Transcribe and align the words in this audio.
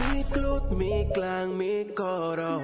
Mi 0.00 0.24
club, 0.24 0.70
mi 0.70 1.06
clan, 1.12 1.56
mi 1.56 1.84
coro. 1.94 2.60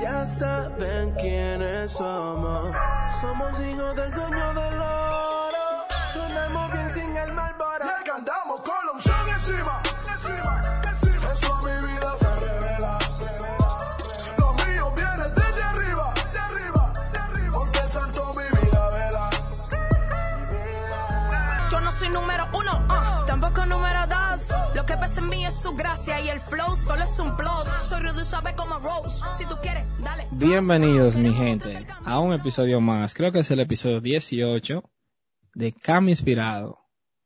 Ya 0.00 0.26
saben 0.26 1.12
quiénes 1.20 1.92
somos. 1.92 2.74
Somos 3.20 3.60
hijos 3.60 3.94
del 3.94 4.10
dueño 4.10 4.54
del 4.54 4.80
oro. 4.80 5.66
Sonamos 6.12 6.72
bien 6.72 6.94
sin 6.94 7.16
el 7.16 7.32
malboro. 7.32 7.61
Que 24.92 24.98
pasa 24.98 25.20
en 25.22 25.28
mí 25.30 25.42
es 25.46 25.54
su 25.54 25.74
gracia 25.74 26.20
y 26.20 26.28
el 26.28 26.38
flow 26.38 26.76
solo 26.76 27.02
es 27.02 27.18
un 27.18 27.34
plus. 27.34 27.66
Soy 27.80 28.02
rudo 28.02 28.20
y 28.20 28.26
suave 28.26 28.54
como 28.54 28.78
Rose. 28.78 29.24
Si 29.38 29.46
tú 29.46 29.54
quieres, 29.62 29.86
dale. 30.02 30.28
Bienvenidos 30.32 31.16
mi 31.16 31.32
gente 31.32 31.86
a 32.04 32.18
un 32.18 32.34
episodio 32.34 32.78
más, 32.78 33.14
creo 33.14 33.32
que 33.32 33.38
es 33.38 33.50
el 33.50 33.60
episodio 33.60 34.02
18 34.02 34.82
de 35.54 35.72
Cam 35.72 36.10
Inspirado 36.10 36.78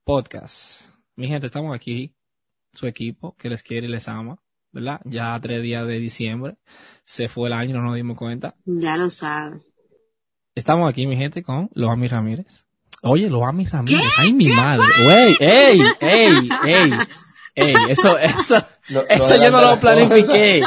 Podcast. 0.05 0.91
Mi 1.17 1.27
gente, 1.27 1.47
estamos 1.49 1.75
aquí, 1.75 2.15
su 2.73 2.87
equipo 2.87 3.35
que 3.37 3.49
les 3.49 3.65
quiere 3.65 3.89
y 3.89 3.91
les 3.91 4.07
ama, 4.07 4.39
¿verdad? 4.71 5.01
Ya 5.05 5.35
a 5.35 5.41
tres 5.41 5.61
días 5.61 5.85
de 5.89 5.99
diciembre, 5.99 6.59
se 7.05 7.27
fue 7.27 7.49
el 7.49 7.53
año, 7.53 7.79
no 7.79 7.83
nos 7.83 7.97
dimos 7.97 8.17
cuenta. 8.17 8.55
Ya 8.65 8.97
lo 8.97 9.11
sabe. 9.11 9.61
Estamos 10.55 10.89
aquí, 10.89 11.05
mi 11.09 11.17
gente, 11.17 11.43
con 11.43 11.69
Loami 11.75 12.07
Ramírez. 12.07 12.65
Oye, 13.03 13.29
Loami 13.29 13.67
Ramírez, 13.67 14.07
ay 14.19 14.33
mi 14.33 14.49
madre, 14.51 14.87
wey, 15.05 15.37
ey, 15.41 15.81
ey, 16.01 16.49
ey, 16.65 16.91
ey, 17.57 17.75
eso, 17.89 18.17
eso, 18.19 18.63
No, 18.89 19.01
eso 19.09 19.37
no 19.37 19.45
yo 19.45 19.51
no 19.51 19.61
lo 19.63 19.81
planifiqué. 19.81 20.63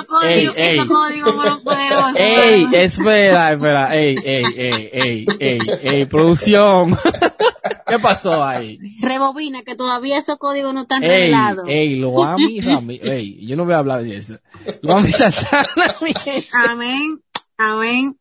Ey, 2.15 2.65
espera, 2.73 3.53
espera, 3.53 3.95
ey, 3.95 4.15
ey, 4.23 4.43
ey, 4.57 4.89
ey, 4.91 5.25
ey, 5.39 5.59
ey, 5.83 6.05
producción. 6.05 6.97
¿Qué 7.87 7.99
pasó 7.99 8.43
ahí? 8.43 8.77
Rebobina, 9.01 9.63
que 9.63 9.75
todavía 9.75 10.17
esos 10.17 10.37
códigos 10.37 10.73
no 10.73 10.81
están 10.81 11.03
Ey, 11.03 11.09
revelados. 11.09 11.65
ey, 11.67 11.95
Loami 11.95 12.61
Ramírez, 12.61 13.09
ey, 13.09 13.47
yo 13.47 13.55
no 13.55 13.65
voy 13.65 13.73
a 13.73 13.77
hablar 13.77 14.03
de 14.03 14.17
eso. 14.17 14.37
Loami 14.81 15.11
Santana, 15.11 15.95
mi 16.01 16.13
gente. 16.13 16.47
Amén, 16.67 17.21
amén. 17.57 18.17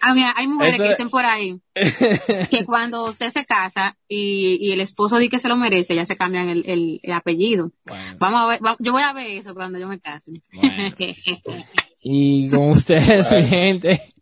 Ah, 0.00 0.14
mira, 0.14 0.32
hay 0.36 0.46
mujeres 0.46 0.74
Eso- 0.74 0.82
que 0.84 0.88
dicen 0.90 1.08
por 1.10 1.24
ahí 1.24 1.60
que 2.50 2.64
cuando 2.64 3.04
usted 3.04 3.30
se 3.30 3.44
casa 3.44 3.96
y, 4.08 4.58
y 4.60 4.72
el 4.72 4.80
esposo 4.80 5.18
dice 5.18 5.30
que 5.30 5.38
se 5.38 5.48
lo 5.48 5.56
merece, 5.56 5.94
ya 5.94 6.06
se 6.06 6.16
cambian 6.16 6.48
el, 6.48 6.64
el, 6.66 7.00
el 7.02 7.12
apellido. 7.12 7.72
Bueno, 7.86 8.16
Vamos 8.18 8.40
a 8.42 8.46
ver, 8.46 8.60
va- 8.64 8.76
yo 8.78 8.92
voy 8.92 9.02
a 9.02 9.12
ver 9.12 9.26
eso 9.38 9.54
cuando 9.54 9.78
yo 9.78 9.88
me 9.88 9.98
case. 10.00 10.32
Bueno. 10.52 10.94
y 12.02 12.48
con 12.48 12.70
ustedes, 12.70 13.30
mi 13.32 13.44
gente. 13.46 14.14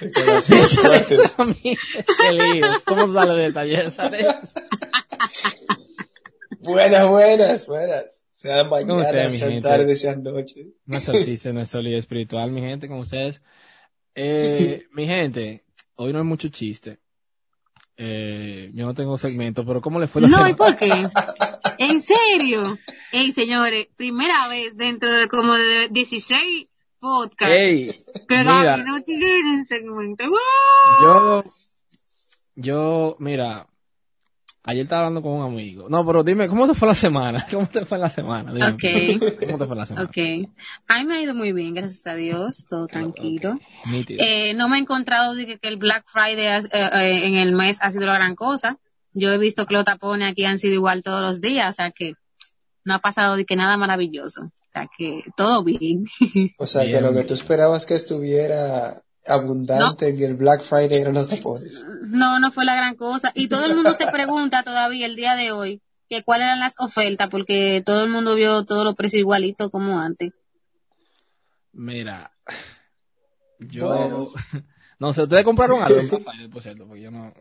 qué 2.20 2.32
lío. 2.32 2.66
¿Cómo 2.84 3.12
sale 3.12 3.34
de 3.34 3.52
taller? 3.52 3.90
¿Sabes? 3.90 4.26
Buenas, 6.60 7.08
buenas, 7.08 7.66
buenas. 7.66 8.24
Sean 8.32 8.68
¿Cómo 8.68 8.76
mañanas, 8.86 9.06
está, 9.08 9.24
mi 9.24 9.30
sean 9.38 9.60
tardes, 9.62 10.00
sean 10.00 10.22
noches. 10.22 10.66
No 10.86 10.98
es 10.98 11.08
artista, 11.08 11.52
no 11.52 11.62
es 11.62 11.70
sólido 11.70 11.98
espiritual, 11.98 12.50
mi 12.50 12.60
gente, 12.60 12.88
con 12.88 12.98
ustedes. 12.98 13.40
Eh, 14.14 14.86
mi 14.92 15.06
gente, 15.06 15.64
hoy 15.96 16.12
no 16.12 16.18
hay 16.20 16.24
mucho 16.24 16.48
chiste. 16.48 16.98
Eh, 17.96 18.70
yo 18.74 18.86
no 18.86 18.94
tengo 18.94 19.16
segmento, 19.16 19.64
pero 19.64 19.80
¿cómo 19.80 20.00
le 20.00 20.08
fue 20.08 20.20
la 20.22 20.28
No, 20.28 20.34
semana? 20.36 20.50
¿y 20.50 20.54
por 20.54 20.76
qué? 20.76 21.06
¿En 21.78 22.00
serio? 22.00 22.76
Ey, 23.12 23.30
señores, 23.30 23.86
primera 23.96 24.48
vez 24.48 24.76
dentro 24.76 25.12
de 25.12 25.28
como 25.28 25.54
de 25.54 25.88
16 25.90 26.72
podcasts 26.98 27.54
Ey, 27.56 27.94
que 28.26 28.38
mira, 28.38 28.78
no 28.78 29.00
tienen 29.02 29.64
segmento. 29.66 30.24
yo, 31.02 31.44
yo, 32.56 33.16
mira, 33.20 33.68
ayer 34.64 34.82
estaba 34.82 35.02
hablando 35.06 35.22
con 35.22 35.32
un 35.32 35.42
amigo. 35.46 35.88
No, 35.88 36.04
pero 36.06 36.24
dime, 36.24 36.48
¿cómo 36.48 36.66
te 36.66 36.74
fue 36.74 36.88
la 36.88 36.94
semana? 36.94 37.46
¿Cómo 37.50 37.66
te 37.66 37.84
fue 37.84 37.98
la 37.98 38.08
semana? 38.08 38.52
Dime, 38.52 38.66
Ok. 38.66 39.38
¿Cómo 39.46 39.58
te 39.58 39.66
fue 39.66 39.76
la 39.76 39.86
semana? 39.86 40.06
Ok. 40.08 40.16
A 40.88 40.98
mí 40.98 41.04
me 41.04 41.14
ha 41.16 41.20
ido 41.22 41.34
muy 41.34 41.52
bien, 41.52 41.74
gracias 41.74 42.06
a 42.06 42.14
Dios, 42.14 42.66
todo 42.68 42.86
tranquilo. 42.86 43.58
Eh, 44.08 44.54
no 44.54 44.68
me 44.68 44.76
he 44.76 44.80
encontrado 44.80 45.34
de 45.34 45.46
que, 45.46 45.58
el 45.68 45.76
Black 45.76 46.04
Friday 46.08 46.46
has- 46.48 46.66
eh, 46.66 46.90
eh, 46.94 47.26
en 47.26 47.34
el 47.34 47.52
mes 47.52 47.78
ha 47.80 47.90
sido 47.90 48.06
la 48.06 48.14
gran 48.14 48.34
cosa. 48.34 48.78
Yo 49.12 49.32
he 49.32 49.38
visto 49.38 49.64
que 49.66 49.74
los 49.74 49.84
tapones 49.84 50.28
aquí 50.32 50.44
han 50.44 50.58
sido 50.58 50.74
igual 50.74 51.02
todos 51.04 51.22
los 51.22 51.40
días, 51.40 51.68
o 51.68 51.72
sea 51.72 51.90
que 51.92 52.14
no 52.84 52.94
ha 52.94 52.98
pasado 52.98 53.36
de 53.36 53.44
que 53.44 53.54
nada 53.54 53.76
maravilloso. 53.76 54.46
O 54.46 54.70
sea 54.72 54.88
que 54.98 55.22
todo 55.36 55.62
bien. 55.62 56.04
O 56.58 56.66
sea, 56.66 56.82
Bien, 56.82 56.96
que 56.96 57.00
lo 57.00 57.12
que 57.14 57.22
tú 57.22 57.32
esperabas 57.34 57.86
que 57.86 57.94
estuviera 57.94 59.03
abundante 59.26 60.08
en 60.08 60.22
el 60.22 60.34
Black 60.34 60.62
Friday 60.62 61.00
eran 61.00 61.14
los 61.14 61.28
tapones. 61.28 61.84
No, 62.02 62.38
no 62.38 62.50
fue 62.50 62.64
la 62.64 62.74
gran 62.76 62.94
cosa. 62.94 63.32
Y 63.34 63.48
todo 63.48 63.66
el 63.66 63.74
mundo 63.74 63.92
se 63.92 64.06
pregunta 64.08 64.62
todavía 64.62 65.06
el 65.06 65.16
día 65.16 65.34
de 65.36 65.52
hoy 65.52 65.80
que 66.08 66.22
cuáles 66.22 66.46
eran 66.46 66.60
las 66.60 66.74
ofertas, 66.78 67.28
porque 67.30 67.82
todo 67.84 68.04
el 68.04 68.10
mundo 68.10 68.34
vio 68.34 68.64
todos 68.64 68.84
los 68.84 68.94
precios 68.94 69.20
igualitos 69.20 69.70
como 69.70 69.98
antes. 69.98 70.32
Mira, 71.72 72.30
yo, 73.58 73.88
Bueno. 73.88 74.28
no 74.98 75.12
sé, 75.12 75.22
¿ustedes 75.22 75.44
compraron 75.44 75.82
algo 75.82 75.98
en 76.00 76.08
Black 76.08 76.22
Friday, 76.24 76.48
por 76.48 76.62
cierto? 76.62 76.86
Porque 76.86 77.02
yo 77.02 77.10
no, 77.10 77.32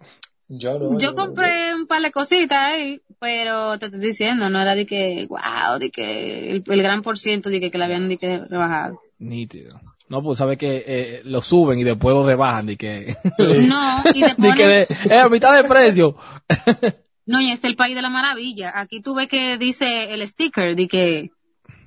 Yo 0.48 0.80
no. 0.80 0.98
Yo 0.98 1.12
no, 1.12 1.16
compré 1.16 1.76
un 1.76 1.88
par 1.88 2.02
de 2.02 2.12
cositas 2.12 2.58
ahí, 2.58 3.02
pero 3.20 3.78
te 3.78 3.86
estoy 3.88 4.00
diciendo, 4.00 4.50
no 4.50 4.60
era 4.60 4.76
de 4.76 4.86
que, 4.86 5.28
wow, 5.30 5.78
de 5.80 5.92
que 5.92 6.52
el, 6.52 6.64
el 6.66 6.82
gran 6.84 7.02
por 7.02 7.18
ciento 7.18 7.50
de 7.50 7.60
que, 7.60 7.70
que 7.70 7.78
la 7.78 7.86
habían 7.86 8.10
de 8.10 8.18
que 8.18 8.40
rebajado. 8.40 9.02
nítido. 9.20 9.80
No, 10.14 10.22
pues 10.22 10.38
sabe 10.38 10.58
que 10.60 10.84
eh, 10.86 11.22
lo 11.24 11.42
suben 11.42 11.80
y 11.80 11.84
después 11.84 12.14
lo 12.14 12.24
rebajan 12.24 12.70
y 12.70 12.78
que, 12.78 13.18
No, 13.40 14.04
y 14.14 14.22
te 14.22 14.28
que 14.36 14.36
ponen, 14.36 14.58
de, 14.58 14.88
eh, 15.10 15.20
a 15.20 15.28
mitad 15.28 15.52
de 15.56 15.68
precio. 15.68 16.16
no, 17.26 17.42
y 17.42 17.50
este 17.50 17.66
es 17.66 17.72
el 17.72 17.76
país 17.76 17.96
de 17.96 18.04
la 18.04 18.12
maravilla. 18.12 18.74
Aquí 18.76 19.02
tú 19.02 19.16
ves 19.16 19.28
que 19.28 19.58
dice 19.58 20.14
el 20.14 20.22
sticker 20.28 20.76
de 20.76 20.88
que, 20.88 21.32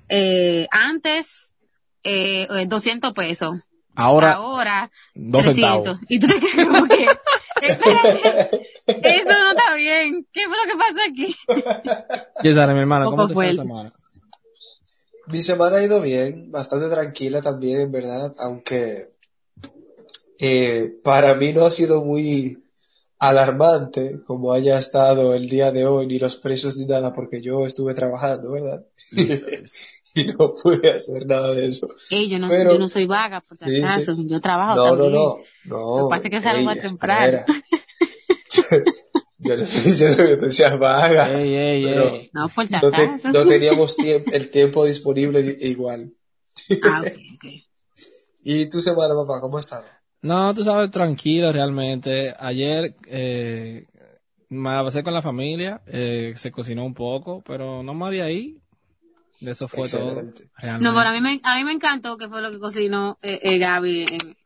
eh, 0.09 0.67
antes, 0.73 1.55
eh, 2.03 2.49
eh, 2.51 2.67
200 2.67 3.13
pesos. 3.13 3.61
Ahora, 3.95 4.33
ahora 4.33 4.91
dos 5.15 5.43
300. 5.45 5.85
centavos. 5.85 6.01
Y 6.09 6.19
tú 6.19 6.27
te 6.27 6.41
quedas 6.41 6.67
como 6.67 6.87
que, 6.89 7.07
espérate, 7.63 8.69
eso 8.89 9.31
no 9.31 9.51
está 9.51 9.75
bien. 9.77 10.27
¿Qué 10.33 10.41
fue 10.49 10.57
lo 10.57 10.73
que 10.73 10.79
pasa 10.79 10.99
aquí? 11.09 11.37
Yesara, 12.43 12.75
mi 12.75 12.81
hermana, 12.81 13.05
¿cómo 13.05 13.19
Poco 13.19 13.29
te 13.29 13.35
fue 13.35 13.45
fuerte. 13.55 13.63
semana? 13.63 13.93
Mi 15.29 15.43
semana 15.43 15.79
ha 15.79 15.85
ido 15.85 16.01
bien, 16.03 16.51
bastante 16.53 16.89
tranquila 16.89 17.43
también, 17.43 17.81
en 17.81 17.93
verdad, 17.93 18.33
aunque 18.39 19.11
eh, 20.39 20.95
para 21.03 21.35
mí 21.35 21.53
no 21.53 21.67
ha 21.67 21.71
sido 21.71 22.05
muy 22.05 22.63
alarmante 23.19 24.23
como 24.25 24.53
haya 24.53 24.79
estado 24.79 25.35
el 25.35 25.49
día 25.49 25.73
de 25.73 25.87
hoy, 25.87 26.07
ni 26.07 26.19
los 26.19 26.37
precios 26.37 26.77
ni 26.77 26.85
nada, 26.87 27.13
porque 27.13 27.41
yo 27.43 27.65
estuve 27.67 27.95
trabajando, 27.95 28.53
¿verdad? 28.53 28.85
Y 30.15 30.25
no 30.29 30.51
pude 30.55 30.93
hacer 30.93 31.27
nada 31.27 31.53
de 31.53 31.67
eso. 31.67 31.89
Ey, 32.11 32.31
yo 32.31 32.39
no, 32.39 32.49
Pero- 32.49 32.73
yo 32.73 32.79
no 32.79 32.89
soy 32.89 33.05
vaga, 33.07 33.43
por 33.47 33.59
si 33.59 33.83
acaso. 33.83 34.15
sí. 34.17 34.27
Yo 34.27 34.41
trabajo 34.41 34.75
No, 34.75 34.85
no, 34.97 35.03
también. 35.03 35.13
no, 35.13 35.37
no. 35.65 35.99
Lo 35.99 36.09
que 36.09 36.11
pasa 36.11 36.29
es 36.29 36.31
que 36.31 36.41
salgo 36.41 36.61
ey, 36.61 36.65
más 36.65 36.79
temprano. 36.79 37.39
Yo 39.49 39.57
no 39.57 39.63
estoy 39.63 39.83
diciendo 39.83 40.17
que 40.25 40.37
tú 40.37 40.51
seas 40.51 40.79
vaga. 40.79 41.41
Ey, 41.41 41.55
ey, 41.55 41.85
Pero- 41.85 42.15
ey. 42.15 42.31
No, 42.33 42.49
por 42.49 42.67
si 42.67 42.75
No, 42.75 42.81
te- 42.81 42.87
acaso. 42.97 43.33
no 43.33 43.47
teníamos 43.47 43.97
tiemp- 43.97 44.33
el 44.33 44.51
tiempo 44.51 44.85
disponible 44.85 45.43
di- 45.43 45.69
igual. 45.71 46.13
Ah, 46.85 47.03
ok, 47.03 47.13
ok. 47.35 47.45
¿Y 48.45 48.67
tu 48.69 48.81
semana, 48.81 49.15
papá, 49.15 49.41
cómo 49.41 49.59
estaba? 49.59 49.87
No, 50.23 50.55
tú 50.55 50.65
sabes, 50.65 50.91
tranquilo 50.91 51.53
realmente. 51.53 52.35
Ayer 52.39 52.95
eh, 53.07 53.87
me 54.49 54.71
la 54.71 54.83
pasé 54.85 55.03
con 55.03 55.13
la 55.15 55.23
familia, 55.23 55.83
eh, 55.87 56.33
se 56.37 56.51
cocinó 56.51 56.85
un 56.85 56.95
poco, 56.95 57.43
pero 57.47 57.83
no 57.83 57.95
más 57.95 58.11
de 58.13 58.23
ahí. 58.23 58.57
De 59.41 59.51
eso 59.51 59.69
fue 59.69 59.81
Excelente. 59.81 60.45
todo. 60.45 60.51
realmente. 60.59 60.85
No, 60.89 60.95
pero 60.97 61.11
a 61.11 61.13
mí 61.13 61.21
me, 61.21 61.41
a 61.45 61.57
mí 61.57 61.65
me 61.65 61.73
encantó 61.73 62.17
que 62.17 62.29
fue 62.29 62.41
lo 62.41 62.51
que 62.51 62.59
cocinó 62.59 63.19
eh, 63.23 63.39
eh, 63.43 63.59
Gaby 63.59 64.07
en, 64.11 64.37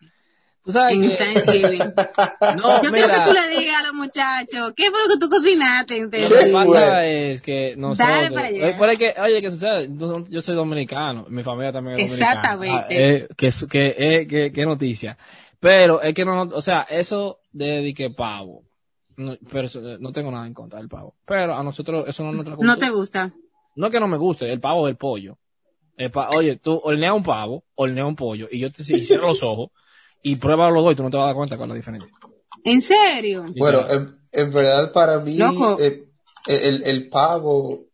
Tú 0.62 0.72
sabes 0.72 0.94
en 0.94 1.08
que- 1.08 1.16
Thanksgiving. 1.16 1.78
no, 2.58 2.82
Yo 2.82 2.90
mira, 2.92 3.06
quiero 3.08 3.12
que 3.24 3.28
tú 3.28 3.32
le 3.32 3.58
digas 3.58 3.76
a 3.80 3.86
los 3.86 3.94
muchachos, 3.94 4.72
¿qué 4.76 4.90
fue 4.90 5.00
lo 5.06 5.14
que 5.14 5.18
tú 5.18 5.28
cocinaste? 5.30 6.00
Lo 6.00 6.10
que 6.10 6.50
pasa 6.52 7.06
es 7.06 7.40
que 7.42 7.74
nosotros, 7.76 8.08
Dale 8.08 8.30
para. 8.76 8.94
Eh, 8.94 8.98
que, 8.98 9.14
oye, 9.20 9.40
que 9.40 9.50
sucede, 9.50 9.88
yo, 10.28 10.42
soy 10.42 10.54
dominicano, 10.54 11.24
mi 11.30 11.42
familia 11.42 11.72
también 11.72 11.98
es 11.98 12.06
dominicana. 12.08 12.32
Exactamente. 12.40 12.94
Ah, 12.94 12.98
eh, 12.98 13.28
que, 13.36 13.52
su- 13.52 13.66
que, 13.66 13.94
eh, 13.96 14.26
que, 14.28 14.52
que 14.52 14.66
noticia. 14.66 15.16
Pero 15.58 16.00
es 16.02 16.14
que 16.14 16.24
no, 16.24 16.42
o 16.42 16.62
sea, 16.62 16.82
eso 16.88 17.40
de, 17.52 17.82
de 17.82 17.94
que 17.94 18.10
pavo, 18.10 18.64
no, 19.16 19.36
pero 19.50 19.66
eh, 19.66 19.96
no 20.00 20.12
tengo 20.12 20.30
nada 20.30 20.46
en 20.46 20.54
contra 20.54 20.78
del 20.78 20.88
pavo. 20.88 21.14
Pero 21.26 21.54
a 21.54 21.62
nosotros 21.62 22.04
eso 22.08 22.22
no 22.22 22.30
es 22.30 22.34
nuestra 22.36 22.52
no 22.52 22.56
cultura. 22.58 22.76
te 22.86 22.90
gusta. 22.90 23.32
No 23.76 23.86
es 23.86 23.92
que 23.92 24.00
no 24.00 24.08
me 24.08 24.16
guste, 24.18 24.50
el 24.52 24.60
pavo 24.60 24.86
es 24.86 24.92
el 24.92 24.96
pollo. 24.96 25.38
El 25.96 26.10
pa- 26.10 26.30
oye, 26.34 26.56
tú 26.56 26.80
hornea 26.82 27.12
un 27.12 27.22
pavo, 27.22 27.64
hornea 27.74 28.06
un 28.06 28.16
pollo, 28.16 28.46
y 28.50 28.58
yo 28.58 28.70
te 28.70 28.82
cierro 28.84 29.28
los 29.28 29.42
ojos, 29.42 29.70
y 30.22 30.36
prueba 30.36 30.70
los 30.70 30.84
dos 30.84 30.92
y 30.92 30.96
tú 30.96 31.02
no 31.02 31.10
te 31.10 31.16
vas 31.16 31.24
a 31.24 31.26
dar 31.28 31.36
cuenta 31.36 31.56
con 31.56 31.68
la 31.68 31.74
diferencia. 31.74 32.10
¿En 32.64 32.82
serio? 32.82 33.46
Bueno, 33.56 33.84
en, 33.88 34.18
en 34.32 34.50
verdad 34.50 34.92
para 34.92 35.20
mí 35.20 35.36
Loco. 35.36 35.78
eh, 35.80 36.06
el, 36.46 36.82
el 36.84 37.08
pavo 37.08 37.86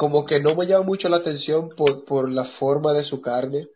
como 0.00 0.24
que 0.24 0.40
no 0.40 0.54
me 0.54 0.66
llama 0.66 0.84
mucho 0.84 1.10
la 1.10 1.18
atención 1.18 1.68
por, 1.76 2.06
por 2.06 2.32
la 2.32 2.44
forma 2.44 2.94
de 2.94 3.04
su 3.04 3.20
carne, 3.20 3.66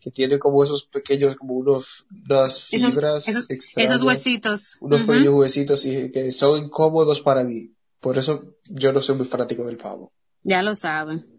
que 0.00 0.10
tiene 0.10 0.40
como 0.40 0.64
esos 0.64 0.86
pequeños, 0.86 1.36
como 1.36 1.54
unos, 1.54 2.04
unas 2.28 2.64
fibras 2.64 3.28
esos, 3.28 3.48
extrañas, 3.48 3.92
esos 3.92 4.02
huesitos. 4.04 4.76
unos 4.80 5.02
pequeños 5.02 5.34
huesitos 5.34 5.86
y 5.86 6.10
que 6.10 6.32
son 6.32 6.64
incómodos 6.64 7.20
para 7.20 7.44
mí. 7.44 7.70
Por 8.00 8.18
eso 8.18 8.56
yo 8.64 8.92
no 8.92 9.00
soy 9.00 9.16
muy 9.16 9.26
fanático 9.26 9.64
del 9.64 9.76
pavo. 9.76 10.10
Ya 10.42 10.62
lo 10.62 10.74
saben. 10.74 11.31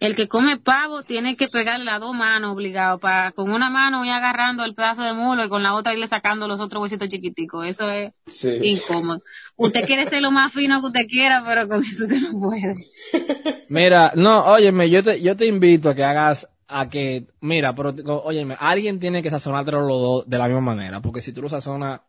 El 0.00 0.14
que 0.14 0.28
come 0.28 0.56
pavo 0.58 1.02
tiene 1.02 1.36
que 1.36 1.48
pegarle 1.48 1.84
las 1.84 2.00
dos 2.00 2.14
manos 2.14 2.52
obligado 2.52 2.98
para 2.98 3.32
con 3.32 3.50
una 3.50 3.68
mano 3.68 4.04
ir 4.04 4.12
agarrando 4.12 4.64
el 4.64 4.74
pedazo 4.74 5.02
de 5.02 5.12
mulo 5.12 5.44
y 5.44 5.48
con 5.48 5.62
la 5.62 5.74
otra 5.74 5.92
irle 5.92 6.06
sacando 6.06 6.46
los 6.46 6.60
otros 6.60 6.82
huesitos 6.82 7.08
chiquiticos. 7.08 7.66
Eso 7.66 7.90
es 7.90 8.12
Sí. 8.28 8.58
incómodo. 8.62 9.22
Usted 9.56 9.84
quiere 9.86 10.06
ser 10.06 10.22
lo 10.22 10.30
más 10.30 10.52
fino 10.52 10.80
que 10.80 10.86
usted 10.86 11.06
quiera, 11.08 11.42
pero 11.44 11.66
con 11.68 11.82
eso 11.82 12.04
usted 12.04 12.20
no 12.20 12.38
puede. 12.38 12.74
Mira, 13.68 14.12
no, 14.14 14.44
óyeme, 14.46 14.88
yo 14.88 15.02
te, 15.02 15.20
yo 15.20 15.36
te 15.36 15.46
invito 15.46 15.90
a 15.90 15.94
que 15.94 16.04
hagas, 16.04 16.48
a 16.68 16.88
que, 16.88 17.26
mira, 17.40 17.74
pero, 17.74 17.94
óyeme, 18.24 18.56
alguien 18.58 18.98
tiene 18.98 19.22
que 19.22 19.30
sazonártelo 19.30 19.80
los 19.80 20.00
dos 20.00 20.24
de 20.28 20.38
la 20.38 20.46
misma 20.46 20.60
manera, 20.74 21.00
porque 21.00 21.20
si 21.20 21.32
tú 21.32 21.42
lo 21.42 21.48
sazonas, 21.50 22.00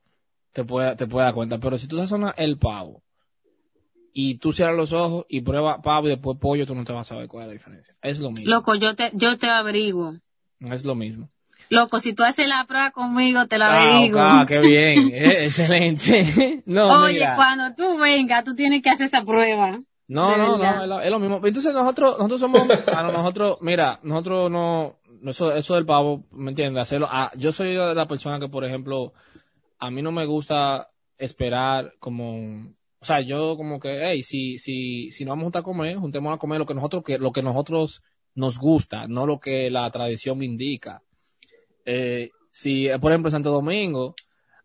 te 0.53 0.63
puede, 0.63 0.95
te 0.95 1.05
puede 1.07 1.25
dar 1.25 1.33
cuenta, 1.33 1.57
pero 1.57 1.77
si 1.77 1.87
tú 1.87 1.97
sazonas 1.97 2.33
el 2.37 2.57
pavo, 2.57 3.01
y 4.13 4.35
tú 4.35 4.51
cierras 4.51 4.75
los 4.75 4.93
ojos 4.93 5.25
y 5.29 5.41
pruebas 5.41 5.77
pavo 5.83 6.07
y 6.07 6.11
después 6.11 6.37
pollo, 6.39 6.65
tú 6.65 6.75
no 6.75 6.83
te 6.83 6.93
vas 6.93 7.07
a 7.07 7.09
saber 7.15 7.27
cuál 7.27 7.43
es 7.43 7.47
la 7.47 7.53
diferencia. 7.53 7.95
Es 8.01 8.19
lo 8.19 8.29
mismo. 8.31 8.45
Loco, 8.49 8.75
yo 8.75 8.95
te, 8.95 9.11
yo 9.13 9.37
te 9.37 9.47
averiguo. 9.49 10.13
Es 10.59 10.83
lo 10.85 10.95
mismo. 10.95 11.29
Loco, 11.69 11.99
si 11.99 12.13
tú 12.13 12.23
haces 12.23 12.47
la 12.47 12.65
prueba 12.65 12.89
conmigo, 12.91 13.45
te 13.45 13.57
la 13.59 13.67
Ah, 13.69 13.81
averiguo. 13.83 14.19
ah, 14.21 14.45
qué 14.47 14.59
bien, 14.67 15.09
eh, 15.13 15.45
excelente. 15.45 16.63
No, 16.65 17.03
Oye, 17.03 17.13
mira. 17.19 17.35
cuando 17.35 17.75
tú 17.75 17.97
vengas, 17.97 18.43
tú 18.43 18.55
tienes 18.55 18.81
que 18.81 18.89
hacer 18.89 19.05
esa 19.07 19.23
prueba. 19.23 19.79
No, 20.07 20.35
no, 20.37 20.57
verdad. 20.57 20.87
no, 20.87 20.99
es 21.01 21.11
lo, 21.11 21.19
mismo. 21.19 21.35
Entonces 21.43 21.71
nosotros, 21.73 22.15
nosotros 22.17 22.39
somos, 22.39 22.63
ah, 22.87 23.03
no, 23.03 23.11
nosotros, 23.11 23.57
mira, 23.61 23.99
nosotros 24.01 24.49
no, 24.49 24.95
eso, 25.27 25.51
eso 25.51 25.75
del 25.75 25.85
pavo, 25.85 26.23
¿me 26.31 26.49
entiendes? 26.49 26.81
Hacerlo, 26.81 27.07
ah, 27.11 27.31
yo 27.37 27.51
soy 27.51 27.75
la 27.75 28.07
persona 28.07 28.39
que, 28.39 28.49
por 28.49 28.65
ejemplo, 28.65 29.13
a 29.77 29.91
mí 29.91 30.01
no 30.01 30.11
me 30.11 30.25
gusta 30.25 30.89
esperar 31.19 31.91
como, 31.99 32.73
o 33.01 33.05
sea, 33.05 33.21
yo 33.21 33.55
como 33.55 33.79
que, 33.79 33.99
hey, 34.03 34.23
si, 34.23 34.57
si, 34.57 35.11
si 35.11 35.23
nos 35.23 35.31
vamos 35.31 35.43
a 35.43 35.45
juntar 35.45 35.59
a 35.61 35.63
comer, 35.63 35.97
juntemos 35.97 36.33
a 36.33 36.37
comer 36.37 36.59
lo 36.59 36.65
que 36.65 36.73
nosotros, 36.73 37.03
que, 37.03 37.17
lo 37.17 37.31
que 37.31 37.41
nosotros 37.41 38.03
nos 38.35 38.57
gusta, 38.57 39.07
no 39.07 39.25
lo 39.25 39.39
que 39.39 39.69
la 39.69 39.89
tradición 39.89 40.43
indica. 40.43 41.01
Eh, 41.85 42.31
si, 42.51 42.87
eh, 42.87 42.99
por 42.99 43.11
ejemplo, 43.11 43.31
Santo 43.31 43.51
Domingo, 43.51 44.15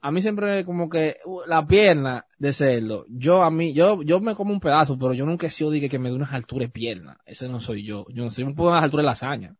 a 0.00 0.10
mí 0.10 0.20
siempre 0.20 0.64
como 0.64 0.88
que 0.88 1.16
uh, 1.25 1.42
la 1.46 1.66
pierna 1.66 2.26
de 2.38 2.52
cerdo, 2.52 3.06
yo 3.08 3.42
a 3.42 3.50
mí, 3.50 3.72
yo, 3.72 4.02
yo 4.02 4.20
me 4.20 4.34
como 4.34 4.52
un 4.52 4.60
pedazo, 4.60 4.98
pero 4.98 5.14
yo 5.14 5.25
nunca 5.25 5.46
he 5.46 5.50
sido 5.50 5.70
de 5.70 5.88
que, 5.88 5.98
me 5.98 6.10
dé 6.10 6.16
unas 6.16 6.32
alturas 6.32 6.69
de 6.69 6.72
pierna. 6.72 7.19
Ese 7.25 7.48
no 7.48 7.60
soy 7.60 7.84
yo. 7.84 8.04
Yo 8.10 8.25
no 8.25 8.31
soy, 8.31 8.44
me 8.44 8.54
puedo 8.54 8.70
dar 8.70 8.78
unas 8.78 8.84
alturas 8.84 9.04
de 9.04 9.06
lasaña, 9.06 9.56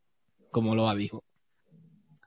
como 0.50 0.75
lo 0.75 0.93
dijo. 0.94 1.25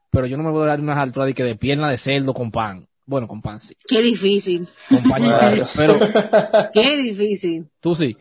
Pero 0.09 0.25
yo 0.25 0.37
no 0.37 0.43
me 0.43 0.51
voy 0.51 0.63
a 0.63 0.67
dar 0.67 0.79
unas 0.79 0.97
alturas 0.97 1.27
de 1.27 1.33
que 1.33 1.43
de 1.43 1.55
pierna 1.55 1.89
de 1.89 1.97
cerdo 1.97 2.33
con 2.33 2.51
pan. 2.51 2.87
Bueno, 3.07 3.27
con 3.27 3.41
pan 3.41 3.59
sí. 3.61 3.73
Qué 3.87 4.01
difícil. 4.01 4.67
Con 4.89 5.01
pan 5.09 5.23
Claro. 5.23 5.67
Pero 5.75 5.97
Qué 6.73 6.97
difícil. 6.97 7.69
tú 7.79 7.95
sí. 7.95 8.15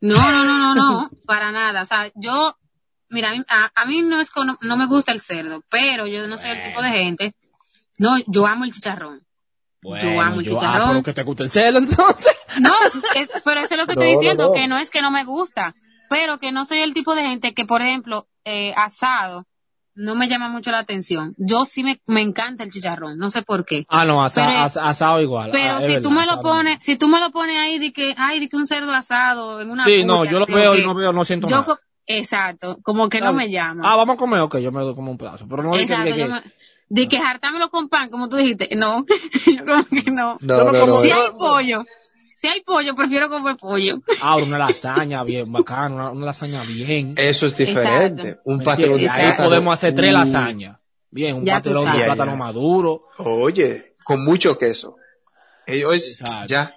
No, 0.00 0.16
no, 0.30 0.44
no, 0.44 0.58
no, 0.58 0.74
no, 0.74 1.10
para 1.26 1.50
nada. 1.50 1.82
O 1.82 1.84
sea, 1.84 2.08
yo, 2.14 2.56
mira, 3.10 3.30
a 3.30 3.32
mí, 3.32 3.42
a, 3.48 3.70
a 3.74 3.84
mí 3.86 4.02
no 4.02 4.20
es 4.20 4.30
que 4.30 4.40
no, 4.62 4.76
me 4.76 4.86
gusta 4.86 5.10
el 5.12 5.20
cerdo, 5.20 5.62
pero 5.68 6.06
yo 6.06 6.26
no 6.28 6.36
soy 6.38 6.50
el 6.50 6.62
tipo 6.62 6.80
de 6.80 6.90
gente. 6.90 7.34
No, 7.98 8.16
yo 8.28 8.46
amo 8.46 8.64
el 8.64 8.72
chicharrón. 8.72 9.26
yo 9.82 10.20
amo 10.20 10.40
el 10.40 10.46
yo- 10.46 10.56
ah, 10.56 10.60
chicharrón. 10.60 10.88
pero 10.90 11.02
que 11.02 11.12
te 11.12 11.22
gusta 11.24 11.42
el 11.42 11.50
cerdo 11.50 11.78
entonces. 11.78 12.32
No, 12.60 12.72
es- 13.16 13.28
pero 13.44 13.60
eso 13.60 13.74
es 13.74 13.76
lo 13.78 13.86
que 13.88 13.94
No, 13.96 14.00
estoy 14.02 14.14
no, 14.14 14.20
diciendo, 14.20 14.44
no. 14.48 14.52
que 14.52 14.68
no 14.68 14.78
es 14.78 14.90
que 14.90 15.02
no 15.02 15.10
me 15.10 15.24
gusta, 15.24 15.74
pero 16.08 16.38
que 16.38 16.52
no 16.52 16.64
soy 16.64 16.78
el 16.78 16.94
tipo 16.94 17.16
de 17.16 17.22
gente 17.22 17.52
que, 17.52 17.64
por 17.64 17.82
ejemplo, 17.82 18.28
eh, 18.44 18.72
asado, 18.76 19.46
no 19.98 20.14
me 20.14 20.28
llama 20.28 20.48
mucho 20.48 20.70
la 20.70 20.78
atención. 20.78 21.34
Yo 21.36 21.64
sí 21.64 21.82
me, 21.82 22.00
me 22.06 22.20
encanta 22.22 22.64
el 22.64 22.70
chicharrón, 22.70 23.18
no 23.18 23.30
sé 23.30 23.42
por 23.42 23.64
qué. 23.66 23.84
Ah, 23.88 24.04
no, 24.04 24.22
asa- 24.24 24.46
Pero- 24.46 24.58
as- 24.58 24.76
asado 24.76 25.20
igual. 25.20 25.50
Pero 25.52 25.74
Ah, 25.74 25.80
si 25.80 26.00
tú 26.00 26.10
verdad, 26.10 26.20
me 26.20 26.26
lo 26.26 26.40
pones, 26.40 26.78
si 26.80 26.96
tú 26.96 27.08
me 27.08 27.20
lo 27.20 27.30
pones 27.30 27.58
ahí 27.58 27.78
de 27.78 27.92
que, 27.92 28.14
ay, 28.16 28.38
de 28.40 28.48
que 28.48 28.56
un 28.56 28.66
cerdo 28.66 28.92
asado 28.92 29.60
en 29.60 29.70
una 29.70 29.84
Sí, 29.84 30.04
no, 30.04 30.24
yo 30.24 30.38
lo 30.38 30.46
veo 30.46 30.74
y 30.76 30.84
no 30.86 30.94
veo, 30.94 31.12
no 31.12 31.24
siento 31.24 31.48
Yo 31.48 31.56
nada. 31.56 31.66
co- 31.66 31.78
exacto, 32.06 32.78
como 32.82 33.08
que 33.08 33.20
no 33.20 33.32
me 33.32 33.50
llama. 33.50 33.82
Ah, 33.84 33.96
vamos 33.96 34.14
a 34.14 34.18
comer, 34.18 34.40
ok, 34.40 34.58
yo 34.58 34.72
me 34.72 34.80
doy 34.82 34.94
como 34.94 35.10
un 35.10 35.18
pedazo. 35.18 35.46
Pero 35.48 35.62
no 35.62 35.70
de 35.72 35.78
que- 35.78 35.82
exacto, 35.84 36.04
de 36.04 36.12
que- 36.14 36.20
yo 36.20 36.28
me- 36.28 36.42
de 36.90 37.06
que 37.08 37.18
hartármelo 37.18 37.68
con 37.68 37.88
pan, 37.90 38.08
como 38.08 38.28
tú 38.30 38.36
dijiste, 38.36 38.74
no, 38.76 39.04
yo 39.46 39.64
como 39.64 39.84
que 39.84 40.10
no. 40.10 40.38
No, 40.40 40.56
Yo 40.58 40.72
no 40.72 40.86
no. 40.86 40.94
Si 40.96 41.10
hay 41.10 41.30
pollo, 41.36 41.82
si 42.40 42.46
hay 42.46 42.60
pollo, 42.62 42.94
prefiero 42.94 43.28
comer 43.28 43.56
pollo. 43.56 44.00
Ah, 44.22 44.36
una 44.36 44.58
lasaña 44.58 45.24
bien 45.24 45.50
bacana, 45.50 45.88
una, 45.94 46.10
una 46.12 46.26
lasaña 46.26 46.62
bien. 46.62 47.14
Eso 47.16 47.46
es 47.46 47.56
diferente. 47.56 48.22
Exacto. 48.28 48.42
Un 48.44 48.58
¿Me 48.58 48.64
pastelón 48.64 49.00
de? 49.00 49.08
Ahí 49.08 49.32
podemos 49.36 49.74
hacer 49.74 49.92
tres 49.94 50.10
Uh, 50.10 50.14
lasañas. 50.14 50.80
Bien, 51.10 51.34
un 51.36 51.44
pastelón 51.44 51.84
de 51.96 52.04
plátano 52.04 52.36
maduro. 52.36 53.02
Oye, 53.18 53.94
con 54.04 54.24
mucho 54.24 54.56
queso. 54.56 54.94
Ellos, 55.66 55.94
Exacto. 55.94 56.46
ya. 56.46 56.74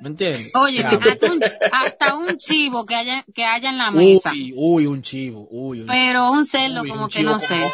¿Me 0.00 0.08
entiendes? 0.08 0.50
Oye, 0.56 0.78
Ya. 0.78 0.88
hasta 0.88 1.32
un, 1.32 1.40
hasta 1.72 2.14
un 2.16 2.36
chivo 2.36 2.84
que 2.84 2.96
haya, 2.96 3.24
que 3.32 3.44
haya 3.44 3.70
en 3.70 3.78
la 3.78 3.92
mesa. 3.92 4.32
Uy, 4.32 4.52
uy, 4.56 4.86
un 4.86 5.00
chivo. 5.02 5.46
Uy, 5.48 5.82
un 5.82 5.86
Pero 5.86 6.30
un 6.32 6.44
cerdo 6.44 6.82
uy, 6.82 6.88
como 6.90 7.04
un 7.04 7.08
que 7.10 7.22
no 7.22 7.38
sé. 7.38 7.70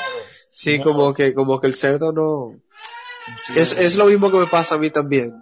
Sí, 0.51 0.77
No. 0.79 0.85
como 0.85 1.15
que, 1.15 1.33
como 1.33 1.59
que 1.59 1.69
el 1.69 1.75
cerdo 1.75 2.13
no. 2.13 2.61
Es, 3.57 3.73
es 3.73 3.97
lo 3.97 4.05
mismo 4.07 4.31
que 4.31 4.37
me 4.37 4.47
pasa 4.49 4.75
a 4.75 4.79
mí 4.79 4.91
también. 4.91 5.33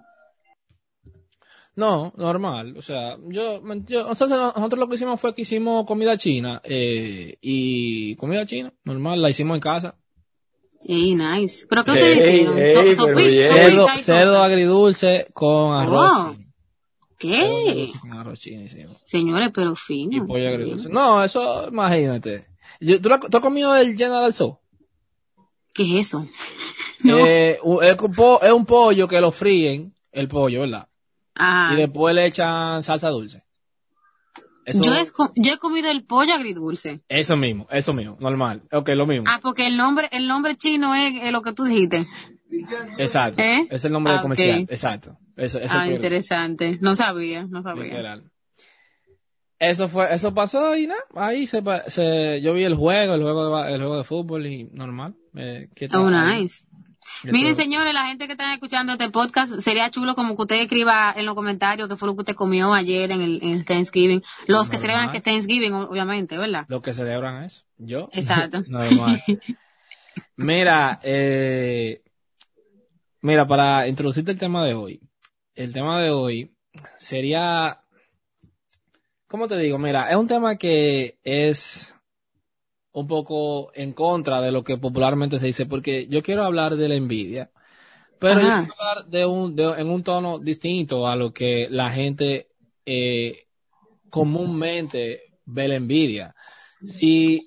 No, 1.78 2.12
normal. 2.16 2.74
O 2.76 2.82
sea, 2.82 3.16
yo, 3.28 3.62
yo 3.86 4.00
entonces 4.10 4.30
nosotros 4.30 4.80
lo 4.80 4.88
que 4.88 4.96
hicimos 4.96 5.20
fue 5.20 5.32
que 5.32 5.42
hicimos 5.42 5.86
comida 5.86 6.18
china. 6.18 6.60
Eh, 6.64 7.36
y 7.40 8.16
comida 8.16 8.44
china, 8.46 8.72
normal, 8.82 9.22
la 9.22 9.30
hicimos 9.30 9.54
en 9.54 9.60
casa. 9.60 9.94
Ey, 10.82 11.14
nice. 11.14 11.66
¿Pero 11.70 11.84
qué 11.84 11.92
Ey, 11.92 11.98
ustedes 11.98 12.34
hicieron? 12.34 12.58
ey, 12.58 12.94
So- 12.96 13.06
sopi- 13.06 13.98
Cerdo, 14.00 14.32
y 14.34 14.44
agridulce 14.44 15.28
con 15.32 15.72
arroz. 15.72 16.10
Oh. 16.14 16.36
¿Qué? 17.16 17.90
Con 18.00 18.12
arroz 18.12 18.40
chino 18.40 18.64
hicimos. 18.64 19.00
Señores, 19.04 19.50
pero 19.54 19.72
Y 19.74 19.76
fino. 19.76 20.26
pollo 20.26 20.48
agridulce. 20.48 20.88
No, 20.88 21.22
eso, 21.22 21.68
imagínate. 21.68 22.46
Yo- 22.80 23.00
¿tú, 23.00 23.08
tú 23.30 23.36
has 23.36 23.42
comido 23.42 23.76
el 23.76 23.96
General 23.96 24.32
Tso? 24.32 24.60
¿Qué 25.72 25.84
es 25.84 26.06
eso? 26.08 26.26
No. 27.04 27.16
Eh, 27.24 27.60
es 27.82 28.52
un 28.52 28.66
pollo 28.66 29.06
que 29.06 29.20
lo 29.20 29.30
fríen, 29.30 29.94
el 30.10 30.26
pollo, 30.26 30.62
¿verdad? 30.62 30.88
Ah, 31.38 31.70
Y 31.74 31.76
después 31.76 32.14
le 32.14 32.26
echan 32.26 32.82
salsa 32.82 33.08
dulce. 33.10 33.44
Eso, 34.64 34.82
yo, 34.82 34.92
yo 35.36 35.52
he 35.54 35.56
comido 35.56 35.90
el 35.90 36.04
pollo 36.04 36.34
agridulce. 36.34 37.00
eso 37.08 37.36
mismo, 37.38 37.66
eso 37.70 37.94
mismo, 37.94 38.18
normal. 38.20 38.62
Ok, 38.70 38.90
lo 38.90 39.06
mismo. 39.06 39.24
Ah, 39.26 39.40
porque 39.42 39.66
el 39.66 39.78
nombre, 39.78 40.08
el 40.12 40.28
nombre 40.28 40.56
chino 40.56 40.94
es, 40.94 41.32
lo 41.32 41.40
que 41.40 41.54
tú 41.54 41.64
dijiste. 41.64 42.06
Exacto. 42.98 43.40
¿Eh? 43.40 43.66
Es 43.70 43.84
el 43.86 43.92
nombre 43.92 44.12
Ah, 44.12 44.16
del 44.16 44.22
comercial. 44.22 44.62
ok. 44.64 44.70
Exacto. 44.70 45.16
Eso, 45.36 45.58
eso 45.58 45.74
ah, 45.78 45.88
interesante. 45.88 46.76
No 46.82 46.94
sabía, 46.94 47.44
no 47.44 47.62
sabía. 47.62 47.84
literal. 47.84 48.30
Eso 49.58 49.88
fue, 49.88 50.12
eso 50.14 50.32
pasó 50.34 50.76
y 50.76 50.86
nada, 50.86 51.00
ahí 51.16 51.46
se, 51.48 51.62
se, 51.88 52.40
yo 52.42 52.52
vi 52.52 52.62
el 52.62 52.76
juego, 52.76 53.14
el 53.14 53.22
juego 53.22 53.62
de, 53.64 53.72
el 53.72 53.78
juego 53.80 53.96
de 53.96 54.04
fútbol 54.04 54.46
y 54.46 54.64
normal. 54.72 55.16
Eh. 55.34 55.68
Oh, 55.94 56.10
nice. 56.10 56.64
Miren, 57.24 57.56
señores, 57.56 57.94
la 57.94 58.06
gente 58.06 58.26
que 58.26 58.32
está 58.32 58.52
escuchando 58.52 58.92
este 58.92 59.10
podcast, 59.10 59.60
sería 59.60 59.90
chulo 59.90 60.14
como 60.14 60.36
que 60.36 60.42
usted 60.42 60.56
escriba 60.62 61.12
en 61.16 61.26
los 61.26 61.34
comentarios 61.34 61.88
qué 61.88 61.96
fue 61.96 62.08
lo 62.08 62.14
que 62.14 62.20
usted 62.20 62.34
comió 62.34 62.72
ayer 62.72 63.10
en 63.10 63.22
el, 63.22 63.38
en 63.42 63.50
el 63.54 63.64
Thanksgiving. 63.64 64.22
Los 64.46 64.68
que 64.68 64.76
Normal. 64.76 64.80
celebran 64.80 65.10
que 65.10 65.20
Thanksgiving, 65.20 65.72
obviamente, 65.74 66.38
¿verdad? 66.38 66.64
Lo 66.68 66.82
que 66.82 66.94
celebran 66.94 67.44
es 67.44 67.64
yo. 67.76 68.08
Exacto. 68.12 68.62
Normal. 68.68 69.22
Mira, 70.36 70.98
eh, 71.02 72.02
mira, 73.20 73.46
para 73.46 73.88
introducirte 73.88 74.32
el 74.32 74.38
tema 74.38 74.64
de 74.64 74.74
hoy, 74.74 75.00
el 75.54 75.72
tema 75.72 76.00
de 76.00 76.10
hoy 76.10 76.54
sería, 76.98 77.80
¿cómo 79.26 79.48
te 79.48 79.58
digo? 79.58 79.78
Mira, 79.78 80.10
es 80.10 80.16
un 80.16 80.28
tema 80.28 80.56
que 80.56 81.18
es 81.24 81.94
un 83.00 83.06
poco 83.06 83.70
en 83.74 83.92
contra 83.92 84.40
de 84.40 84.50
lo 84.52 84.62
que 84.64 84.76
popularmente 84.78 85.38
se 85.38 85.46
dice, 85.46 85.66
porque 85.66 86.06
yo 86.08 86.22
quiero 86.22 86.44
hablar 86.44 86.76
de 86.76 86.88
la 86.88 86.94
envidia, 86.94 87.50
pero 88.18 88.40
yo 88.40 88.48
quiero 88.58 88.74
hablar 88.80 89.06
de 89.06 89.26
un, 89.26 89.54
de- 89.56 89.80
en 89.80 89.88
un 89.88 90.02
tono 90.02 90.38
distinto 90.38 91.06
a 91.06 91.14
lo 91.16 91.32
que 91.32 91.68
la 91.70 91.90
gente 91.90 92.48
eh, 92.86 93.44
comúnmente 94.10 95.22
ve 95.46 95.68
la 95.68 95.76
envidia. 95.76 96.34
Si, 96.84 97.46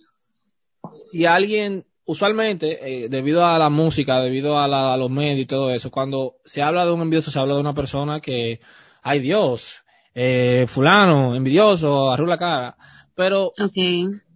si 1.12 1.25
alguien, 1.25 1.86
usualmente, 2.05 3.03
eh, 3.05 3.10
debido 3.10 3.46
a 3.46 3.58
la 3.60 3.70
música, 3.70 4.22
debido 4.22 4.58
a, 4.60 4.67
la- 4.67 4.93
a 4.93 4.98
los 4.98 5.10
medios 5.10 5.39
y 5.39 5.46
todo 5.46 5.72
eso, 5.72 5.91
cuando 5.91 6.38
se 6.46 6.62
habla 6.62 6.86
de 6.86 6.91
un 6.91 7.01
envidioso, 7.01 7.31
se 7.31 7.39
habla 7.39 7.55
de 7.55 7.62
una 7.62 7.74
persona 7.74 8.20
que, 8.20 8.60
ay 9.01 9.20
Dios, 9.20 9.81
eh, 10.13 10.65
fulano, 10.67 11.36
envidioso, 11.36 12.12
arruga 12.12 12.31
la 12.31 12.38
cara. 12.38 12.77
Pero 13.15 13.48
Ok. 13.48 13.77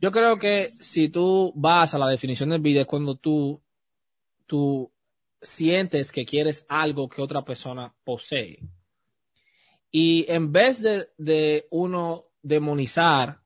Yo 0.06 0.12
creo 0.12 0.38
que 0.38 0.70
si 0.82 1.10
tú 1.10 1.52
vas 1.56 1.96
a 1.96 1.98
la 1.98 2.08
definición 2.08 2.50
de 2.50 2.58
envidia 2.58 2.82
es 2.82 2.88
cuando 2.88 3.16
tú, 3.16 3.60
tú 4.46 4.92
sientes 5.42 6.12
que 6.12 6.24
quieres 6.24 6.64
algo 6.70 7.10
que 7.10 7.24
otra 7.24 7.44
persona 7.44 7.92
posee. 8.04 8.60
Y 9.90 10.32
en 10.32 10.52
vez 10.52 10.84
de, 10.84 11.08
de 11.18 11.66
uno 11.72 12.26
demonizar 12.44 13.40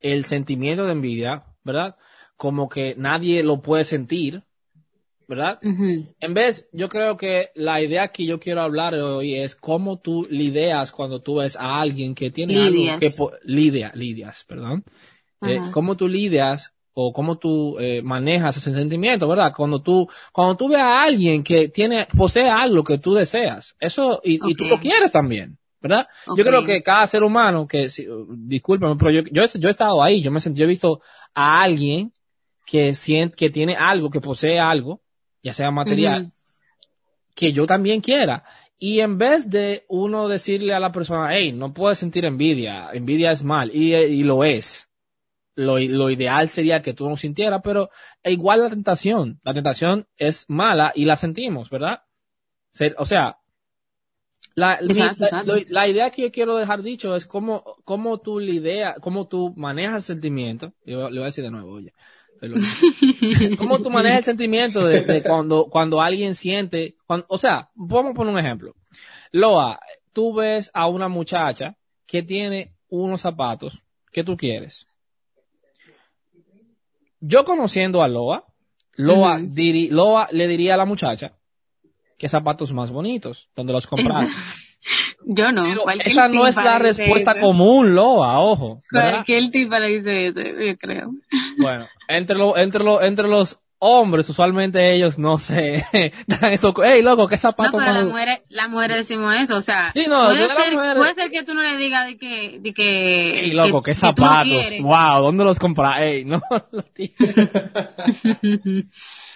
el 0.00 0.24
sentimiento 0.24 0.84
de 0.84 0.90
envidia, 0.90 1.44
¿verdad? 1.62 1.94
Como 2.36 2.68
que 2.68 2.96
nadie 2.96 3.44
lo 3.44 3.62
puede 3.62 3.84
sentir, 3.84 4.42
¿verdad? 5.28 5.60
En 5.62 6.34
vez, 6.34 6.68
yo 6.72 6.88
creo 6.88 7.16
que 7.16 7.50
la 7.54 7.80
idea 7.80 8.08
que 8.08 8.26
yo 8.26 8.40
quiero 8.40 8.62
hablar 8.62 8.94
hoy 8.94 9.36
es 9.36 9.54
cómo 9.54 10.00
tú 10.00 10.26
lidias 10.28 10.90
cuando 10.90 11.22
tú 11.22 11.36
ves 11.36 11.54
a 11.54 11.80
alguien 11.80 12.16
que 12.16 12.32
tiene 12.32 12.54
Lidias. 12.54 13.00
algo 13.00 13.30
que 13.30 13.36
lidia, 13.44 13.92
lidias, 13.94 14.42
perdón. 14.42 14.84
Eh, 15.46 15.60
cómo 15.72 15.96
tú 15.96 16.08
lidias 16.08 16.72
o 16.94 17.12
cómo 17.12 17.38
tú 17.38 17.76
eh, 17.80 18.02
manejas 18.02 18.56
ese 18.56 18.72
sentimiento, 18.74 19.26
¿verdad? 19.28 19.52
Cuando 19.56 19.80
tú, 19.82 20.08
cuando 20.32 20.56
tú 20.56 20.68
ves 20.68 20.78
a 20.78 21.02
alguien 21.02 21.42
que 21.42 21.68
tiene, 21.68 22.06
posee 22.16 22.48
algo 22.48 22.84
que 22.84 22.98
tú 22.98 23.14
deseas, 23.14 23.74
eso, 23.80 24.20
y, 24.22 24.34
y 24.50 24.54
tú 24.54 24.64
lo 24.66 24.76
quieres 24.78 25.10
también, 25.12 25.58
¿verdad? 25.80 26.06
Yo 26.36 26.44
creo 26.44 26.60
que 26.66 26.82
cada 26.82 27.06
ser 27.08 27.24
humano, 27.24 27.66
que, 27.66 27.90
si- 27.90 28.06
discúlpame, 28.36 28.94
pero 28.96 29.10
yo, 29.10 29.22
yo, 29.32 29.42
he- 29.42 29.58
yo 29.58 29.68
he 29.68 29.70
estado 29.72 30.02
ahí, 30.02 30.22
yo 30.22 30.30
me 30.30 30.38
sentí, 30.40 30.60
yo 30.60 30.66
he 30.66 30.68
visto 30.68 31.00
a 31.34 31.62
alguien 31.62 32.12
que 32.64 32.94
siente, 32.94 33.34
que 33.36 33.50
tiene 33.50 33.74
algo, 33.74 34.08
que 34.08 34.20
posee 34.20 34.58
algo, 34.60 35.00
ya 35.42 35.52
sea 35.52 35.70
material, 35.72 36.30
que 37.34 37.52
yo 37.52 37.66
también 37.66 38.00
quiera. 38.00 38.44
Y 38.78 39.00
en 39.00 39.18
vez 39.18 39.50
de 39.50 39.84
uno 39.88 40.28
decirle 40.28 40.74
a 40.74 40.80
la 40.80 40.92
persona, 40.92 41.34
hey, 41.36 41.52
no 41.52 41.72
puedes 41.74 41.98
sentir 41.98 42.24
envidia, 42.24 42.90
envidia 42.92 43.30
es 43.30 43.42
mal, 43.44 43.70
y, 43.74 43.94
y 43.94 44.22
lo 44.22 44.44
es. 44.44 44.88
Lo, 45.56 45.78
lo 45.78 46.10
ideal 46.10 46.48
sería 46.48 46.82
que 46.82 46.94
tú 46.94 47.08
no 47.08 47.16
sintieras, 47.16 47.60
pero 47.62 47.90
e 48.22 48.32
igual 48.32 48.60
la 48.62 48.70
tentación, 48.70 49.40
la 49.44 49.54
tentación 49.54 50.06
es 50.16 50.46
mala 50.48 50.92
y 50.94 51.04
la 51.04 51.16
sentimos, 51.16 51.70
¿verdad? 51.70 52.02
O 52.98 53.04
sea, 53.06 53.38
la, 54.56 54.78
Exacto, 54.80 55.54
la- 55.68 55.88
idea 55.88 56.10
que 56.10 56.22
yo 56.22 56.32
quiero 56.32 56.56
dejar 56.56 56.82
dicho 56.82 57.14
es 57.16 57.26
cómo, 57.26 57.64
cómo 57.84 58.18
tú 58.20 58.38
lideas, 58.38 58.98
cómo 59.00 59.26
tú 59.26 59.52
manejas 59.56 59.96
el 59.96 60.02
sentimiento. 60.16 60.72
Yo 60.84 61.08
le 61.10 61.18
voy 61.18 61.22
a 61.22 61.26
decir 61.26 61.44
de 61.44 61.50
nuevo, 61.50 61.70
oye. 61.72 61.92
¿Cómo 63.58 63.80
tú 63.80 63.90
manejas 63.90 64.18
el 64.18 64.24
sentimiento 64.24 64.84
de, 64.86 65.02
de 65.02 65.22
cuando, 65.22 65.66
cuando 65.66 66.00
alguien 66.00 66.34
siente, 66.34 66.96
cuando- 67.06 67.26
o 67.28 67.38
sea, 67.38 67.70
vamos 67.74 68.10
a 68.12 68.14
poner 68.14 68.32
un 68.32 68.38
ejemplo. 68.40 68.74
Loa, 69.32 69.80
tú 70.12 70.34
ves 70.34 70.70
a 70.74 70.86
una 70.88 71.08
muchacha 71.08 71.76
que 72.06 72.22
tiene 72.22 72.74
unos 72.88 73.20
zapatos 73.22 73.78
que 74.12 74.22
tú 74.24 74.36
quieres. 74.36 74.86
Yo 77.26 77.44
conociendo 77.44 78.02
a 78.02 78.08
Loa, 78.08 78.44
Loa, 78.96 79.38
diri- 79.40 79.88
Loa 79.90 80.28
le 80.30 80.46
diría 80.46 80.74
a 80.74 80.76
la 80.76 80.84
muchacha 80.84 81.32
qué 82.18 82.28
zapatos 82.28 82.72
más 82.72 82.90
bonitos, 82.90 83.48
donde 83.56 83.72
los 83.72 83.86
compraron. 83.86 84.28
Yo 85.26 85.50
no. 85.52 85.64
Pero 85.64 85.84
esa 86.04 86.28
no 86.28 86.46
es 86.46 86.56
la 86.56 86.78
respuesta 86.78 87.32
eso. 87.32 87.40
común, 87.40 87.94
Loa, 87.94 88.40
ojo. 88.40 88.82
¿verdad? 88.92 89.12
Cualquier 89.12 89.50
tipo 89.50 89.78
le 89.78 89.86
dice 89.86 90.26
eso, 90.26 90.40
yo 90.40 90.76
creo. 90.76 91.10
Bueno, 91.58 91.88
entre, 92.08 92.36
lo- 92.36 92.56
entre, 92.58 92.84
lo- 92.84 93.00
entre 93.00 93.26
los 93.26 93.58
hombres, 93.86 94.28
usualmente 94.30 94.94
ellos 94.94 95.18
no 95.18 95.38
se 95.38 95.84
dan 96.26 96.52
eso. 96.52 96.74
Ey, 96.82 97.02
loco, 97.02 97.28
¿qué 97.28 97.34
No, 97.36 97.40
zapatos 97.40 97.80
pero 97.80 97.92
las 97.92 98.04
mujeres, 98.04 98.40
las 98.48 98.68
mujeres 98.70 98.96
decimos 98.96 99.34
eso, 99.34 99.56
o 99.58 99.62
sea, 99.62 99.92
Sí, 99.92 100.04
no, 100.08 100.24
puede, 100.26 100.48
ser, 100.48 100.72
mujeres- 100.74 100.96
puede 100.96 101.14
ser 101.14 101.30
que 101.30 101.42
tú 101.42 101.54
no 101.54 101.62
le 101.62 101.76
digas 101.76 102.06
de 102.06 102.16
que, 102.16 102.58
de 102.60 102.72
que, 102.72 103.40
Ey, 103.40 103.50
loco, 103.50 103.82
que- 103.82 103.92
qué 103.92 104.00
que 104.00 104.06
no 104.06 104.08
zapatos. 104.08 104.50
wow, 104.80 105.22
¿dónde 105.22 105.44
los 105.44 105.58
compras? 105.58 106.00
Ey, 106.00 106.24
no, 106.24 106.40
los. 106.72 106.84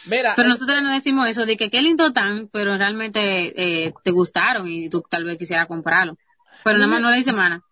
Mira, 0.06 0.32
Pero 0.36 0.48
nosotros 0.48 0.82
no 0.82 0.90
decimos 0.90 1.28
eso, 1.28 1.44
de 1.44 1.56
que 1.56 1.70
qué 1.70 1.82
lindo 1.82 2.12
tan, 2.12 2.48
pero 2.48 2.76
realmente 2.78 3.86
eh, 3.86 3.92
te 4.02 4.10
gustaron 4.10 4.66
y 4.68 4.88
tú 4.88 5.02
tal 5.08 5.24
vez 5.24 5.36
quisieras 5.36 5.66
comprarlo. 5.66 6.16
Pero 6.64 6.78
nada 6.78 6.90
más 6.90 7.00
no 7.00 7.10
le 7.10 7.16
dice 7.18 7.32
mana. 7.32 7.62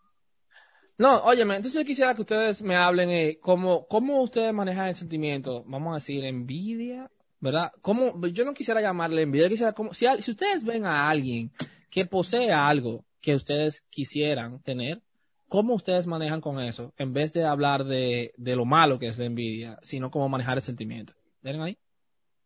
No, 0.99 1.19
óyeme, 1.25 1.57
entonces 1.57 1.81
yo 1.81 1.87
quisiera 1.87 2.15
que 2.15 2.23
ustedes 2.23 2.63
me 2.63 2.77
hablen 2.77 3.11
eh, 3.11 3.39
cómo, 3.41 3.87
cómo 3.87 4.23
ustedes 4.23 4.53
manejan 4.55 4.89
el 4.89 4.95
sentimiento, 4.95 5.63
vamos 5.67 5.93
a 5.93 5.97
decir, 5.97 6.25
envidia, 6.25 7.11
¿verdad? 7.41 7.71
¿Cómo, 7.83 8.27
yo 8.29 8.45
no 8.45 8.55
quisiera 8.55 8.81
llamarle 8.81 9.23
envidia, 9.23 9.47
yo 9.47 9.51
quisiera 9.51 9.73
como, 9.73 9.93
si, 9.95 10.07
al- 10.07 10.23
si 10.23 10.31
ustedes 10.31 10.65
ven 10.65 10.85
a 10.87 11.09
alguien 11.09 11.51
que 11.91 12.07
posee 12.07 12.51
algo 12.53 13.05
que 13.21 13.35
ustedes 13.35 13.85
quisieran 13.91 14.63
tener, 14.63 15.03
¿cómo 15.49 15.75
ustedes 15.75 16.07
manejan 16.07 16.41
con 16.41 16.61
eso? 16.61 16.93
En 16.97 17.13
vez 17.13 17.33
de 17.33 17.45
hablar 17.45 17.85
de, 17.85 18.33
de 18.37 18.57
lo 18.57 18.65
malo 18.65 18.99
que 18.99 19.07
es 19.09 19.19
la 19.19 19.27
envidia, 19.27 19.79
sino 19.83 20.11
cómo 20.11 20.29
manejar 20.29 20.57
el 20.57 20.63
sentimiento. 20.63 21.13
¿Ven 21.43 21.61
ahí? 21.61 21.79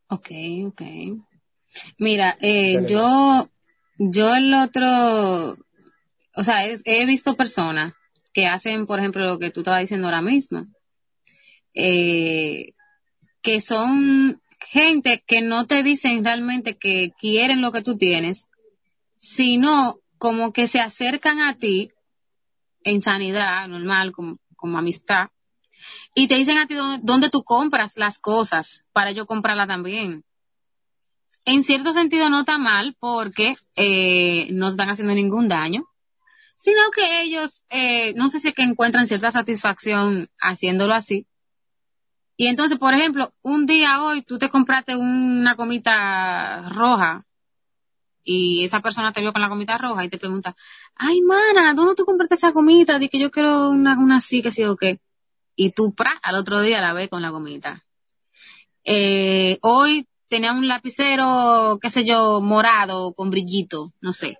Ok, 0.08 0.28
ok. 0.66 0.82
Mira, 1.98 2.36
eh, 2.40 2.84
yo, 2.88 3.48
yo 3.98 4.34
el 4.34 4.52
otro, 4.54 5.56
o 6.34 6.42
sea, 6.44 6.66
he, 6.66 6.74
he 6.84 7.06
visto 7.06 7.36
personas 7.36 7.94
que 8.32 8.46
hacen, 8.46 8.86
por 8.86 8.98
ejemplo, 8.98 9.24
lo 9.24 9.38
que 9.38 9.50
tú 9.50 9.60
estabas 9.60 9.80
diciendo 9.80 10.06
ahora 10.06 10.22
mismo, 10.22 10.66
eh, 11.74 12.72
que 13.42 13.60
son 13.60 14.40
gente 14.60 15.24
que 15.26 15.40
no 15.40 15.66
te 15.66 15.82
dicen 15.82 16.24
realmente 16.24 16.76
que 16.76 17.12
quieren 17.18 17.60
lo 17.60 17.72
que 17.72 17.82
tú 17.82 17.96
tienes, 17.96 18.48
sino 19.18 19.98
como 20.18 20.52
que 20.52 20.68
se 20.68 20.80
acercan 20.80 21.40
a 21.40 21.56
ti 21.56 21.90
en 22.84 23.00
sanidad 23.00 23.68
normal, 23.68 24.12
como, 24.12 24.36
como 24.56 24.78
amistad, 24.78 25.28
y 26.14 26.28
te 26.28 26.36
dicen 26.36 26.58
a 26.58 26.66
ti 26.66 26.74
dónde, 26.74 27.00
dónde 27.02 27.30
tú 27.30 27.42
compras 27.42 27.96
las 27.96 28.18
cosas 28.18 28.84
para 28.92 29.12
yo 29.12 29.26
comprarla 29.26 29.66
también. 29.66 30.24
En 31.46 31.64
cierto 31.64 31.92
sentido 31.92 32.28
no 32.28 32.40
está 32.40 32.58
mal 32.58 32.96
porque 33.00 33.56
eh, 33.76 34.48
no 34.52 34.68
están 34.68 34.90
haciendo 34.90 35.14
ningún 35.14 35.48
daño, 35.48 35.84
sino 36.60 36.90
que 36.94 37.22
ellos, 37.22 37.64
eh, 37.70 38.12
no 38.16 38.28
sé 38.28 38.38
si 38.38 38.48
es 38.48 38.54
que 38.54 38.62
encuentran 38.62 39.06
cierta 39.06 39.30
satisfacción 39.30 40.28
haciéndolo 40.38 40.92
así. 40.92 41.26
Y 42.36 42.48
entonces, 42.48 42.76
por 42.76 42.92
ejemplo, 42.92 43.32
un 43.40 43.64
día 43.64 44.02
hoy 44.04 44.20
tú 44.20 44.38
te 44.38 44.50
compraste 44.50 44.94
una 44.94 45.56
comita 45.56 46.68
roja 46.68 47.24
y 48.22 48.62
esa 48.62 48.80
persona 48.82 49.10
te 49.10 49.22
vio 49.22 49.32
con 49.32 49.40
la 49.40 49.48
comita 49.48 49.78
roja 49.78 50.04
y 50.04 50.10
te 50.10 50.18
pregunta, 50.18 50.54
ay, 50.96 51.22
mana, 51.22 51.72
¿dónde 51.72 51.94
tú 51.94 52.04
compraste 52.04 52.34
esa 52.34 52.52
comita? 52.52 52.98
Di 52.98 53.08
que 53.08 53.18
yo 53.18 53.30
quiero 53.30 53.70
una, 53.70 53.98
una 53.98 54.18
así, 54.18 54.42
que 54.42 54.52
sí 54.52 54.62
o 54.64 54.76
qué. 54.76 55.00
Y 55.56 55.70
tú, 55.70 55.94
pra, 55.94 56.12
al 56.22 56.34
otro 56.34 56.60
día 56.60 56.82
la 56.82 56.92
ves 56.92 57.08
con 57.08 57.22
la 57.22 57.30
gomita. 57.30 57.86
Eh, 58.84 59.58
hoy 59.62 60.06
tenía 60.28 60.52
un 60.52 60.68
lapicero, 60.68 61.78
qué 61.80 61.88
sé 61.88 62.04
yo, 62.04 62.42
morado, 62.42 63.14
con 63.14 63.30
brillito, 63.30 63.94
no 64.02 64.12
sé. 64.12 64.36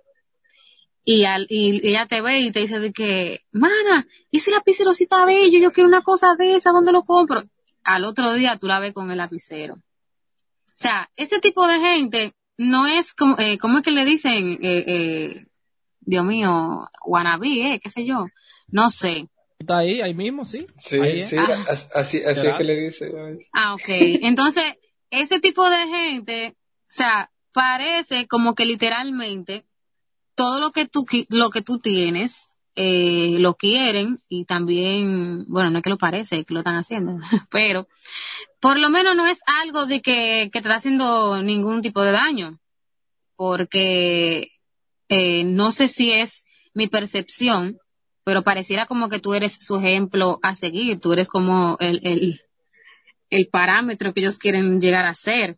Y, 1.03 1.25
al, 1.25 1.47
y 1.49 1.87
ella 1.87 2.05
te 2.05 2.21
ve 2.21 2.39
y 2.39 2.51
te 2.51 2.59
dice 2.59 2.79
de 2.79 2.91
que, 2.93 3.41
mana, 3.51 4.07
ese 4.31 4.51
lapicero 4.51 4.93
sí 4.93 5.03
está 5.03 5.25
bello, 5.25 5.59
yo 5.59 5.71
quiero 5.73 5.87
una 5.87 6.01
cosa 6.03 6.35
de 6.37 6.55
esa, 6.55 6.71
¿dónde 6.71 6.91
lo 6.91 7.03
compro? 7.03 7.43
Al 7.83 8.03
otro 8.03 8.33
día 8.33 8.57
tú 8.57 8.67
la 8.67 8.79
ves 8.79 8.93
con 8.93 9.09
el 9.09 9.17
lapicero. 9.17 9.73
O 9.75 9.81
sea, 10.75 11.09
ese 11.15 11.39
tipo 11.39 11.67
de 11.67 11.79
gente 11.79 12.33
no 12.57 12.85
es 12.87 13.13
como, 13.13 13.35
eh, 13.39 13.57
¿cómo 13.57 13.79
es 13.79 13.83
que 13.83 13.91
le 13.91 14.05
dicen? 14.05 14.59
Eh, 14.61 14.83
eh, 14.87 15.45
Dios 16.01 16.23
mío, 16.25 16.87
wannabe, 17.05 17.73
eh, 17.73 17.79
qué 17.83 17.89
sé 17.89 18.05
yo. 18.05 18.25
No 18.67 18.89
sé. 18.91 19.27
Está 19.59 19.79
ahí, 19.79 20.01
ahí 20.01 20.13
mismo, 20.13 20.45
sí. 20.45 20.65
Sí, 20.77 20.99
Ahí 20.99 21.19
es. 21.19 21.29
sí, 21.29 21.35
Ah. 21.39 21.65
as- 21.69 21.89
así, 21.95 22.23
así 22.23 22.47
es 22.47 22.53
que 22.55 22.63
le 22.63 22.75
dice. 22.79 23.11
Ah, 23.53 23.73
ok. 23.73 23.83
Entonces, 24.23 24.63
ese 25.11 25.39
tipo 25.39 25.67
de 25.69 25.87
gente, 25.87 26.55
o 26.57 26.85
sea, 26.87 27.31
parece 27.53 28.27
como 28.27 28.55
que 28.55 28.65
literalmente 28.65 29.65
todo 30.35 30.59
lo 30.59 30.71
que 30.71 30.87
tú, 30.87 31.05
lo 31.29 31.49
que 31.49 31.61
tú 31.61 31.79
tienes, 31.79 32.49
eh, 32.75 33.35
lo 33.39 33.55
quieren 33.55 34.21
y 34.29 34.45
también, 34.45 35.45
bueno, 35.47 35.69
no 35.69 35.79
es 35.79 35.83
que 35.83 35.89
lo 35.89 35.97
parece, 35.97 36.39
es 36.39 36.45
que 36.45 36.53
lo 36.53 36.61
están 36.61 36.77
haciendo, 36.77 37.17
pero 37.51 37.87
por 38.59 38.79
lo 38.79 38.89
menos 38.89 39.15
no 39.15 39.27
es 39.27 39.39
algo 39.45 39.85
de 39.85 40.01
que, 40.01 40.49
que 40.53 40.61
te 40.61 40.67
está 40.67 40.75
haciendo 40.75 41.41
ningún 41.43 41.81
tipo 41.81 42.01
de 42.01 42.11
daño, 42.11 42.59
porque 43.35 44.51
eh, 45.09 45.43
no 45.43 45.71
sé 45.71 45.87
si 45.87 46.11
es 46.11 46.45
mi 46.73 46.87
percepción, 46.87 47.77
pero 48.23 48.43
pareciera 48.43 48.85
como 48.85 49.09
que 49.09 49.19
tú 49.19 49.33
eres 49.33 49.57
su 49.59 49.77
ejemplo 49.77 50.39
a 50.41 50.55
seguir, 50.55 50.99
tú 50.99 51.11
eres 51.11 51.27
como 51.27 51.75
el, 51.79 51.99
el, 52.03 52.41
el 53.29 53.47
parámetro 53.47 54.13
que 54.13 54.21
ellos 54.21 54.37
quieren 54.37 54.79
llegar 54.79 55.05
a 55.05 55.15
ser. 55.15 55.57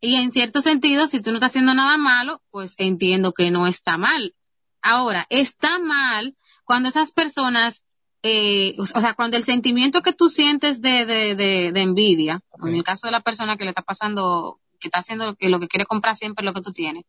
Y 0.00 0.16
en 0.16 0.30
cierto 0.30 0.60
sentido, 0.60 1.06
si 1.06 1.20
tú 1.20 1.30
no 1.30 1.36
estás 1.36 1.52
haciendo 1.52 1.74
nada 1.74 1.96
malo, 1.96 2.42
pues 2.50 2.74
entiendo 2.78 3.32
que 3.32 3.50
no 3.50 3.66
está 3.66 3.96
mal. 3.96 4.34
Ahora, 4.82 5.26
está 5.30 5.78
mal 5.78 6.36
cuando 6.64 6.88
esas 6.88 7.12
personas, 7.12 7.82
eh, 8.22 8.76
o 8.78 8.86
sea, 8.86 9.14
cuando 9.14 9.36
el 9.36 9.44
sentimiento 9.44 10.02
que 10.02 10.12
tú 10.12 10.28
sientes 10.28 10.80
de, 10.80 11.06
de, 11.06 11.34
de, 11.34 11.72
de 11.72 11.80
envidia, 11.80 12.40
en 12.62 12.74
el 12.74 12.84
caso 12.84 13.06
de 13.06 13.12
la 13.12 13.20
persona 13.20 13.56
que 13.56 13.64
le 13.64 13.70
está 13.70 13.82
pasando, 13.82 14.60
que 14.78 14.88
está 14.88 14.98
haciendo 15.00 15.34
que 15.36 15.48
lo 15.48 15.60
que 15.60 15.68
quiere 15.68 15.86
comprar 15.86 16.16
siempre 16.16 16.42
es 16.42 16.46
lo 16.46 16.54
que 16.54 16.62
tú 16.62 16.72
tienes, 16.72 17.04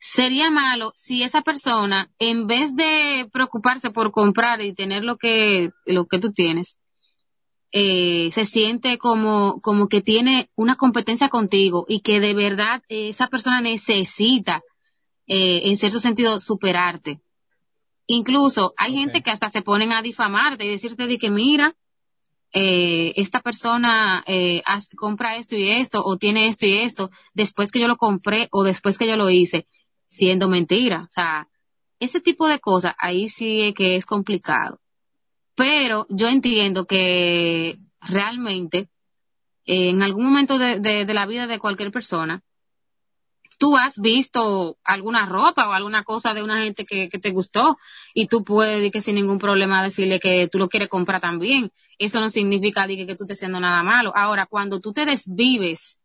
sería 0.00 0.50
malo 0.50 0.92
si 0.96 1.22
esa 1.22 1.42
persona, 1.42 2.10
en 2.18 2.46
vez 2.46 2.74
de 2.74 3.28
preocuparse 3.32 3.90
por 3.90 4.12
comprar 4.12 4.62
y 4.62 4.72
tener 4.72 5.04
lo 5.04 5.18
que, 5.18 5.70
lo 5.84 6.06
que 6.06 6.18
tú 6.18 6.32
tienes, 6.32 6.78
eh, 7.72 8.30
se 8.32 8.46
siente 8.46 8.98
como, 8.98 9.60
como 9.60 9.88
que 9.88 10.00
tiene 10.00 10.50
una 10.56 10.76
competencia 10.76 11.28
contigo 11.28 11.84
y 11.88 12.00
que 12.00 12.20
de 12.20 12.34
verdad 12.34 12.82
esa 12.88 13.28
persona 13.28 13.60
necesita, 13.60 14.62
eh, 15.26 15.62
en 15.64 15.76
cierto 15.76 16.00
sentido, 16.00 16.40
superarte. 16.40 17.20
Incluso 18.06 18.74
hay 18.76 18.94
gente 18.94 19.22
que 19.22 19.30
hasta 19.30 19.50
se 19.50 19.62
ponen 19.62 19.92
a 19.92 20.02
difamarte 20.02 20.64
y 20.64 20.68
decirte 20.68 21.06
de 21.06 21.18
que 21.18 21.30
mira, 21.30 21.76
eh, 22.52 23.12
esta 23.14 23.40
persona 23.40 24.24
eh, 24.26 24.62
compra 24.96 25.36
esto 25.36 25.56
y 25.56 25.68
esto 25.68 26.04
o 26.04 26.16
tiene 26.16 26.48
esto 26.48 26.66
y 26.66 26.74
esto 26.74 27.10
después 27.32 27.70
que 27.70 27.78
yo 27.78 27.86
lo 27.86 27.96
compré 27.96 28.48
o 28.50 28.64
después 28.64 28.98
que 28.98 29.06
yo 29.06 29.16
lo 29.16 29.30
hice, 29.30 29.68
siendo 30.08 30.48
mentira. 30.48 31.04
O 31.08 31.12
sea, 31.12 31.48
ese 32.00 32.20
tipo 32.20 32.48
de 32.48 32.58
cosas 32.58 32.94
ahí 32.98 33.28
sí 33.28 33.72
que 33.76 33.94
es 33.94 34.06
complicado. 34.06 34.79
Pero 35.54 36.06
yo 36.08 36.28
entiendo 36.28 36.86
que 36.86 37.78
realmente 38.00 38.88
eh, 39.66 39.90
en 39.90 40.02
algún 40.02 40.24
momento 40.24 40.58
de, 40.58 41.06
la 41.14 41.26
vida 41.26 41.46
de 41.46 41.58
cualquier 41.58 41.92
persona, 41.92 42.42
tú 43.58 43.76
has 43.76 44.00
visto 44.00 44.78
alguna 44.84 45.26
ropa 45.26 45.68
o 45.68 45.72
alguna 45.72 46.02
cosa 46.02 46.32
de 46.34 46.42
una 46.42 46.62
gente 46.64 46.84
que, 46.86 47.08
te 47.08 47.30
gustó 47.30 47.76
y 48.14 48.26
tú 48.26 48.42
puedes 48.42 48.78
decir 48.78 48.90
que 48.90 49.02
sin 49.02 49.16
ningún 49.16 49.38
problema 49.38 49.82
decirle 49.82 50.18
que 50.18 50.48
tú 50.48 50.58
lo 50.58 50.68
quieres 50.68 50.88
comprar 50.88 51.20
también. 51.20 51.72
Eso 51.98 52.20
no 52.20 52.30
significa 52.30 52.86
que, 52.86 53.06
que 53.06 53.16
tú 53.16 53.24
estés 53.24 53.38
haciendo 53.38 53.60
nada 53.60 53.82
malo. 53.82 54.12
Ahora, 54.16 54.46
cuando 54.46 54.80
tú 54.80 54.92
te 54.92 55.04
desvives, 55.04 56.00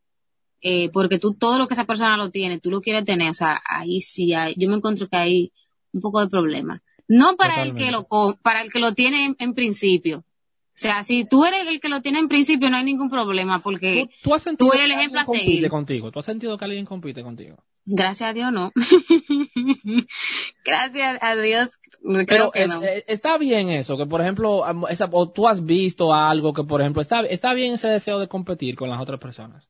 eh, 0.60 0.90
porque 0.90 1.18
tú 1.18 1.34
todo 1.34 1.58
lo 1.58 1.66
que 1.68 1.74
esa 1.74 1.84
persona 1.86 2.16
lo 2.16 2.30
tiene, 2.30 2.60
tú 2.60 2.70
lo 2.70 2.80
quieres 2.80 3.04
tener, 3.04 3.30
o 3.30 3.34
sea, 3.34 3.62
ahí 3.64 4.00
sí 4.00 4.34
hay, 4.34 4.54
yo 4.56 4.68
me 4.68 4.76
encuentro 4.76 5.08
que 5.08 5.16
hay 5.16 5.52
un 5.92 6.00
poco 6.00 6.20
de 6.20 6.28
problema. 6.28 6.82
No 7.08 7.36
para 7.36 7.62
el 7.62 7.74
que 7.74 7.90
lo, 7.90 8.06
para 8.42 8.62
el 8.62 8.72
que 8.72 8.80
lo 8.80 8.92
tiene 8.92 9.24
en, 9.26 9.36
en 9.38 9.54
principio. 9.54 10.18
O 10.18 10.78
sea, 10.78 11.02
si 11.04 11.24
tú 11.24 11.44
eres 11.46 11.66
el 11.68 11.80
que 11.80 11.88
lo 11.88 12.02
tiene 12.02 12.18
en 12.18 12.28
principio, 12.28 12.68
no 12.68 12.76
hay 12.76 12.84
ningún 12.84 13.08
problema, 13.08 13.62
porque 13.62 14.08
¿Tú, 14.22 14.30
tú 14.30 14.34
has 14.34 14.42
sentido 14.42 14.68
tú 14.68 14.74
eres 14.76 14.86
el 14.86 14.92
que 14.92 14.98
ejemplo 14.98 15.20
a 15.20 15.22
alguien 15.22 15.38
compite 15.38 15.56
seguir. 15.56 15.70
contigo? 15.70 16.10
¿Tú 16.10 16.18
has 16.18 16.24
sentido 16.26 16.58
que 16.58 16.64
alguien 16.66 16.84
compite 16.84 17.22
contigo? 17.22 17.56
gracias 17.88 18.30
a 18.30 18.32
Dios 18.34 18.52
no. 18.52 18.72
gracias 20.64 21.22
a 21.22 21.36
Dios, 21.36 21.70
creo 22.02 22.24
Pero 22.26 22.50
que 22.50 22.62
es- 22.64 22.74
no. 22.74 22.82
eh, 22.82 23.04
está 23.06 23.38
bien 23.38 23.70
eso, 23.70 23.96
que 23.96 24.06
por 24.06 24.20
ejemplo, 24.20 24.64
esa- 24.88 25.08
o 25.12 25.30
tú 25.30 25.48
has 25.48 25.64
visto 25.64 26.12
algo 26.12 26.52
que 26.52 26.64
por 26.64 26.80
ejemplo, 26.80 27.02
está, 27.02 27.20
está 27.20 27.54
bien 27.54 27.74
ese 27.74 27.88
deseo 27.88 28.18
de 28.18 28.28
competir 28.28 28.76
con 28.76 28.90
las 28.90 29.00
otras 29.00 29.20
personas. 29.20 29.68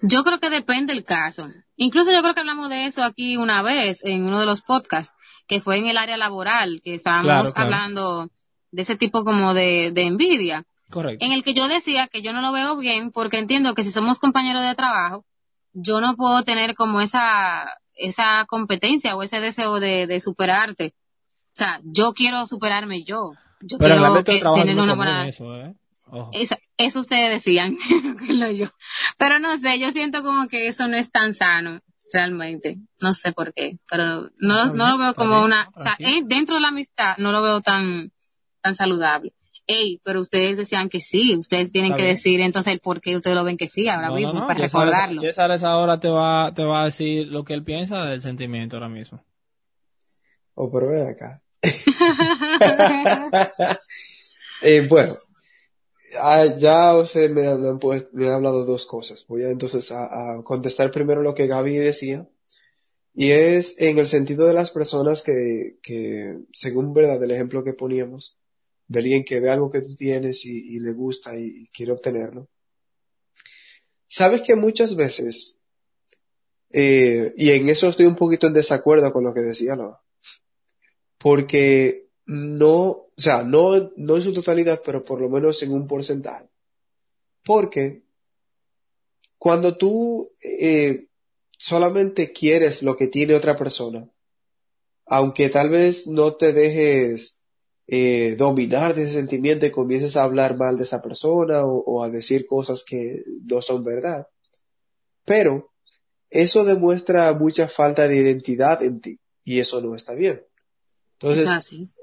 Yo 0.00 0.22
creo 0.22 0.38
que 0.38 0.48
depende 0.50 0.92
el 0.92 1.04
caso. 1.04 1.48
Incluso 1.76 2.12
yo 2.12 2.22
creo 2.22 2.34
que 2.34 2.40
hablamos 2.40 2.68
de 2.70 2.86
eso 2.86 3.02
aquí 3.02 3.36
una 3.36 3.62
vez 3.62 4.04
en 4.04 4.24
uno 4.24 4.38
de 4.38 4.46
los 4.46 4.62
podcasts, 4.62 5.12
que 5.52 5.60
fue 5.60 5.76
en 5.78 5.86
el 5.86 5.96
área 5.98 6.16
laboral, 6.16 6.80
que 6.84 6.94
estábamos 6.94 7.24
Claro, 7.26 7.52
claro. 7.52 7.60
hablando 7.66 8.30
de 8.70 8.82
ese 8.82 8.96
tipo 8.96 9.24
como 9.24 9.52
de, 9.54 9.90
de 9.92 10.02
envidia, 10.02 10.64
Correcto. 10.90 11.24
en 11.24 11.32
el 11.32 11.42
que 11.44 11.52
yo 11.54 11.68
decía 11.68 12.08
que 12.08 12.22
yo 12.22 12.32
no 12.32 12.40
lo 12.40 12.52
veo 12.52 12.76
bien 12.76 13.10
porque 13.10 13.38
entiendo 13.38 13.74
que 13.74 13.82
si 13.82 13.90
somos 13.90 14.18
compañeros 14.18 14.62
de 14.62 14.74
trabajo, 14.74 15.24
yo 15.74 16.00
no 16.00 16.16
puedo 16.16 16.42
tener 16.42 16.74
como 16.74 17.00
esa, 17.00 17.78
esa 17.94 18.44
competencia 18.48 19.14
o 19.16 19.22
ese 19.22 19.40
deseo 19.40 19.78
de, 19.80 20.06
de 20.06 20.20
superarte. 20.20 20.94
O 21.48 21.54
sea, 21.54 21.80
yo 21.84 22.12
quiero 22.14 22.46
superarme 22.46 23.04
yo. 23.04 23.32
Yo 23.60 23.78
Pero 23.78 23.96
quiero 24.24 24.24
que- 24.24 24.60
tener 24.60 24.78
una 24.78 24.94
buena, 24.94 25.28
eso, 25.28 25.54
¿eh? 25.56 25.74
Esa- 26.32 26.58
eso 26.76 27.00
ustedes 27.00 27.30
decían, 27.30 27.76
yo. 28.54 28.66
Pero 29.18 29.38
no 29.38 29.56
sé, 29.56 29.78
yo 29.78 29.90
siento 29.92 30.22
como 30.22 30.48
que 30.48 30.66
eso 30.66 30.88
no 30.88 30.96
es 30.96 31.10
tan 31.10 31.32
sano, 31.32 31.80
realmente. 32.12 32.78
No 33.00 33.14
sé 33.14 33.32
por 33.32 33.52
qué, 33.54 33.78
pero 33.90 34.30
no, 34.38 34.72
no 34.74 34.88
lo 34.90 34.98
veo 34.98 35.14
como 35.14 35.42
una, 35.42 35.70
o 35.74 35.80
sea, 35.80 35.96
eh, 35.98 36.22
dentro 36.24 36.56
de 36.56 36.60
la 36.62 36.68
amistad 36.68 37.16
no 37.18 37.32
lo 37.32 37.42
veo 37.42 37.60
tan, 37.60 38.12
tan 38.60 38.74
saludable. 38.74 39.32
Ey, 39.66 40.00
pero 40.04 40.20
ustedes 40.20 40.56
decían 40.56 40.88
que 40.88 41.00
sí, 41.00 41.36
ustedes 41.36 41.70
tienen 41.70 41.92
Está 41.92 41.98
que 41.98 42.02
bien. 42.04 42.16
decir 42.16 42.40
entonces 42.40 42.72
el 42.72 42.80
por 42.80 43.00
qué 43.00 43.16
ustedes 43.16 43.36
lo 43.36 43.44
ven 43.44 43.56
que 43.56 43.68
sí 43.68 43.88
ahora 43.88 44.08
No, 44.08 44.14
mismo, 44.16 44.32
no, 44.32 44.40
no, 44.40 44.46
para 44.46 44.60
recordarlo. 44.60 45.22
Jess 45.22 45.38
Ares 45.38 45.62
ahora 45.62 46.00
te 46.00 46.08
va, 46.08 46.52
te 46.52 46.64
va 46.64 46.82
a 46.82 46.84
decir 46.86 47.28
lo 47.28 47.44
que 47.44 47.54
él 47.54 47.62
piensa 47.62 48.02
del 48.04 48.20
sentimiento 48.22 48.76
ahora 48.76 48.88
mismo. 48.88 49.24
Oh, 50.54 50.70
pero 50.70 50.88
ven 50.88 51.08
acá. 51.08 51.40
Eh, 54.64 54.86
bueno, 54.88 55.14
ah, 56.18 56.56
ya 56.58 56.96
usted 56.96 57.30
me, 57.30 57.42
me 57.56 57.68
han 57.68 57.78
pues- 57.78 58.08
ha 58.14 58.34
hablado 58.34 58.64
dos 58.64 58.86
cosas. 58.86 59.24
Voy 59.28 59.44
a 59.44 59.50
entonces 59.50 59.90
a, 59.92 60.40
contestar 60.44 60.90
primero 60.90 61.22
lo 61.22 61.34
que 61.34 61.46
Gaby 61.46 61.76
decía. 61.76 62.28
Y 63.14 63.30
es 63.32 63.78
en 63.80 63.98
el 63.98 64.06
sentido 64.06 64.46
de 64.46 64.54
las 64.54 64.70
personas 64.70 65.22
que, 65.22 65.76
que 65.82 66.38
según 66.52 66.94
verdad, 66.94 67.22
el 67.22 67.30
ejemplo 67.30 67.62
que 67.62 67.74
poníamos, 67.74 68.38
de 68.88 69.00
alguien 69.00 69.24
que 69.24 69.40
ve 69.40 69.50
algo 69.50 69.70
que 69.70 69.82
tú 69.82 69.94
tienes 69.94 70.44
y, 70.46 70.78
le 70.80 70.92
gusta 70.92 71.36
y, 71.36 71.68
quiere 71.68 71.92
obtenerlo. 71.92 72.48
Sabes 74.06 74.42
que 74.42 74.56
muchas 74.56 74.96
veces, 74.96 75.58
eh, 76.70 77.34
y 77.36 77.50
en 77.50 77.68
eso 77.68 77.88
estoy 77.88 78.06
un 78.06 78.16
poquito 78.16 78.46
en 78.46 78.52
desacuerdo 78.54 79.12
con 79.12 79.24
lo 79.24 79.34
que 79.34 79.40
decía 79.40 79.76
Noah, 79.76 80.00
porque 81.18 82.08
no, 82.26 83.06
o 83.16 83.20
sea, 83.20 83.42
no, 83.42 83.90
no 83.96 84.16
en 84.16 84.22
su 84.22 84.32
totalidad, 84.32 84.82
pero 84.84 85.04
por 85.04 85.20
lo 85.20 85.28
menos 85.28 85.62
en 85.62 85.72
un 85.72 85.86
porcentaje. 85.86 86.48
Porque 87.44 88.02
cuando 89.38 89.76
tú 89.76 90.30
eh, 90.42 91.08
solamente 91.58 92.32
quieres 92.32 92.82
lo 92.82 92.96
que 92.96 93.08
tiene 93.08 93.34
otra 93.34 93.56
persona, 93.56 94.08
aunque 95.06 95.48
tal 95.48 95.68
vez 95.70 96.06
no 96.06 96.34
te 96.34 96.52
dejes 96.52 97.38
eh, 97.86 98.36
dominar 98.38 98.94
de 98.94 99.04
ese 99.04 99.14
sentimiento 99.14 99.66
y 99.66 99.70
comiences 99.70 100.16
a 100.16 100.22
hablar 100.22 100.56
mal 100.56 100.76
de 100.76 100.84
esa 100.84 101.02
persona 101.02 101.64
o, 101.64 102.02
a 102.02 102.08
decir 102.08 102.46
cosas 102.46 102.84
que 102.84 103.22
no 103.44 103.60
son 103.60 103.84
verdad, 103.84 104.28
pero 105.24 105.70
eso 106.30 106.64
demuestra 106.64 107.32
mucha 107.34 107.68
falta 107.68 108.08
de 108.08 108.16
identidad 108.16 108.82
en 108.82 109.00
ti 109.00 109.20
y 109.44 109.60
eso 109.60 109.80
no 109.80 109.94
está 109.94 110.14
bien. 110.14 110.42
Entonces. 111.18 111.44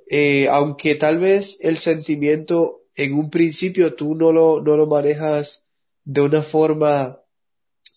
Eh, 0.09 0.47
aunque 0.49 0.95
tal 0.95 1.19
vez 1.19 1.59
el 1.61 1.77
sentimiento 1.77 2.81
en 2.95 3.13
un 3.13 3.29
principio 3.29 3.95
tú 3.95 4.15
no 4.15 4.31
lo, 4.31 4.59
no 4.59 4.75
lo 4.75 4.87
manejas 4.87 5.67
de 6.03 6.21
una 6.21 6.41
forma 6.41 7.21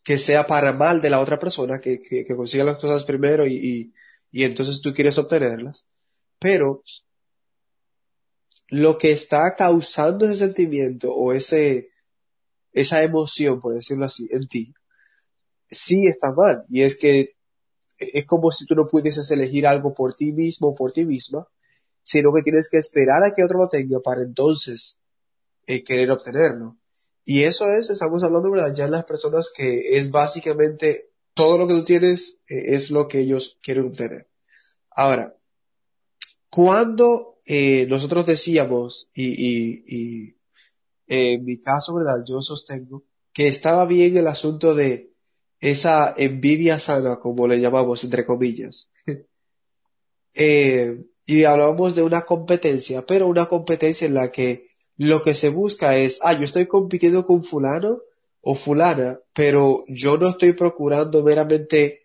que 0.04 0.18
sea 0.18 0.46
para 0.46 0.74
mal 0.74 1.00
de 1.00 1.08
la 1.08 1.20
otra 1.20 1.38
persona, 1.38 1.80
que, 1.80 2.02
que, 2.02 2.26
consiga 2.36 2.64
las 2.64 2.76
cosas 2.76 3.04
primero 3.04 3.46
y, 3.46 3.54
y, 3.54 3.92
y 4.30 4.44
entonces 4.44 4.82
tú 4.82 4.92
quieres 4.92 5.16
obtenerlas, 5.16 5.86
pero 6.38 6.82
lo 8.68 8.98
que 8.98 9.12
está 9.12 9.54
causando 9.56 10.26
ese 10.26 10.44
sentimiento 10.46 11.14
o 11.14 11.32
ese, 11.32 11.88
esa 12.72 13.02
emoción, 13.02 13.58
por 13.58 13.74
decirlo 13.74 14.04
así, 14.04 14.28
en 14.30 14.48
ti, 14.48 14.74
sí 15.70 16.06
está 16.06 16.30
mal. 16.32 16.64
Y 16.68 16.82
es 16.82 16.98
que 16.98 17.36
es 17.98 18.26
como 18.26 18.50
si 18.50 18.66
tú 18.66 18.74
no 18.74 18.86
pudieses 18.86 19.30
elegir 19.30 19.66
algo 19.66 19.94
por 19.94 20.14
ti 20.14 20.32
mismo 20.32 20.68
o 20.68 20.74
por 20.74 20.92
ti 20.92 21.06
misma, 21.06 21.46
sino 22.02 22.32
que 22.32 22.42
tienes 22.42 22.68
que 22.70 22.78
esperar 22.78 23.22
a 23.24 23.34
que 23.34 23.44
otro 23.44 23.58
lo 23.58 23.68
tenga 23.68 24.00
para 24.00 24.22
entonces 24.22 24.98
eh, 25.66 25.82
querer 25.84 26.10
obtenerlo. 26.10 26.76
Y 27.24 27.44
eso 27.44 27.66
es, 27.70 27.90
estamos 27.90 28.22
hablando, 28.24 28.50
¿verdad? 28.50 28.74
Ya 28.74 28.88
las 28.88 29.04
personas 29.04 29.52
que 29.54 29.96
es 29.96 30.10
básicamente 30.10 31.10
todo 31.34 31.58
lo 31.58 31.66
que 31.66 31.74
tú 31.74 31.84
tienes 31.84 32.38
eh, 32.48 32.74
es 32.74 32.90
lo 32.90 33.08
que 33.08 33.20
ellos 33.20 33.58
quieren 33.62 33.86
obtener. 33.86 34.28
Ahora, 34.90 35.34
cuando 36.50 37.38
eh, 37.44 37.86
nosotros 37.88 38.26
decíamos, 38.26 39.10
y, 39.14 39.26
y, 39.26 39.84
y 39.86 40.36
eh, 41.06 41.34
en 41.34 41.44
mi 41.44 41.60
caso, 41.60 41.94
¿verdad? 41.94 42.24
Yo 42.26 42.40
sostengo 42.42 43.04
que 43.32 43.48
estaba 43.48 43.86
bien 43.86 44.16
el 44.16 44.26
asunto 44.26 44.74
de 44.74 45.12
esa 45.60 46.14
envidia 46.16 46.78
sana, 46.78 47.18
como 47.20 47.46
le 47.46 47.60
llamamos, 47.60 48.04
entre 48.04 48.24
comillas. 48.24 48.90
Eh, 50.34 50.98
y 51.24 51.44
hablábamos 51.44 51.94
de 51.94 52.02
una 52.02 52.22
competencia, 52.22 53.04
pero 53.06 53.26
una 53.26 53.46
competencia 53.46 54.06
en 54.06 54.14
la 54.14 54.30
que 54.30 54.68
lo 54.96 55.22
que 55.22 55.34
se 55.34 55.48
busca 55.48 55.96
es, 55.96 56.20
ah, 56.22 56.32
yo 56.34 56.44
estoy 56.44 56.66
compitiendo 56.66 57.24
con 57.24 57.42
fulano 57.42 57.98
o 58.40 58.54
fulana, 58.54 59.18
pero 59.32 59.84
yo 59.88 60.16
no 60.16 60.30
estoy 60.30 60.52
procurando 60.52 61.22
meramente 61.22 62.02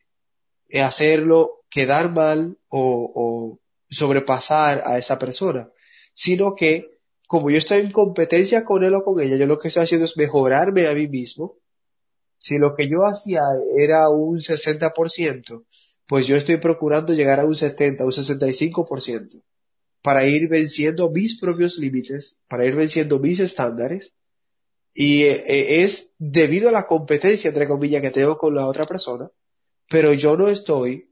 eh, 0.69 0.81
hacerlo 0.81 1.63
quedar 1.69 2.11
mal 2.11 2.57
o, 2.69 3.11
o 3.13 3.59
sobrepasar 3.89 4.83
a 4.85 4.97
esa 4.97 5.17
persona, 5.17 5.69
sino 6.13 6.55
que 6.55 6.97
como 7.27 7.49
yo 7.49 7.57
estoy 7.57 7.81
en 7.81 7.91
competencia 7.91 8.63
con 8.63 8.83
él 8.83 8.95
o 8.95 9.03
con 9.03 9.19
ella, 9.21 9.35
yo 9.35 9.45
lo 9.45 9.57
que 9.57 9.67
estoy 9.67 9.83
haciendo 9.83 10.05
es 10.05 10.15
mejorarme 10.15 10.87
a 10.87 10.93
mí 10.93 11.07
mismo. 11.07 11.57
Si 12.37 12.57
lo 12.57 12.73
que 12.75 12.87
yo 12.87 13.03
hacía 13.03 13.41
era 13.75 14.09
un 14.09 14.39
60%, 14.39 15.65
pues 16.07 16.25
yo 16.25 16.35
estoy 16.35 16.57
procurando 16.57 17.13
llegar 17.13 17.39
a 17.39 17.45
un 17.45 17.53
70, 17.53 18.05
un 18.05 18.11
65%, 18.11 19.41
para 20.01 20.25
ir 20.25 20.47
venciendo 20.47 21.09
mis 21.09 21.39
propios 21.39 21.77
límites, 21.77 22.39
para 22.47 22.65
ir 22.65 22.75
venciendo 22.75 23.19
mis 23.19 23.39
estándares, 23.39 24.13
y 24.93 25.23
eh, 25.23 25.83
es 25.83 26.13
debido 26.17 26.69
a 26.69 26.71
la 26.71 26.87
competencia, 26.87 27.49
entre 27.49 27.67
comillas, 27.67 28.01
que 28.01 28.11
tengo 28.11 28.37
con 28.37 28.55
la 28.55 28.67
otra 28.67 28.85
persona, 28.85 29.29
pero 29.89 30.13
yo 30.13 30.37
no 30.37 30.47
estoy 30.47 31.09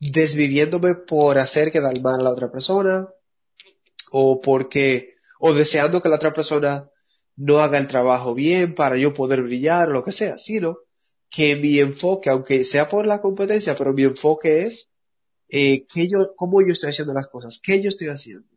desviviéndome 0.00 0.94
por 0.94 1.38
hacer 1.38 1.70
quedar 1.70 2.00
mal 2.00 2.20
a 2.20 2.24
la 2.24 2.32
otra 2.32 2.50
persona, 2.50 3.06
o 4.10 4.40
porque, 4.40 5.14
o 5.38 5.52
deseando 5.52 6.02
que 6.02 6.08
la 6.08 6.16
otra 6.16 6.32
persona 6.32 6.88
no 7.36 7.60
haga 7.60 7.78
el 7.78 7.86
trabajo 7.86 8.34
bien 8.34 8.74
para 8.74 8.96
yo 8.96 9.12
poder 9.12 9.42
brillar 9.42 9.90
o 9.90 9.92
lo 9.92 10.02
que 10.02 10.12
sea, 10.12 10.38
sino 10.38 10.78
que 11.30 11.56
mi 11.56 11.78
enfoque, 11.78 12.28
aunque 12.28 12.64
sea 12.64 12.88
por 12.88 13.06
la 13.06 13.20
competencia, 13.20 13.76
pero 13.76 13.92
mi 13.92 14.02
enfoque 14.02 14.66
es 14.66 14.90
eh, 15.48 15.86
qué 15.86 16.08
yo, 16.08 16.34
cómo 16.36 16.60
yo 16.60 16.72
estoy 16.72 16.90
haciendo 16.90 17.14
las 17.14 17.28
cosas, 17.28 17.60
qué 17.62 17.80
yo 17.80 17.88
estoy 17.88 18.08
haciendo. 18.08 18.48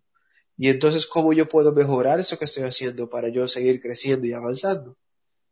Y 0.57 0.69
entonces 0.69 1.05
cómo 1.05 1.33
yo 1.33 1.47
puedo 1.47 1.73
mejorar 1.73 2.19
eso 2.19 2.38
que 2.38 2.45
estoy 2.45 2.63
haciendo 2.63 3.09
para 3.09 3.29
yo 3.29 3.47
seguir 3.47 3.81
creciendo 3.81 4.25
y 4.25 4.33
avanzando. 4.33 4.97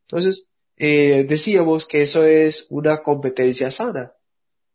Entonces, 0.07 0.47
eh, 0.77 1.25
decíamos 1.27 1.85
que 1.85 2.01
eso 2.01 2.23
es 2.23 2.65
una 2.69 3.01
competencia 3.01 3.71
sana. 3.71 4.13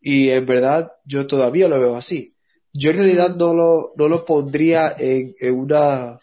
Y 0.01 0.31
en 0.31 0.47
verdad 0.47 0.93
yo 1.05 1.27
todavía 1.27 1.69
lo 1.69 1.81
veo 1.81 1.97
así. 1.97 2.37
Yo 2.73 2.91
en 2.91 2.99
realidad 2.99 3.37
no 3.37 3.55
lo, 3.55 3.93
no 3.97 4.09
lo 4.09 4.25
pondría 4.25 4.95
en, 4.99 5.35
en 5.41 5.55
una 5.55 6.21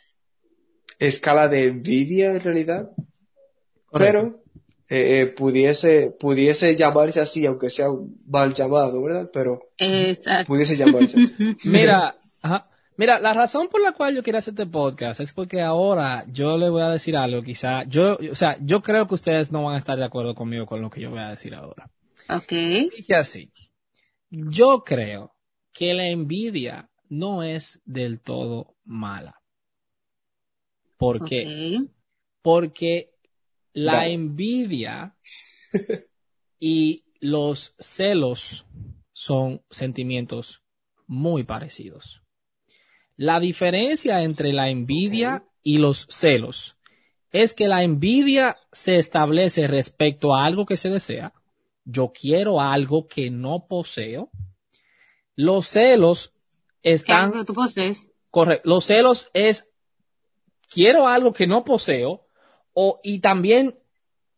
escala 0.99 1.49
de 1.49 1.65
envidia 1.65 2.31
en 2.31 2.41
realidad. 2.41 2.91
Pero 3.91 4.42
eh, 4.95 5.21
eh, 5.21 5.27
pudiese, 5.27 6.15
pudiese 6.19 6.75
llamarse 6.75 7.19
así, 7.19 7.47
aunque 7.47 7.71
sea 7.71 7.89
un 7.89 8.21
mal 8.27 8.53
llamado, 8.53 9.01
¿verdad? 9.01 9.27
Pero 9.33 9.59
Exacto. 9.79 10.45
pudiese 10.45 10.77
llamarse 10.77 11.19
así. 11.19 11.57
Mira, 11.63 12.15
ajá. 12.43 12.69
Mira, 12.95 13.19
la 13.19 13.33
razón 13.33 13.69
por 13.69 13.81
la 13.81 13.93
cual 13.93 14.15
yo 14.15 14.21
quiero 14.21 14.37
hacer 14.37 14.51
este 14.51 14.67
podcast 14.67 15.19
es 15.19 15.33
porque 15.33 15.63
ahora 15.63 16.25
yo 16.31 16.57
le 16.57 16.69
voy 16.69 16.83
a 16.83 16.89
decir 16.89 17.17
algo, 17.17 17.41
quizá, 17.41 17.85
yo, 17.85 18.19
o 18.31 18.35
sea, 18.35 18.55
yo 18.61 18.83
creo 18.83 19.07
que 19.07 19.15
ustedes 19.15 19.51
no 19.51 19.63
van 19.63 19.73
a 19.73 19.79
estar 19.79 19.97
de 19.97 20.05
acuerdo 20.05 20.35
conmigo 20.35 20.67
con 20.67 20.79
lo 20.79 20.91
que 20.91 21.01
yo 21.01 21.09
voy 21.09 21.21
a 21.21 21.29
decir 21.29 21.55
ahora. 21.55 21.89
Ok. 22.29 22.51
Dice 22.95 23.15
así, 23.15 23.51
yo 24.29 24.83
creo 24.85 25.33
que 25.73 25.95
la 25.95 26.07
envidia 26.07 26.87
no 27.09 27.41
es 27.41 27.81
del 27.83 28.21
todo 28.21 28.75
mala. 28.85 29.41
¿Por 30.97 31.27
qué? 31.27 31.79
Porque 32.43 33.12
la 33.73 33.93
Dale. 33.93 34.13
envidia 34.13 35.15
y 36.59 37.03
los 37.19 37.75
celos 37.79 38.65
son 39.11 39.61
sentimientos 39.69 40.61
muy 41.07 41.43
parecidos. 41.43 42.21
La 43.15 43.39
diferencia 43.39 44.21
entre 44.23 44.53
la 44.53 44.69
envidia 44.69 45.45
y 45.61 45.77
los 45.77 46.07
celos 46.09 46.77
es 47.31 47.53
que 47.53 47.67
la 47.67 47.83
envidia 47.83 48.57
se 48.71 48.95
establece 48.95 49.67
respecto 49.67 50.35
a 50.35 50.45
algo 50.45 50.65
que 50.65 50.77
se 50.77 50.89
desea. 50.89 51.33
Yo 51.83 52.11
quiero 52.11 52.61
algo 52.61 53.07
que 53.07 53.29
no 53.29 53.67
poseo. 53.67 54.29
Los 55.35 55.67
celos 55.67 56.33
¿Qué 56.81 56.93
están 56.93 57.25
algo 57.25 57.39
que 57.39 57.45
tú 57.45 57.53
posees? 57.53 58.11
Correcto. 58.29 58.69
Los 58.69 58.85
celos 58.85 59.29
es 59.33 59.69
quiero 60.69 61.07
algo 61.07 61.33
que 61.33 61.47
no 61.47 61.63
poseo 61.63 62.22
o 62.73 62.99
y 63.03 63.19
también 63.19 63.77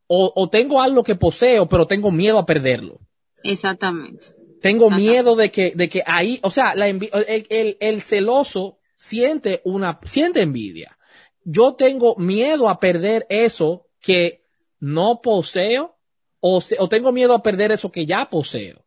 o, 0.07 0.31
o 0.35 0.49
tengo 0.49 0.81
algo 0.81 1.03
que 1.03 1.15
poseo 1.15 1.67
pero 1.67 1.87
tengo 1.87 2.11
miedo 2.11 2.37
a 2.39 2.45
perderlo. 2.45 2.99
Exactamente. 3.43 4.27
Tengo 4.61 4.89
miedo 4.89 5.35
de 5.35 5.51
que 5.51 5.71
de 5.75 5.89
que 5.89 6.01
ahí, 6.05 6.39
o 6.41 6.49
sea, 6.49 6.73
la 6.75 6.87
envi- 6.89 7.09
el, 7.27 7.45
el, 7.49 7.77
el 7.79 8.01
celoso 8.01 8.79
siente 8.95 9.61
una 9.63 9.99
siente 10.03 10.41
envidia. 10.41 10.97
Yo 11.43 11.73
tengo 11.75 12.15
miedo 12.15 12.69
a 12.69 12.79
perder 12.79 13.27
eso 13.29 13.87
que 14.01 14.41
no 14.79 15.21
poseo 15.21 15.95
o, 16.39 16.61
se- 16.61 16.77
o 16.79 16.89
tengo 16.89 17.11
miedo 17.11 17.35
a 17.35 17.43
perder 17.43 17.71
eso 17.71 17.91
que 17.91 18.05
ya 18.07 18.29
poseo. 18.29 18.83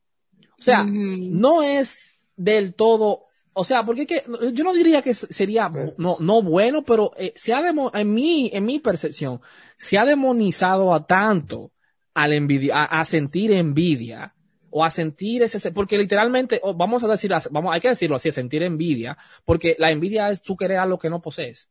O 0.58 0.62
sea, 0.62 0.84
no 1.30 1.62
es 1.62 1.98
del 2.36 2.74
todo, 2.74 3.26
o 3.60 3.64
sea, 3.64 3.84
porque 3.84 4.02
es 4.02 4.06
que 4.06 4.22
yo 4.52 4.62
no 4.62 4.72
diría 4.72 5.02
que 5.02 5.14
sería 5.14 5.68
no, 5.98 6.16
no 6.20 6.42
bueno, 6.42 6.84
pero 6.84 7.12
eh, 7.16 7.32
se 7.34 7.52
ha 7.52 7.60
demo- 7.60 7.90
en 7.92 8.14
mi, 8.14 8.50
en 8.52 8.64
mi 8.64 8.78
percepción, 8.78 9.40
se 9.76 9.98
ha 9.98 10.04
demonizado 10.04 10.94
a 10.94 11.04
tanto 11.06 11.72
al 12.14 12.32
envidia, 12.32 12.76
a, 12.76 13.00
a 13.00 13.04
sentir 13.04 13.50
envidia 13.52 14.32
o 14.70 14.84
a 14.84 14.90
sentir 14.90 15.42
ese, 15.42 15.72
porque 15.72 15.98
literalmente, 15.98 16.60
vamos 16.76 17.02
a 17.02 17.08
decir, 17.08 17.32
vamos, 17.50 17.74
hay 17.74 17.80
que 17.80 17.88
decirlo 17.88 18.16
así, 18.16 18.30
sentir 18.30 18.62
envidia, 18.62 19.16
porque 19.44 19.74
la 19.78 19.90
envidia 19.90 20.28
es 20.30 20.42
tú 20.42 20.56
querer 20.56 20.78
algo 20.78 20.98
que 20.98 21.10
no 21.10 21.20
posees. 21.20 21.68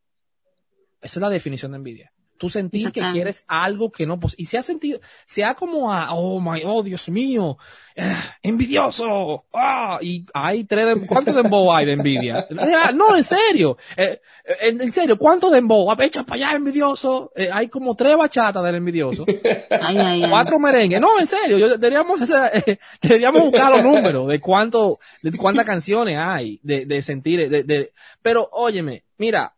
Esa 0.99 1.19
es 1.19 1.21
la 1.21 1.29
definición 1.29 1.71
de 1.71 1.77
envidia. 1.77 2.11
Tú 2.37 2.49
sentir 2.49 2.91
que 2.91 3.01
quieres 3.11 3.43
algo 3.47 3.91
que 3.91 4.05
no 4.05 4.19
posees. 4.19 4.39
Y 4.39 4.45
se 4.45 4.57
ha 4.57 4.63
sentido, 4.63 4.99
se 5.25 5.43
ha 5.43 5.55
como 5.55 5.91
a, 5.91 6.13
oh 6.13 6.39
my, 6.39 6.61
oh 6.65 6.83
Dios 6.83 7.09
mío, 7.09 7.57
eh, 7.95 8.13
envidioso. 8.43 9.45
Ah, 9.53 9.97
y 10.01 10.25
hay 10.33 10.63
tres, 10.65 10.99
de- 11.01 11.07
¿cuánto 11.07 11.33
dembow 11.33 11.73
hay 11.73 11.85
de 11.87 11.93
envidia? 11.93 12.47
No, 12.93 13.15
en 13.15 13.23
serio. 13.23 13.77
Eh, 13.95 14.21
eh, 14.45 14.53
en, 14.61 14.81
en 14.81 14.91
serio, 14.93 15.17
¿cuánto 15.17 15.49
dembow? 15.49 15.91
Echa 15.99 16.23
para 16.23 16.35
allá, 16.47 16.55
envidioso. 16.55 17.31
Eh, 17.35 17.49
hay 17.51 17.67
como 17.69 17.95
tres 17.95 18.15
bachatas 18.15 18.63
del 18.63 18.75
envidioso. 18.75 19.25
Ay, 19.69 19.97
ay, 19.97 20.23
ay. 20.23 20.29
Cuatro 20.29 20.59
merengues. 20.59 21.01
No, 21.01 21.19
en 21.19 21.27
serio, 21.27 21.57
yo, 21.57 21.69
deberíamos, 21.69 22.19
deberíamos 23.01 23.41
buscar 23.41 23.71
los 23.71 23.83
números 23.83 24.27
de 24.27 24.39
cuánto, 24.39 24.99
de 25.21 25.35
cuántas 25.37 25.65
canciones 25.65 26.17
hay 26.17 26.59
de, 26.63 26.85
de 26.85 27.01
sentir, 27.01 27.49
de, 27.49 27.63
de- 27.63 27.91
pero 28.21 28.47
óyeme, 28.51 29.03
mira, 29.17 29.53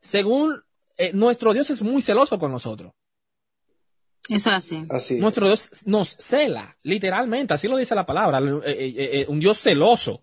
según 0.00 0.62
eh, 0.98 1.12
nuestro 1.14 1.52
Dios 1.54 1.70
es 1.70 1.80
muy 1.82 2.02
celoso 2.02 2.38
con 2.38 2.52
nosotros. 2.52 2.92
Eso 4.28 4.50
así. 4.50 4.84
Así. 4.90 5.18
Nuestro 5.18 5.46
Dios 5.46 5.70
nos 5.86 6.10
cela, 6.18 6.76
literalmente, 6.82 7.54
así 7.54 7.66
lo 7.66 7.78
dice 7.78 7.94
la 7.94 8.04
palabra, 8.04 8.40
eh, 8.40 8.62
eh, 8.66 9.10
eh, 9.20 9.26
un 9.28 9.40
Dios 9.40 9.58
celoso. 9.58 10.22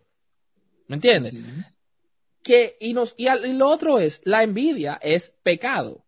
¿Me 0.87 0.97
entiendes? 0.97 1.33
Que, 2.43 2.77
y 2.79 2.93
nos, 2.93 3.15
y, 3.17 3.25
al- 3.27 3.43
y 3.47 3.53
lo 3.53 3.67
otro 3.69 3.97
es, 3.97 4.21
la 4.25 4.43
envidia 4.43 4.99
es 5.01 5.33
pecado. 5.41 6.05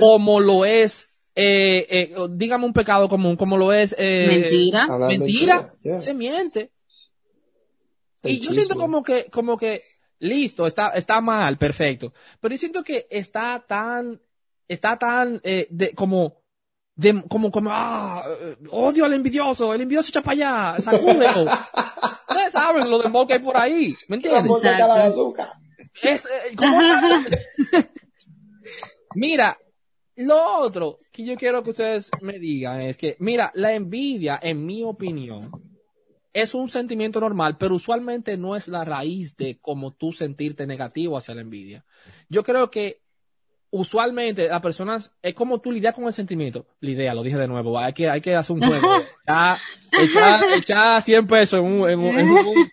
Como 0.00 0.40
lo 0.40 0.64
es, 0.64 1.30
eh, 1.36 1.86
eh, 1.90 2.14
dígame 2.30 2.64
un 2.64 2.72
pecado 2.72 3.08
común, 3.08 3.36
como 3.36 3.56
lo 3.58 3.72
es 3.72 3.94
eh, 3.98 4.26
Mentira. 4.26 4.98
Mentira, 5.06 5.74
yeah. 5.82 5.98
se 5.98 6.14
miente. 6.14 6.72
El 8.22 8.32
y 8.32 8.40
yo 8.40 8.52
siento 8.52 8.74
como 8.76 9.02
que, 9.02 9.26
como 9.26 9.56
que, 9.58 9.82
listo, 10.20 10.66
está, 10.66 10.90
está 10.90 11.20
mal, 11.20 11.58
perfecto. 11.58 12.12
Pero 12.40 12.54
yo 12.54 12.58
siento 12.58 12.82
que 12.82 13.06
está 13.10 13.64
tan, 13.66 14.20
está 14.66 14.98
tan, 14.98 15.40
eh, 15.44 15.66
de, 15.70 15.94
como, 15.94 16.42
de, 16.94 17.22
como, 17.28 17.50
como, 17.50 17.70
ah, 17.72 18.24
eh, 18.40 18.56
odio 18.70 19.04
al 19.04 19.14
envidioso, 19.14 19.72
el 19.72 19.82
envidioso 19.82 20.10
echa 20.10 20.22
para 20.22 20.72
allá, 20.72 20.80
sacúdelo. 20.80 21.44
Ustedes 22.28 22.52
saben 22.52 22.90
lo 22.90 22.98
de 22.98 23.26
que 23.26 23.34
hay 23.34 23.40
por 23.40 23.56
ahí, 23.56 23.94
¿me 24.08 24.16
entiendes? 24.16 24.52
Es, 26.02 26.26
eh, 26.26 26.54
¿cómo? 26.56 26.78
mira, 29.14 29.56
lo 30.16 30.58
otro 30.58 31.00
que 31.12 31.24
yo 31.24 31.36
quiero 31.36 31.62
que 31.62 31.70
ustedes 31.70 32.10
me 32.20 32.38
digan 32.38 32.80
es 32.80 32.96
que, 32.96 33.16
mira, 33.20 33.50
la 33.54 33.72
envidia, 33.72 34.38
en 34.42 34.64
mi 34.64 34.82
opinión, 34.82 35.50
es 36.32 36.54
un 36.54 36.68
sentimiento 36.68 37.20
normal, 37.20 37.56
pero 37.58 37.74
usualmente 37.74 38.36
no 38.36 38.54
es 38.56 38.68
la 38.68 38.84
raíz 38.84 39.36
de 39.36 39.58
cómo 39.60 39.92
tú 39.94 40.12
sentirte 40.12 40.66
negativo 40.66 41.16
hacia 41.16 41.34
la 41.34 41.40
envidia. 41.40 41.84
Yo 42.28 42.42
creo 42.44 42.70
que 42.70 43.00
usualmente 43.70 44.48
las 44.48 44.62
personas, 44.62 45.12
es 45.22 45.34
como 45.34 45.60
tú 45.60 45.72
lidias 45.72 45.94
con 45.94 46.04
el 46.04 46.12
sentimiento. 46.12 46.66
La 46.80 46.90
idea, 46.90 47.14
lo 47.14 47.22
dije 47.22 47.36
de 47.36 47.48
nuevo, 47.48 47.78
hay 47.78 47.92
que, 47.92 48.08
hay 48.08 48.20
que 48.20 48.34
hacer 48.34 48.54
un 48.56 48.62
juego. 48.62 48.88
Ya, 49.26 49.58
echar, 50.00 50.40
echar 50.56 51.02
100 51.02 51.26
pesos 51.26 51.60
en 51.60 51.66
un, 51.66 51.90
en 51.90 51.98
un, 51.98 52.18
en 52.18 52.28
un- 52.30 52.70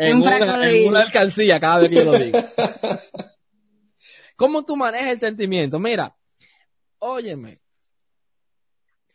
en 0.00 0.16
Un 0.16 0.22
una, 0.22 0.36
en 0.68 0.88
una 0.88 1.00
alcancía 1.00 1.58
cada 1.58 1.78
vez 1.78 1.88
que 1.90 1.96
yo 1.96 2.04
lo 2.04 2.18
digo. 2.18 2.38
¿Cómo 4.36 4.64
tú 4.64 4.76
manejas 4.76 5.08
el 5.08 5.18
sentimiento? 5.18 5.78
Mira, 5.78 6.14
óyeme. 6.98 7.60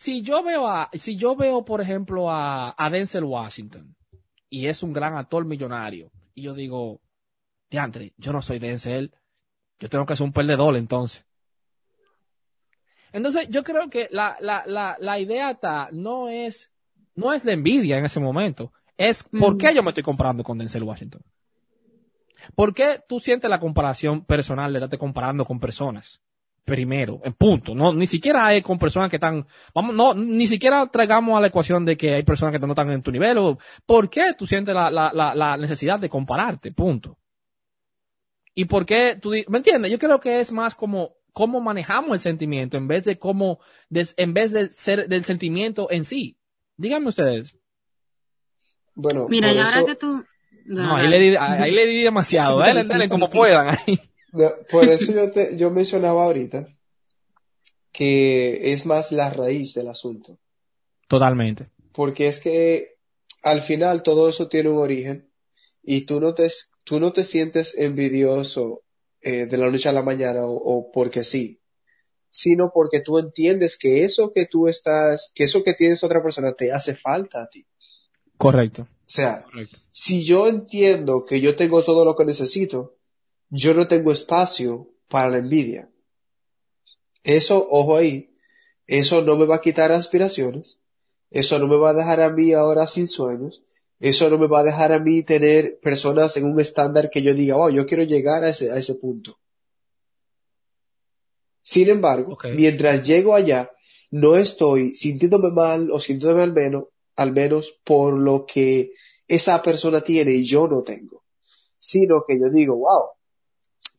Si 0.03 0.21
yo 0.21 0.43
veo 0.43 0.67
a, 0.67 0.89
si 0.91 1.15
yo 1.15 1.33
veo, 1.33 1.63
por 1.63 1.79
ejemplo, 1.79 2.29
a, 2.29 2.75
a 2.77 2.89
Denzel 2.89 3.23
Washington, 3.23 3.95
y 4.49 4.67
es 4.67 4.83
un 4.83 4.91
gran 4.91 5.15
actor 5.15 5.45
millonario, 5.45 6.11
y 6.33 6.41
yo 6.41 6.53
digo, 6.53 6.99
diantre, 7.69 8.13
yo 8.17 8.33
no 8.33 8.41
soy 8.41 8.59
Denzel, 8.59 9.15
yo 9.79 9.87
tengo 9.87 10.05
que 10.05 10.17
ser 10.17 10.25
un 10.25 10.33
perdedor 10.33 10.75
entonces. 10.75 11.25
Entonces, 13.13 13.47
yo 13.47 13.63
creo 13.63 13.89
que 13.89 14.09
la, 14.11 14.35
la, 14.41 14.65
la, 14.65 14.97
la 14.99 15.19
idea 15.19 15.51
está, 15.51 15.87
no 15.93 16.27
es, 16.27 16.69
no 17.15 17.31
es 17.31 17.45
la 17.45 17.53
envidia 17.53 17.97
en 17.97 18.03
ese 18.03 18.19
momento, 18.19 18.73
es 18.97 19.23
por 19.23 19.57
qué 19.57 19.73
yo 19.73 19.83
me 19.83 19.91
estoy 19.91 20.03
comparando 20.03 20.43
con 20.43 20.57
Denzel 20.57 20.83
Washington. 20.83 21.21
¿Por 22.55 22.73
qué 22.73 23.01
tú 23.07 23.21
sientes 23.21 23.49
la 23.49 23.61
comparación 23.61 24.25
personal 24.25 24.73
de 24.73 24.79
estarte 24.79 24.97
comparando 24.97 25.45
con 25.45 25.61
personas? 25.61 26.21
Primero, 26.65 27.19
en 27.25 27.33
punto. 27.33 27.75
No, 27.75 27.91
ni 27.93 28.07
siquiera 28.07 28.45
hay 28.47 28.61
con 28.61 28.79
personas 28.79 29.09
que 29.09 29.17
están, 29.17 29.45
vamos, 29.75 29.93
no, 29.95 30.13
ni 30.13 30.47
siquiera 30.47 30.87
traigamos 30.87 31.37
a 31.37 31.41
la 31.41 31.47
ecuación 31.47 31.83
de 31.83 31.97
que 31.97 32.13
hay 32.15 32.23
personas 32.23 32.53
que 32.53 32.59
no 32.65 32.71
están 32.71 32.89
en 32.91 33.01
tu 33.03 33.11
nivel. 33.11 33.37
O, 33.37 33.57
¿Por 33.85 34.09
qué 34.09 34.33
tú 34.37 34.47
sientes 34.47 34.73
la, 34.73 34.89
la, 34.89 35.11
la, 35.13 35.35
la 35.35 35.57
necesidad 35.57 35.99
de 35.99 36.07
compararte? 36.07 36.71
Punto. 36.71 37.17
¿Y 38.55 38.65
por 38.65 38.85
qué 38.85 39.17
tú, 39.21 39.31
me 39.49 39.57
entiendes? 39.57 39.91
Yo 39.91 39.99
creo 39.99 40.19
que 40.21 40.39
es 40.39 40.51
más 40.53 40.73
como 40.75 41.15
cómo 41.33 41.59
manejamos 41.59 42.11
el 42.11 42.19
sentimiento 42.19 42.77
en 42.77 42.87
vez 42.87 43.03
de 43.05 43.17
cómo, 43.17 43.59
des- 43.89 44.13
en 44.17 44.33
vez 44.33 44.51
de 44.53 44.71
ser 44.71 45.09
del 45.09 45.25
sentimiento 45.25 45.87
en 45.91 46.05
sí. 46.05 46.37
Díganme 46.77 47.09
ustedes. 47.09 47.57
Bueno, 48.95 49.25
Mira, 49.27 49.51
y 49.51 49.57
ahora 49.57 49.77
eso- 49.77 49.85
que 49.87 49.95
tú... 49.95 50.23
No, 50.65 50.95
ahí 50.95 51.09
le 51.09 51.19
di, 51.19 51.35
ahí 51.37 51.71
le 51.71 51.85
di 51.87 52.03
demasiado. 52.03 52.57
Dale, 52.59 52.85
dale 52.85 53.09
como 53.09 53.29
puedan. 53.29 53.67
ahí. 53.85 53.99
No, 54.33 54.51
por 54.69 54.89
eso 54.89 55.11
yo, 55.13 55.31
te, 55.31 55.57
yo 55.57 55.71
mencionaba 55.71 56.25
ahorita 56.25 56.67
que 57.91 58.73
es 58.73 58.85
más 58.85 59.11
la 59.11 59.29
raíz 59.29 59.75
del 59.75 59.87
asunto. 59.87 60.39
Totalmente. 61.07 61.69
Porque 61.93 62.27
es 62.27 62.39
que 62.39 62.95
al 63.43 63.61
final 63.61 64.01
todo 64.01 64.27
eso 64.27 64.47
tiene 64.47 64.69
un 64.69 64.79
origen 64.79 65.29
y 65.83 66.05
tú 66.05 66.19
no 66.19 66.33
te, 66.33 66.49
tú 66.83 66.99
no 66.99 67.13
te 67.13 67.23
sientes 67.23 67.77
envidioso 67.77 68.81
eh, 69.21 69.45
de 69.45 69.57
la 69.57 69.69
noche 69.69 69.89
a 69.89 69.93
la 69.93 70.01
mañana 70.01 70.43
o, 70.45 70.55
o 70.55 70.91
porque 70.91 71.23
sí, 71.23 71.61
sino 72.29 72.71
porque 72.73 73.01
tú 73.01 73.19
entiendes 73.19 73.77
que 73.77 74.03
eso 74.03 74.33
que 74.33 74.47
tú 74.47 74.67
estás, 74.67 75.31
que 75.35 75.43
eso 75.43 75.63
que 75.63 75.75
tienes 75.75 76.03
otra 76.03 76.23
persona 76.23 76.53
te 76.53 76.71
hace 76.71 76.95
falta 76.95 77.43
a 77.43 77.47
ti. 77.47 77.63
Correcto. 78.37 78.81
O 78.81 78.87
sea, 79.05 79.43
Correcto. 79.43 79.77
si 79.91 80.25
yo 80.25 80.47
entiendo 80.47 81.25
que 81.25 81.39
yo 81.39 81.55
tengo 81.55 81.83
todo 81.83 82.03
lo 82.03 82.15
que 82.15 82.25
necesito, 82.25 82.95
yo 83.55 83.75
no 83.75 83.87
tengo 83.87 84.11
espacio 84.11 84.89
para 85.07 85.29
la 85.29 85.37
envidia. 85.37 85.87
Eso, 87.23 87.67
ojo 87.69 87.95
ahí, 87.95 88.31
eso 88.87 89.21
no 89.21 89.37
me 89.37 89.45
va 89.45 89.57
a 89.57 89.61
quitar 89.61 89.91
aspiraciones, 89.91 90.79
eso 91.29 91.59
no 91.59 91.67
me 91.67 91.77
va 91.77 91.91
a 91.91 91.93
dejar 91.93 92.21
a 92.21 92.31
mí 92.31 92.51
ahora 92.53 92.87
sin 92.87 93.07
sueños, 93.07 93.63
eso 93.99 94.27
no 94.31 94.39
me 94.39 94.47
va 94.47 94.61
a 94.61 94.63
dejar 94.63 94.91
a 94.91 94.97
mí 94.99 95.21
tener 95.21 95.79
personas 95.81 96.35
en 96.35 96.45
un 96.45 96.59
estándar 96.59 97.11
que 97.11 97.21
yo 97.21 97.35
diga, 97.35 97.55
oh, 97.55 97.69
yo 97.69 97.85
quiero 97.85 98.03
llegar 98.03 98.43
a 98.43 98.49
ese, 98.49 98.71
a 98.71 98.77
ese 98.77 98.95
punto. 98.95 99.37
Sin 101.61 101.89
embargo, 101.89 102.33
Ok. 102.33 102.45
mientras 102.55 103.05
llego 103.05 103.35
allá, 103.35 103.69
no 104.09 104.35
estoy 104.35 104.95
sintiéndome 104.95 105.51
mal 105.51 105.91
o 105.91 105.99
sintiéndome 105.99 106.41
al 106.41 106.53
menos, 106.53 106.85
al 107.15 107.31
menos 107.33 107.79
por 107.85 108.17
lo 108.17 108.47
que 108.47 108.93
esa 109.27 109.61
persona 109.61 110.01
tiene 110.01 110.31
y 110.31 110.43
yo 110.43 110.67
no 110.67 110.81
tengo, 110.81 111.23
sino 111.77 112.25
que 112.27 112.39
yo 112.39 112.49
digo, 112.49 112.75
wow, 112.77 113.09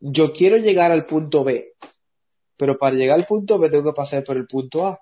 yo 0.07 0.33
quiero 0.33 0.57
llegar 0.59 0.93
al 0.93 1.07
punto 1.07 1.45
B, 1.45 1.73
pero 2.59 2.77
para 2.77 2.95
llegar 2.95 3.19
al 3.19 3.27
punto 3.27 3.59
B 3.59 3.71
tengo 3.71 3.85
que 3.85 3.97
pasar 3.97 4.23
por 4.23 4.37
el 4.37 4.47
punto 4.47 4.87
A. 4.87 5.01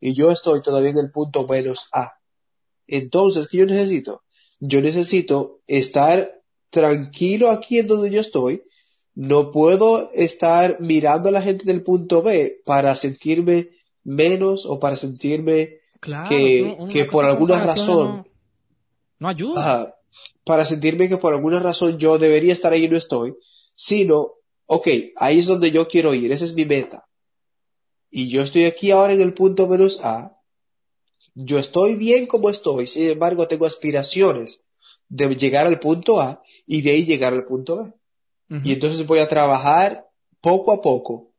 Y 0.00 0.14
yo 0.14 0.30
estoy 0.30 0.62
todavía 0.62 0.90
en 0.90 0.98
el 0.98 1.10
punto 1.12 1.46
menos 1.46 1.88
A. 1.92 2.14
Entonces, 2.86 3.48
¿qué 3.48 3.58
yo 3.58 3.66
necesito? 3.66 4.22
Yo 4.58 4.80
necesito 4.80 5.60
estar 5.66 6.40
tranquilo 6.70 7.50
aquí 7.50 7.78
en 7.80 7.86
donde 7.86 8.10
yo 8.10 8.20
estoy. 8.20 8.62
No 9.14 9.50
puedo 9.50 10.10
estar 10.12 10.80
mirando 10.80 11.28
a 11.28 11.32
la 11.32 11.42
gente 11.42 11.64
del 11.66 11.82
punto 11.82 12.22
B 12.22 12.62
para 12.64 12.96
sentirme 12.96 13.68
menos 14.04 14.64
o 14.64 14.80
para 14.80 14.96
sentirme 14.96 15.80
Claro. 16.00 16.28
que- 16.30 17.04
por 17.12 17.26
alguna 17.26 17.62
razón- 17.62 18.16
No, 18.16 18.26
no 19.18 19.28
ayuda. 19.28 19.60
Ajá. 19.60 19.94
para 20.44 20.64
sentirme 20.64 21.08
que 21.10 21.18
por 21.18 21.34
alguna 21.34 21.60
razón 21.60 21.98
yo 21.98 22.16
debería 22.18 22.54
estar 22.54 22.72
ahí 22.72 22.84
y 22.84 22.88
no 22.88 22.96
estoy, 22.96 23.34
sino, 23.74 24.32
ok, 24.66 24.88
ahí 25.16 25.38
es 25.38 25.46
donde 25.46 25.70
yo 25.70 25.88
quiero 25.88 26.14
ir, 26.14 26.32
esa 26.32 26.44
es 26.44 26.54
mi 26.54 26.64
meta. 26.64 27.06
Y 28.10 28.28
yo 28.28 28.42
estoy 28.42 28.64
aquí 28.64 28.90
ahora 28.90 29.12
en 29.12 29.20
el 29.20 29.34
punto 29.34 29.68
menos 29.68 30.04
A, 30.04 30.36
yo 31.34 31.58
estoy 31.58 31.94
bien 31.94 32.26
como 32.26 32.50
estoy, 32.50 32.86
sin 32.86 33.08
embargo 33.10 33.46
tengo 33.46 33.66
aspiraciones 33.66 34.62
de 35.08 35.34
llegar 35.34 35.66
al 35.66 35.78
punto 35.78 36.20
A 36.20 36.42
y 36.66 36.82
de 36.82 36.90
ahí 36.90 37.04
llegar 37.04 37.32
al 37.32 37.44
punto 37.44 37.76
B. 37.76 37.92
Y 38.64 38.72
entonces 38.72 39.06
voy 39.06 39.20
a 39.20 39.28
trabajar 39.28 40.08
poco 40.40 40.72
a 40.72 40.80
poco 40.80 41.32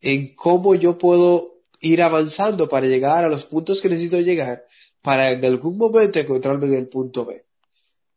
en 0.00 0.34
cómo 0.34 0.74
yo 0.74 0.96
puedo 0.96 1.60
ir 1.80 2.00
avanzando 2.00 2.70
para 2.70 2.86
llegar 2.86 3.24
a 3.24 3.28
los 3.28 3.44
puntos 3.44 3.82
que 3.82 3.90
necesito 3.90 4.18
llegar 4.18 4.64
para 5.02 5.30
en 5.30 5.44
algún 5.44 5.76
momento 5.76 6.18
encontrarme 6.18 6.68
en 6.68 6.74
el 6.74 6.88
punto 6.88 7.26
B. 7.26 7.44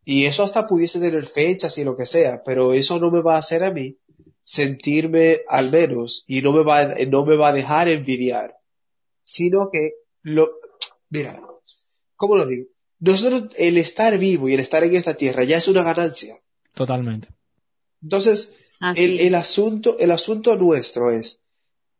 Y 0.06 0.26
eso 0.26 0.44
hasta 0.44 0.68
pudiese 0.68 1.00
tener 1.00 1.26
fechas 1.26 1.78
y 1.80 1.84
lo 1.84 1.96
que 1.96 2.06
sea, 2.06 2.44
pero 2.46 2.74
eso 2.74 3.00
no 3.00 3.10
me 3.12 3.22
va 3.22 3.36
a 3.36 3.40
hacer 3.40 3.64
a 3.64 3.72
mí 3.72 3.98
sentirme 4.44 5.40
al 5.48 5.72
menos 5.72 6.24
y 6.28 6.42
no 6.44 6.52
me 6.54 6.64
va, 6.64 6.82
a- 6.82 6.96
no 7.08 7.26
me 7.26 7.36
va 7.36 7.50
a 7.50 7.54
dejar 7.54 7.90
envidiar, 7.90 8.56
sino 9.24 9.70
que 9.72 9.94
lo, 10.22 10.50
mira, 11.10 11.42
¿cómo 12.16 12.36
lo 12.38 12.46
digo? 12.46 12.68
Nosotros, 13.00 13.52
el 13.58 13.78
estar 13.78 14.18
vivo 14.18 14.48
y 14.48 14.54
el 14.54 14.60
estar 14.60 14.84
en 14.84 14.96
esta 14.96 15.16
tierra 15.16 15.44
ya 15.44 15.58
es 15.58 15.68
una 15.68 15.84
ganancia. 15.84 16.40
Totalmente. 16.74 17.28
Entonces, 18.04 18.54
el, 19.02 19.20
el 19.20 19.36
asunto, 19.36 19.98
el 20.00 20.12
asunto 20.12 20.56
nuestro 20.56 21.12
es 21.12 21.42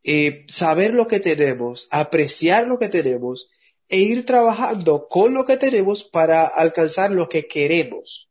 eh, 0.04 0.44
saber 0.46 0.94
lo 0.94 1.08
que 1.08 1.18
tenemos, 1.20 1.88
apreciar 1.90 2.68
lo 2.68 2.78
que 2.78 2.88
tenemos 2.88 3.50
e 3.88 3.98
ir 3.98 4.26
trabajando 4.26 5.06
con 5.08 5.34
lo 5.34 5.44
que 5.44 5.56
tenemos 5.56 6.04
para 6.04 6.46
alcanzar 6.46 7.10
lo 7.12 7.28
que 7.28 7.46
queremos. 7.46 8.28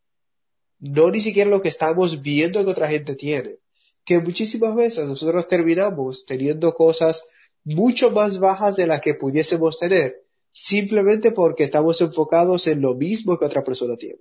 No 0.79 1.09
ni 1.09 1.21
siquiera 1.21 1.49
lo 1.49 1.61
que 1.61 1.69
estamos 1.69 2.21
viendo 2.21 2.63
que 2.63 2.71
otra 2.71 2.89
gente 2.89 3.15
tiene. 3.15 3.57
Que 4.03 4.19
muchísimas 4.19 4.75
veces 4.75 5.07
nosotros 5.07 5.47
terminamos 5.47 6.25
teniendo 6.25 6.73
cosas 6.73 7.23
mucho 7.63 8.11
más 8.11 8.39
bajas 8.39 8.75
de 8.75 8.87
las 8.87 9.01
que 9.01 9.15
pudiésemos 9.15 9.79
tener, 9.79 10.23
simplemente 10.51 11.31
porque 11.31 11.63
estamos 11.63 11.99
enfocados 12.01 12.67
en 12.67 12.81
lo 12.81 12.93
mismo 12.93 13.37
que 13.37 13.45
otra 13.45 13.63
persona 13.63 13.97
tiene. 13.97 14.19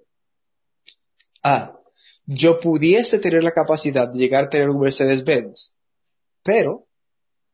Ah, 1.42 1.78
yo 2.26 2.58
pudiese 2.58 3.18
tener 3.18 3.44
la 3.44 3.52
capacidad 3.52 4.08
de 4.08 4.18
llegar 4.18 4.44
a 4.44 4.50
tener 4.50 4.70
un 4.70 4.80
Mercedes-Benz, 4.80 5.74
pero 6.42 6.86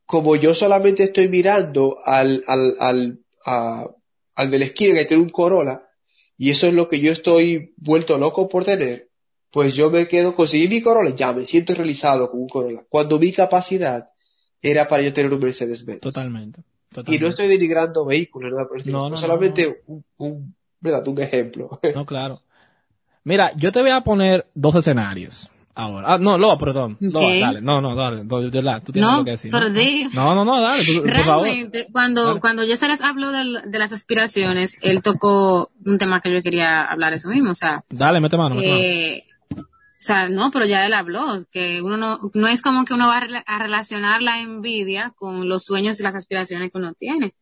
como 0.06 0.36
yo 0.36 0.54
solamente 0.54 1.04
estoy 1.04 1.28
mirando 1.28 1.98
al, 2.04 2.44
al, 2.46 2.76
al, 2.78 3.20
a- 3.44 3.86
al 4.34 4.50
de 4.50 4.58
la 4.58 4.64
esquina 4.66 4.94
que 4.94 5.04
tiene 5.06 5.22
un 5.22 5.30
Corolla, 5.30 5.82
y 6.36 6.50
eso 6.50 6.66
es 6.66 6.74
lo 6.74 6.88
que 6.88 7.00
yo 7.00 7.12
estoy 7.12 7.74
vuelto 7.76 8.16
loco 8.18 8.48
por 8.48 8.64
tener, 8.64 9.08
pues 9.50 9.74
yo 9.74 9.90
me 9.90 10.06
quedo, 10.08 10.34
conseguí 10.34 10.68
mi 10.68 10.80
Corolla, 10.82 11.14
ya 11.14 11.32
me 11.32 11.44
siento 11.46 11.74
realizado 11.74 12.30
con 12.30 12.40
un 12.40 12.48
Corolla, 12.48 12.84
cuando 12.88 13.18
mi 13.18 13.32
capacidad 13.32 14.08
era 14.62 14.88
para 14.88 15.02
yo 15.02 15.12
tener 15.12 15.32
un 15.32 15.40
Mercedes-Benz. 15.40 16.00
Totalmente. 16.00 16.62
Y 17.06 17.18
no 17.18 17.28
estoy 17.28 17.46
denigrando 17.48 18.04
vehículos, 18.04 18.50
nada 18.52 18.66
por 18.68 18.84
No, 18.86 19.08
no, 19.10 19.16
solamente 19.16 19.66
no, 19.66 19.74
Un, 19.86 20.04
un, 20.18 20.54
¿verdad? 20.80 21.06
un 21.06 21.20
ejemplo. 21.20 21.78
No, 21.94 22.04
claro. 22.04 22.40
Mira, 23.24 23.52
yo 23.56 23.70
te 23.70 23.80
voy 23.80 23.90
a 23.90 24.00
poner 24.00 24.46
dos 24.54 24.74
escenarios 24.76 25.50
ahora. 25.80 26.14
Ah, 26.14 26.18
no, 26.18 26.38
no, 26.38 26.56
perdón. 26.58 26.96
No, 27.00 27.18
Ok. 27.20 27.24
dale. 27.40 27.60
No, 27.60 27.80
no, 27.80 27.94
dale. 27.94 28.18
De 28.18 28.24
tú 28.24 28.50
tienes 28.50 28.80
No, 28.94 29.10
algo 29.10 29.24
que 29.24 29.30
decir. 29.32 29.52
¿no? 29.52 29.60
No, 30.12 30.34
no, 30.34 30.44
no, 30.44 30.60
dale. 30.62 30.84
tú- 30.84 31.02
por 31.02 31.10
favor. 31.24 31.44
Realmente, 31.44 31.88
cuando, 31.92 32.24
Dale. 32.26 32.40
cuando 32.40 32.64
yo 32.64 32.76
se 32.76 32.88
les 32.88 33.00
habló 33.00 33.30
del- 33.32 33.62
de 33.66 33.78
las 33.78 33.92
aspiraciones, 33.92 34.76
él 34.82 35.02
tocó 35.02 35.70
un 35.84 35.98
tema 35.98 36.20
que 36.20 36.32
yo 36.32 36.42
quería 36.42 36.84
hablar 36.84 37.12
eso 37.14 37.28
mismo, 37.28 37.50
o 37.50 37.54
sea, 37.54 37.84
Dale, 37.90 38.20
mete 38.20 38.36
mano, 38.36 38.54
mete 38.56 38.68
mano. 38.68 38.80
eh, 38.82 39.24
o 39.58 40.02
sea, 40.02 40.28
no, 40.30 40.50
pero 40.50 40.64
ya 40.64 40.86
él 40.86 40.94
habló, 40.94 41.44
que 41.52 41.82
uno 41.82 41.96
no, 41.98 42.20
no 42.32 42.48
es 42.48 42.62
como 42.62 42.84
que 42.86 42.94
uno 42.94 43.06
va 43.08 43.18
a 43.46 43.58
relacionar 43.58 44.22
la 44.22 44.40
envidia 44.40 45.12
con 45.16 45.48
los 45.48 45.64
sueños 45.64 46.00
y 46.00 46.02
las 46.02 46.14
aspiraciones 46.14 46.70
que 46.72 46.78
uno 46.78 46.94
tiene. 46.94 47.34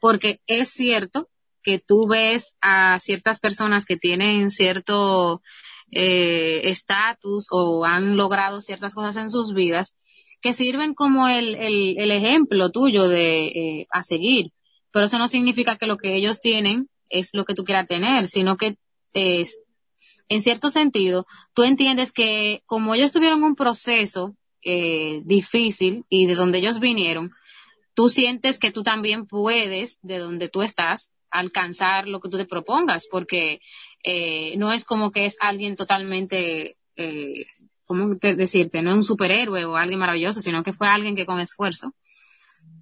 Porque 0.00 0.40
es 0.46 0.70
cierto 0.70 1.28
que 1.62 1.78
tú 1.78 2.06
ves 2.08 2.54
a 2.62 2.98
ciertas 3.00 3.38
personas 3.40 3.84
que 3.84 3.96
tienen 3.98 4.50
cierto 4.50 5.42
eh, 5.92 6.62
estatus 6.64 7.46
o 7.50 7.84
han 7.84 8.16
logrado 8.16 8.60
ciertas 8.60 8.94
cosas 8.94 9.16
en 9.16 9.30
sus 9.30 9.54
vidas 9.54 9.94
que 10.40 10.52
sirven 10.52 10.94
como 10.94 11.28
el, 11.28 11.54
el, 11.56 12.10
ejemplo 12.10 12.70
tuyo 12.70 13.08
de 13.08 13.46
eh, 13.46 13.86
a 13.90 14.02
seguir. 14.02 14.52
Pero 14.92 15.06
eso 15.06 15.18
no 15.18 15.28
significa 15.28 15.76
que 15.76 15.86
lo 15.86 15.96
que 15.96 16.14
ellos 16.14 16.40
tienen 16.40 16.88
es 17.08 17.30
lo 17.34 17.44
que 17.44 17.54
tú 17.54 17.64
quieras 17.64 17.86
tener, 17.86 18.28
sino 18.28 18.56
que 18.56 18.76
eh, 19.14 19.46
en 20.28 20.42
cierto 20.42 20.70
sentido, 20.70 21.26
tú 21.54 21.62
entiendes 21.62 22.12
que 22.12 22.62
como 22.66 22.94
ellos 22.94 23.12
tuvieron 23.12 23.44
un 23.44 23.54
proceso 23.54 24.36
eh, 24.62 25.20
difícil 25.24 26.04
y 26.08 26.26
de 26.26 26.34
donde 26.34 26.58
ellos 26.58 26.80
vinieron, 26.80 27.30
tú 27.94 28.08
sientes 28.08 28.58
que 28.58 28.72
tú 28.72 28.82
también 28.82 29.26
puedes, 29.26 29.98
de 30.02 30.18
donde 30.18 30.48
tú 30.48 30.62
estás, 30.62 31.12
alcanzar 31.30 32.08
lo 32.08 32.20
que 32.20 32.28
tú 32.28 32.36
te 32.36 32.44
propongas, 32.44 33.06
porque 33.10 33.60
eh, 34.06 34.56
no 34.56 34.72
es 34.72 34.84
como 34.84 35.10
que 35.10 35.26
es 35.26 35.36
alguien 35.40 35.76
totalmente, 35.76 36.76
eh, 36.96 37.46
¿cómo 37.86 38.16
te- 38.18 38.36
decirte? 38.36 38.80
No 38.82 38.90
es 38.92 38.96
un 38.98 39.04
superhéroe 39.04 39.64
o 39.66 39.76
alguien 39.76 39.98
maravilloso, 40.00 40.40
sino 40.40 40.62
que 40.62 40.72
fue 40.72 40.86
alguien 40.88 41.16
que 41.16 41.26
con 41.26 41.40
esfuerzo 41.40 41.92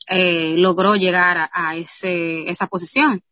eh, 0.09 0.57
logró 0.59 0.97
llegar 0.97 1.39
a, 1.39 1.51
a 1.53 1.77
ese, 1.77 2.49
esa 2.51 2.67
posición. 2.67 3.23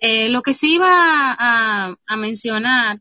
Eh, 0.00 0.28
lo 0.28 0.42
que 0.42 0.54
sí 0.54 0.74
iba 0.74 0.88
a, 1.36 1.96
a 2.06 2.16
mencionar 2.16 3.00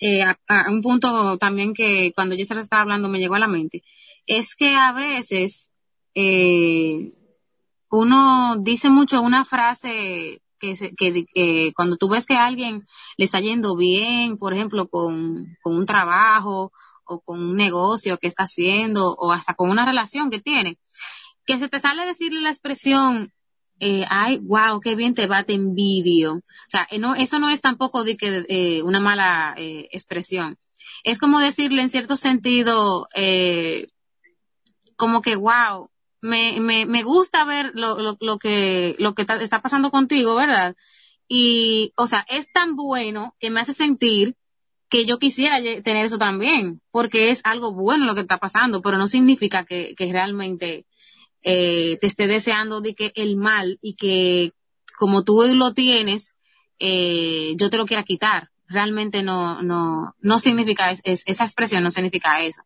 eh, 0.00 0.22
a, 0.24 0.36
a 0.48 0.70
un 0.70 0.82
punto 0.82 1.38
también 1.38 1.74
que 1.74 2.12
cuando 2.14 2.34
yo 2.34 2.44
se 2.44 2.54
lo 2.56 2.60
estaba 2.60 2.82
hablando 2.82 3.08
me 3.08 3.20
llegó 3.20 3.36
a 3.36 3.38
la 3.38 3.48
mente, 3.48 3.84
es 4.26 4.56
que 4.56 4.74
a 4.74 4.92
veces 4.92 5.70
eh, 6.14 7.12
uno 7.90 8.56
dice 8.60 8.90
mucho 8.90 9.20
una 9.22 9.44
frase 9.44 10.41
que, 10.62 10.76
se, 10.76 10.94
que, 10.94 11.24
que 11.34 11.72
cuando 11.74 11.96
tú 11.96 12.08
ves 12.08 12.24
que 12.24 12.34
alguien 12.34 12.86
le 13.16 13.24
está 13.24 13.40
yendo 13.40 13.76
bien, 13.76 14.36
por 14.36 14.54
ejemplo, 14.54 14.86
con, 14.88 15.58
con 15.60 15.76
un 15.76 15.86
trabajo 15.86 16.72
o 17.04 17.20
con 17.20 17.40
un 17.40 17.56
negocio 17.56 18.16
que 18.18 18.28
está 18.28 18.44
haciendo 18.44 19.12
o 19.12 19.32
hasta 19.32 19.54
con 19.54 19.70
una 19.70 19.84
relación 19.84 20.30
que 20.30 20.38
tiene, 20.38 20.78
que 21.44 21.58
se 21.58 21.68
te 21.68 21.80
sale 21.80 22.06
decirle 22.06 22.40
la 22.40 22.50
expresión, 22.50 23.32
eh, 23.80 24.04
ay, 24.08 24.38
wow, 24.38 24.78
qué 24.80 24.94
bien 24.94 25.14
te 25.14 25.26
va, 25.26 25.42
te 25.42 25.54
envidio. 25.54 26.34
O 26.34 26.42
sea, 26.68 26.86
eh, 26.92 27.00
eso 27.18 27.40
no 27.40 27.50
es 27.50 27.60
tampoco 27.60 28.04
de 28.04 28.16
que, 28.16 28.46
eh, 28.48 28.82
una 28.82 29.00
mala 29.00 29.54
eh, 29.58 29.88
expresión. 29.90 30.56
Es 31.02 31.18
como 31.18 31.40
decirle 31.40 31.82
en 31.82 31.88
cierto 31.88 32.16
sentido, 32.16 33.08
eh, 33.16 33.88
como 34.94 35.22
que, 35.22 35.34
wow, 35.34 35.90
me, 36.22 36.60
me, 36.60 36.86
me 36.86 37.02
gusta 37.02 37.44
ver 37.44 37.72
lo, 37.74 37.98
lo, 38.00 38.16
lo 38.20 38.38
que, 38.38 38.96
lo 38.98 39.14
que 39.14 39.22
está 39.22 39.60
pasando 39.62 39.90
contigo, 39.90 40.34
¿verdad? 40.36 40.74
y, 41.28 41.92
o 41.96 42.06
sea, 42.06 42.26
es 42.28 42.50
tan 42.52 42.76
bueno 42.76 43.34
que 43.40 43.50
me 43.50 43.60
hace 43.60 43.72
sentir 43.74 44.36
que 44.90 45.06
yo 45.06 45.18
quisiera 45.18 45.58
tener 45.82 46.04
eso 46.06 46.18
también, 46.18 46.82
porque 46.90 47.30
es 47.30 47.40
algo 47.44 47.72
bueno 47.72 48.04
lo 48.06 48.14
que 48.14 48.20
está 48.22 48.38
pasando, 48.38 48.82
pero 48.82 48.98
no 48.98 49.08
significa 49.08 49.64
que, 49.64 49.94
que 49.96 50.12
realmente 50.12 50.84
eh, 51.42 51.98
te 52.00 52.06
esté 52.06 52.26
deseando 52.26 52.80
de 52.82 52.94
que 52.94 53.12
el 53.14 53.36
mal 53.36 53.78
y 53.82 53.94
que 53.94 54.52
como 54.98 55.24
tú 55.24 55.42
lo 55.54 55.74
tienes, 55.74 56.32
eh, 56.78 57.54
yo 57.56 57.70
te 57.70 57.78
lo 57.78 57.86
quiera 57.86 58.04
quitar. 58.04 58.50
Realmente 58.68 59.22
no, 59.22 59.62
no, 59.62 60.14
no 60.20 60.38
significa, 60.38 60.90
es, 60.90 61.00
es- 61.04 61.24
esa 61.26 61.44
expresión 61.44 61.82
no 61.82 61.90
significa 61.90 62.42
eso. 62.42 62.62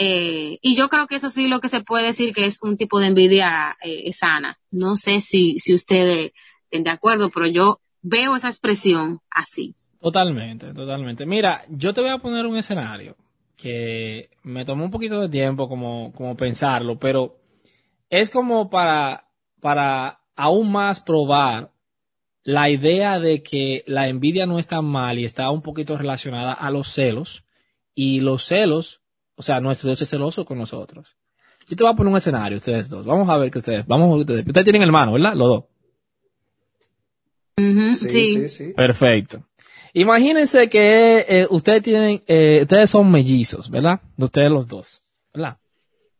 Eh, 0.00 0.58
y 0.62 0.76
yo 0.76 0.88
creo 0.88 1.08
que 1.08 1.16
eso 1.16 1.28
sí 1.28 1.48
lo 1.48 1.58
que 1.58 1.68
se 1.68 1.82
puede 1.82 2.06
decir 2.06 2.32
que 2.32 2.46
es 2.46 2.60
un 2.62 2.76
tipo 2.76 3.00
de 3.00 3.08
envidia 3.08 3.76
eh, 3.82 4.12
sana. 4.12 4.58
No 4.70 4.96
sé 4.96 5.20
si, 5.20 5.58
si 5.58 5.74
ustedes 5.74 6.30
estén 6.64 6.84
de 6.84 6.90
acuerdo, 6.90 7.30
pero 7.30 7.48
yo 7.48 7.80
veo 8.00 8.36
esa 8.36 8.48
expresión 8.48 9.18
así. 9.28 9.74
Totalmente, 10.00 10.72
totalmente. 10.72 11.26
Mira, 11.26 11.64
yo 11.68 11.92
te 11.92 12.00
voy 12.00 12.10
a 12.10 12.18
poner 12.18 12.46
un 12.46 12.56
escenario 12.56 13.16
que 13.56 14.30
me 14.44 14.64
tomó 14.64 14.84
un 14.84 14.90
poquito 14.92 15.20
de 15.20 15.28
tiempo 15.28 15.68
como, 15.68 16.12
como 16.12 16.36
pensarlo, 16.36 16.96
pero 16.96 17.40
es 18.08 18.30
como 18.30 18.70
para, 18.70 19.26
para 19.60 20.20
aún 20.36 20.70
más 20.70 21.00
probar 21.00 21.72
la 22.44 22.70
idea 22.70 23.18
de 23.18 23.42
que 23.42 23.82
la 23.88 24.06
envidia 24.06 24.46
no 24.46 24.60
está 24.60 24.80
mal 24.80 25.18
y 25.18 25.24
está 25.24 25.50
un 25.50 25.60
poquito 25.60 25.98
relacionada 25.98 26.52
a 26.52 26.70
los 26.70 26.88
celos 26.88 27.44
y 27.96 28.20
los 28.20 28.44
celos, 28.44 29.02
o 29.38 29.42
sea, 29.42 29.60
nuestro 29.60 29.88
Dios 29.88 30.02
es 30.02 30.10
celoso 30.10 30.44
con 30.44 30.58
nosotros. 30.58 31.16
Yo 31.66 31.76
te 31.76 31.84
voy 31.84 31.92
a 31.92 31.96
poner 31.96 32.10
un 32.10 32.16
escenario, 32.18 32.56
ustedes 32.56 32.88
dos. 32.88 33.06
Vamos 33.06 33.28
a 33.28 33.36
ver 33.36 33.50
que 33.50 33.58
ustedes, 33.58 33.86
vamos 33.86 34.06
a 34.06 34.16
ver 34.16 34.26
que 34.26 34.32
ustedes, 34.32 34.46
ustedes 34.46 34.64
tienen 34.64 34.82
hermano, 34.82 35.12
¿verdad? 35.12 35.34
Los 35.34 35.48
dos. 35.48 35.64
Ujú, 37.58 37.96
Sí, 37.96 38.08
sí. 38.10 38.24
sí, 38.26 38.48
sí. 38.48 38.72
Perfecto. 38.74 39.42
Imagínense 39.94 40.68
que 40.68 41.24
eh, 41.28 41.46
ustedes 41.50 41.82
tienen, 41.82 42.22
eh, 42.26 42.60
ustedes 42.62 42.90
son 42.90 43.10
mellizos, 43.10 43.70
¿verdad? 43.70 44.00
De 44.16 44.24
ustedes 44.24 44.50
los 44.50 44.68
dos, 44.68 45.02
¿verdad? 45.34 45.58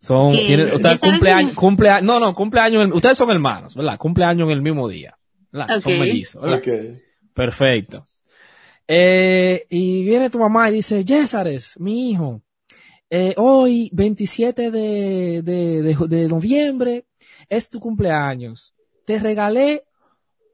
Son, 0.01 0.29
tienen, 0.47 0.71
o 0.73 0.79
sea, 0.79 0.93
¿Ya 0.93 0.97
sabes 0.97 1.01
cumpleaños, 1.01 1.55
cumpleaños, 1.55 2.07
no, 2.07 2.21
no, 2.21 2.35
cumpleaños, 2.35 2.85
en- 2.85 2.93
ustedes 2.93 3.19
son 3.19 3.31
hermanos, 3.31 3.75
¿verdad? 3.75 3.99
Cumpleaños 3.99 4.47
en 4.47 4.53
el 4.53 4.63
mismo 4.63 4.89
día, 4.89 5.17
¿verdad? 5.53 5.81
Son 5.81 5.93
mellizos, 5.99 6.43
¿verdad? 6.43 6.57
Perfecto. 7.35 8.05
Eh, 8.87 9.67
y 9.69 10.03
viene 10.05 10.31
tu 10.31 10.39
mamá 10.39 10.71
y 10.71 10.75
dice, 10.75 11.05
Yésares, 11.05 11.79
mi 11.79 12.11
hijo, 12.11 12.43
eh, 13.11 13.35
hoy, 13.37 13.91
27 13.93 14.71
de, 14.71 15.43
de, 15.43 15.83
de, 15.83 15.97
de 16.09 16.29
noviembre, 16.29 17.07
es 17.49 17.71
tu 17.71 17.81
cumpleaños. 17.81 18.75
Te 19.07 19.19
regalé 19.19 19.85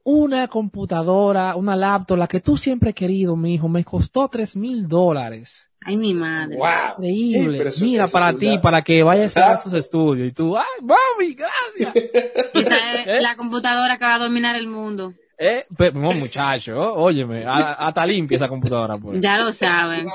una 0.03 0.47
computadora, 0.47 1.55
una 1.55 1.75
laptop, 1.75 2.17
la 2.17 2.27
que 2.27 2.39
tú 2.39 2.57
siempre 2.57 2.89
has 2.89 2.95
querido, 2.95 3.35
mi 3.35 3.55
hijo. 3.55 3.67
Me 3.67 3.83
costó 3.83 4.27
tres 4.29 4.55
mil 4.55 4.87
dólares. 4.87 5.67
Ay, 5.81 5.97
mi 5.97 6.13
madre. 6.13 6.57
Wow. 6.57 7.03
Increíble. 7.03 7.71
Mira, 7.81 8.05
eso 8.05 8.13
para 8.13 8.33
ti, 8.33 8.57
para 8.59 8.81
que 8.83 9.03
vayas 9.03 9.35
a 9.37 9.59
tus 9.61 9.73
estudios. 9.73 10.29
Y 10.29 10.31
tú, 10.31 10.55
ay, 10.57 10.63
mami, 10.81 11.33
gracias. 11.33 11.93
Esa 12.53 12.95
es 12.95 13.07
¿Eh? 13.07 13.21
la 13.21 13.35
computadora 13.35 13.97
que 13.97 14.05
va 14.05 14.15
a 14.15 14.19
dominar 14.19 14.55
el 14.55 14.67
mundo. 14.67 15.13
Eh, 15.37 15.65
no, 15.93 16.11
muchacho, 16.13 16.75
óyeme, 16.77 17.43
hasta 17.45 18.05
limpia 18.05 18.37
esa 18.37 18.47
computadora, 18.47 18.97
pues. 18.97 19.19
Ya 19.21 19.37
lo 19.37 19.51
saben. 19.51 20.07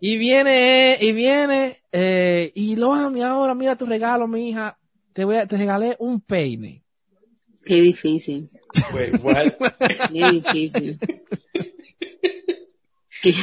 Y 0.00 0.16
viene, 0.18 0.96
y 1.00 1.12
viene, 1.12 1.82
eh, 1.92 2.52
y 2.54 2.76
lo 2.76 2.90
mami, 2.90 3.22
ahora 3.22 3.54
mira 3.54 3.76
tu 3.76 3.86
regalo, 3.86 4.26
mi 4.26 4.48
hija. 4.50 4.78
Te 5.12 5.24
voy 5.24 5.36
a, 5.36 5.46
te 5.46 5.56
regalé 5.56 5.96
un 5.98 6.20
peine. 6.20 6.84
Qué 7.64 7.74
difícil. 7.80 8.48
Wait, 8.94 9.14
what? 9.22 9.52
Qué 10.12 10.30
difícil. 10.30 10.98
Qué- 13.20 13.34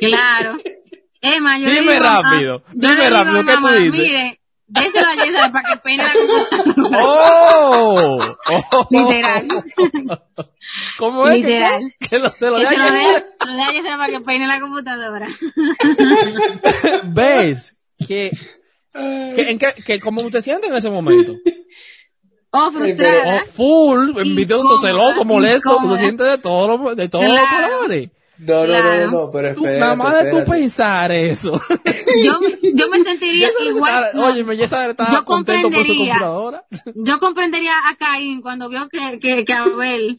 claro. 0.00 0.58
Emma, 1.20 1.58
yo 1.58 1.66
le 1.66 1.80
Dime 1.80 1.92
digo 1.94 2.04
a- 2.04 2.22
rápido, 2.22 2.58
yo 2.60 2.64
dime 2.72 2.94
le 2.94 3.04
digo 3.06 3.16
rápido, 3.16 3.40
a 3.40 3.44
¿qué 3.44 3.56
tú 3.56 3.82
dices? 3.82 4.00
Mire, 4.00 4.40
déselo 4.68 5.08
a 5.08 5.14
Yesara 5.24 5.52
para 5.52 5.68
que 5.74 5.76
peine 5.80 6.04
la 6.04 6.12
computadora. 6.12 6.98
¡Oh! 7.04 8.18
oh 8.72 8.88
Literal. 8.90 9.46
¿Cómo 10.98 11.26
es 11.28 11.36
Literal. 11.36 11.94
que, 11.98 12.08
que 12.08 12.18
lo, 12.18 12.30
se 12.30 12.46
lo 12.50 12.56
Que 12.56 12.64
de 12.64 12.68
se 12.70 12.76
lo 12.76 12.84
dé, 12.84 13.24
se 13.56 13.62
a 13.62 13.72
Yesara 13.72 13.96
para 13.98 14.12
que 14.12 14.20
peine 14.20 14.46
la 14.46 14.60
computadora. 14.60 15.26
¿Ves? 17.04 17.74
Que, 18.06 18.30
que, 18.94 19.40
en 19.50 19.58
que, 19.58 19.72
que 19.84 20.00
como 20.00 20.28
te 20.30 20.42
sientes 20.42 20.70
en 20.70 20.76
ese 20.76 20.90
momento. 20.90 21.32
Oh, 21.32 22.68
Oh, 22.68 22.70
frustrada. 22.72 23.44
full, 23.54 24.18
envidioso, 24.18 24.78
celoso, 24.80 25.22
molesto, 25.24 25.68
tú 25.68 25.76
incómoda. 25.76 25.96
te 25.98 26.02
sientes 26.02 26.26
de 26.26 26.38
todo, 26.38 26.78
lo- 26.78 26.94
de 26.94 27.08
todo 27.10 27.22
los 27.22 27.38
colores. 27.38 28.08
No, 28.38 28.66
no, 28.66 28.66
no, 28.66 28.82
Claro. 28.82 29.06
no, 29.10 29.24
no, 29.24 29.30
pero 29.30 29.48
espérate, 29.48 29.78
nada 29.80 29.96
más 29.96 30.14
de 30.24 30.30
tú 30.30 30.44
pensar 30.44 31.10
eso. 31.12 31.60
Yo, 32.22 32.38
yo 32.74 32.88
me 32.90 33.00
sentiría 33.00 33.48
igual. 33.70 33.92
estar- 33.94 34.14
no, 34.14 34.24
Oye, 34.24 34.44
me 34.44 34.56
ya 34.56 34.66
sabes, 34.66 34.90
estaba 34.90 35.10
Yo 35.10 35.24
contento 35.24 35.70
por 35.72 35.84
su 35.84 35.94
comprendería. 35.94 35.96
computadora. 35.96 36.66
yo 36.94 37.18
comprendería 37.18 37.72
a 37.88 37.94
Caín 37.96 38.40
cuando 38.42 38.68
vio 38.68 38.88
que, 38.88 39.18
que, 39.18 39.44
que 39.44 39.52
Abel 39.52 40.18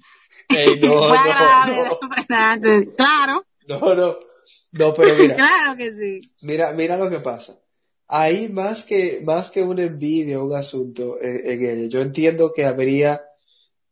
Ey, 0.49 0.79
no, 0.81 1.01
fue 1.07 1.17
agradable. 1.17 1.83
no, 1.83 2.95
Claro, 2.97 3.43
no, 3.67 3.95
no, 3.95 4.19
no, 4.71 4.93
pero 4.93 5.15
mira, 5.15 5.35
claro 5.35 5.77
que 5.77 5.91
sí. 5.91 6.19
mira, 6.41 6.71
mira 6.73 6.97
lo 6.97 7.09
que 7.09 7.19
pasa. 7.19 7.59
Ahí 8.07 8.49
más 8.49 8.85
que, 8.85 9.21
más 9.23 9.51
que 9.51 9.61
una 9.63 9.83
envidia, 9.83 10.41
un 10.41 10.55
asunto 10.55 11.21
en, 11.21 11.47
en 11.51 11.65
ello, 11.65 11.89
yo 11.89 12.01
entiendo 12.01 12.53
que 12.55 12.65
habría 12.65 13.21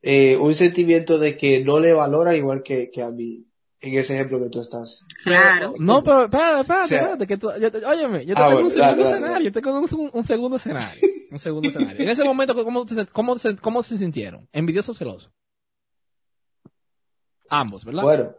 eh, 0.04 0.38
un 0.38 0.54
sentimiento 0.56 1.20
de 1.20 1.38
que 1.38 1.64
no 1.66 1.80
le 1.80 1.94
valora 1.94 2.36
igual 2.38 2.64
que, 2.64 2.92
que 2.92 3.04
a 3.04 3.12
mí, 3.12 3.47
en 3.82 3.98
ese 4.00 4.16
ejemplo 4.16 4.42
que 4.42 4.50
tú 4.50 4.62
estás. 4.62 5.06
Claro. 5.24 5.76
No, 5.78 6.04
pero 6.04 6.24
espérate, 6.26 6.62
espérate, 6.62 6.96
espérate, 6.96 7.28
que 7.28 7.38
tú, 7.38 7.52
yo 7.62 7.72
te- 7.72 7.86
óyeme, 7.86 8.26
yo 8.26 8.34
te 8.36 8.42
Ah, 8.42 8.48
tengo 8.48 8.62
un 8.62 8.72
segundo 8.72 8.92
dale, 8.92 9.04
dale, 9.04 9.16
escenario, 9.18 9.50
yo 9.50 9.62
tengo 9.62 9.80
un, 9.80 10.10
un 10.14 10.24
segundo 10.24 10.58
escenario, 10.58 11.02
un 11.32 11.40
segundo 11.40 11.70
escenario. 11.70 12.02
En 12.02 12.10
ese 12.10 12.24
momento, 12.24 12.56
¿cómo, 12.64 12.88
se- 12.88 13.06
cómo, 13.08 13.38
se, 13.38 13.56
¿cómo 13.58 13.84
se 13.84 13.98
sintieron? 13.98 14.48
¿Envidioso 14.52 14.92
o 14.94 14.96
celoso? 14.96 15.32
Ambos, 17.50 17.86
¿verdad? 17.86 18.04
Bueno, 18.04 18.32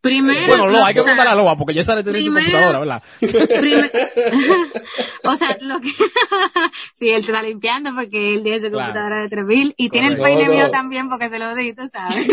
Primero. 0.00 0.46
Bueno, 0.48 0.66
Loa, 0.66 0.88
hay 0.88 0.94
que 0.94 1.00
preguntarle 1.00 1.30
a 1.30 1.34
Loa, 1.36 1.56
porque 1.56 1.74
ya 1.74 1.84
sale 1.84 2.02
tener 2.02 2.20
su 2.24 2.32
computadora, 2.34 2.80
¿verdad? 2.80 3.02
o 5.24 5.36
sea, 5.36 5.56
lo 5.60 5.80
que. 5.80 5.90
sí, 6.92 7.10
él 7.10 7.24
se 7.24 7.30
está 7.30 7.40
limpiando 7.44 7.92
porque 7.94 8.34
él 8.34 8.42
tiene 8.42 8.60
su 8.60 8.68
Claro. 8.68 8.86
computadora 8.86 9.20
de 9.22 9.28
3000 9.28 9.74
y 9.76 9.90
tiene 9.90 10.08
el 10.08 10.18
peine 10.18 10.46
No, 10.46 10.52
mío 10.54 10.70
también 10.72 11.08
porque 11.08 11.28
se 11.28 11.38
lo 11.38 11.54
di, 11.54 11.72
sabes. 11.92 12.26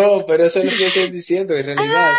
No, 0.00 0.26
pero 0.26 0.44
eso 0.44 0.58
es 0.60 0.64
lo 0.66 0.70
que 0.72 0.86
estoy 0.86 1.10
diciendo, 1.10 1.54
en 1.56 1.66
realidad. 1.66 2.12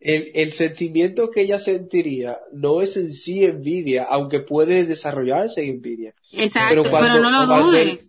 El, 0.00 0.32
el 0.34 0.52
sentimiento 0.52 1.30
que 1.30 1.40
ella 1.42 1.58
sentiría 1.58 2.38
no 2.52 2.82
es 2.82 2.96
en 2.98 3.10
sí 3.10 3.44
envidia, 3.44 4.04
aunque 4.04 4.40
puede 4.40 4.84
desarrollarse 4.84 5.62
en 5.62 5.70
envidia. 5.70 6.14
Exacto, 6.32 6.68
Pero 6.68 6.82
pero, 6.82 6.90
cuando- 6.98 7.20
no 7.22 7.30
lo 7.30 7.46
cuando 7.46 7.66
dude. 7.68 7.82
él- 7.82 8.00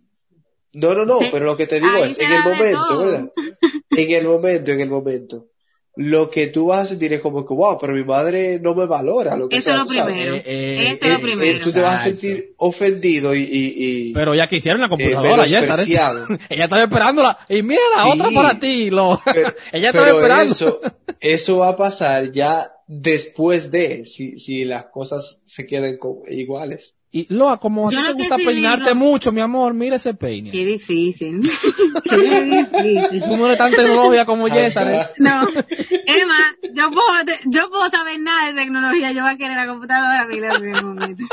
No, 0.74 0.92
no, 0.94 1.06
no, 1.06 1.18
pero 1.32 1.46
lo 1.46 1.56
que 1.56 1.66
te 1.66 1.76
digo 1.76 1.88
Ahí 1.94 2.10
es, 2.12 2.18
en 2.20 2.32
el 2.32 2.42
momento. 2.44 2.98
¿verdad? 2.98 3.32
En 3.90 4.10
el 4.10 4.24
momento, 4.26 4.70
en 4.72 4.80
el 4.80 4.90
momento. 4.90 5.46
Lo 5.98 6.30
que 6.30 6.48
tú 6.48 6.66
vas 6.66 6.80
a 6.82 6.86
sentir 6.86 7.14
es 7.14 7.22
como 7.22 7.46
que, 7.46 7.54
wow, 7.54 7.78
pero 7.80 7.94
mi 7.94 8.04
madre 8.04 8.60
no 8.60 8.74
me 8.74 8.84
valora. 8.86 9.34
Lo 9.34 9.48
que 9.48 9.56
Eso 9.56 9.70
es 9.70 9.76
lo 9.76 9.86
primero. 9.86 10.34
Eh, 10.36 10.42
eh, 10.44 10.74
Eso 10.92 11.04
es 11.06 11.08
lo 11.10 11.16
Eh, 11.16 11.18
primero. 11.20 11.42
eh, 11.50 11.60
tú 11.64 11.72
te 11.72 11.80
vas 11.80 12.02
a 12.02 12.04
sentir 12.04 12.52
ofendido 12.58 13.34
y, 13.34 13.40
y, 13.40 13.74
y- 14.10 14.12
Pero 14.12 14.34
ya 14.34 14.46
que 14.46 14.56
hicieron 14.56 14.82
la 14.82 14.90
computadora, 14.90 15.46
ya. 15.46 15.60
Ella 16.50 16.64
estaba 16.64 16.82
esperándola. 16.82 17.38
Y 17.48 17.62
mira, 17.62 17.80
Sí. 18.02 18.10
otra 18.12 18.30
para 18.30 18.60
ti, 18.60 18.90
lo. 18.90 19.18
pero, 19.24 19.54
Ella 19.72 19.88
estaba 19.88 20.04
pero 20.06 20.16
esperando. 20.18 20.52
eso, 20.52 20.80
eso 21.20 21.56
va 21.58 21.68
a 21.70 21.76
pasar 21.78 22.30
ya 22.30 22.70
después 22.86 23.70
de, 23.70 24.04
si, 24.06 24.38
si 24.38 24.64
las 24.66 24.86
cosas 24.92 25.42
se 25.46 25.66
quedan 25.66 25.96
iguales. 26.28 26.95
Y 27.12 27.32
Loa, 27.32 27.56
como 27.58 27.86
a 27.86 27.90
ti 27.90 27.96
te 27.96 28.12
gusta 28.12 28.36
sí 28.36 28.44
peinarte 28.44 28.90
digo- 28.90 28.96
mucho, 28.96 29.32
mi 29.32 29.40
amor, 29.40 29.72
mira 29.74 29.96
ese 29.96 30.12
peine. 30.14 30.50
Qué 30.50 30.64
difícil. 30.66 31.40
Qué 32.04 32.16
difícil. 32.42 33.22
Tú 33.26 33.36
no 33.36 33.46
eres 33.46 33.58
tan 33.58 33.70
tecnológica 33.72 34.26
como 34.26 34.46
Ajá. 34.46 34.56
Yésares. 34.56 35.10
No, 35.18 35.48
Emma, 36.06 36.38
yo 36.74 36.90
puedo, 36.90 37.38
yo 37.46 37.70
puedo 37.70 37.88
saber 37.90 38.20
nada 38.20 38.48
de 38.48 38.54
tecnología, 38.54 39.12
yo 39.12 39.22
voy 39.22 39.32
a 39.32 39.36
querer 39.38 39.56
la 39.56 39.66
computadora, 39.66 40.26
mira, 40.26 40.56
en 40.56 40.84
momento. 40.84 41.24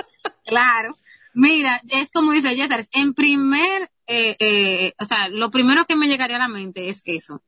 Claro. 0.45 0.97
Mira, 1.33 1.81
es 1.89 2.11
como 2.11 2.31
dice 2.31 2.55
César, 2.55 2.85
en 2.93 3.13
primer, 3.15 3.89
eh, 4.07 4.35
eh, 4.39 4.93
o 4.99 5.05
sea, 5.05 5.27
lo 5.29 5.49
primero 5.49 5.85
que 5.85 5.95
me 5.95 6.07
llegaría 6.07 6.35
a 6.35 6.39
la 6.39 6.47
mente 6.47 6.89
es 6.89 7.01
eso, 7.05 7.41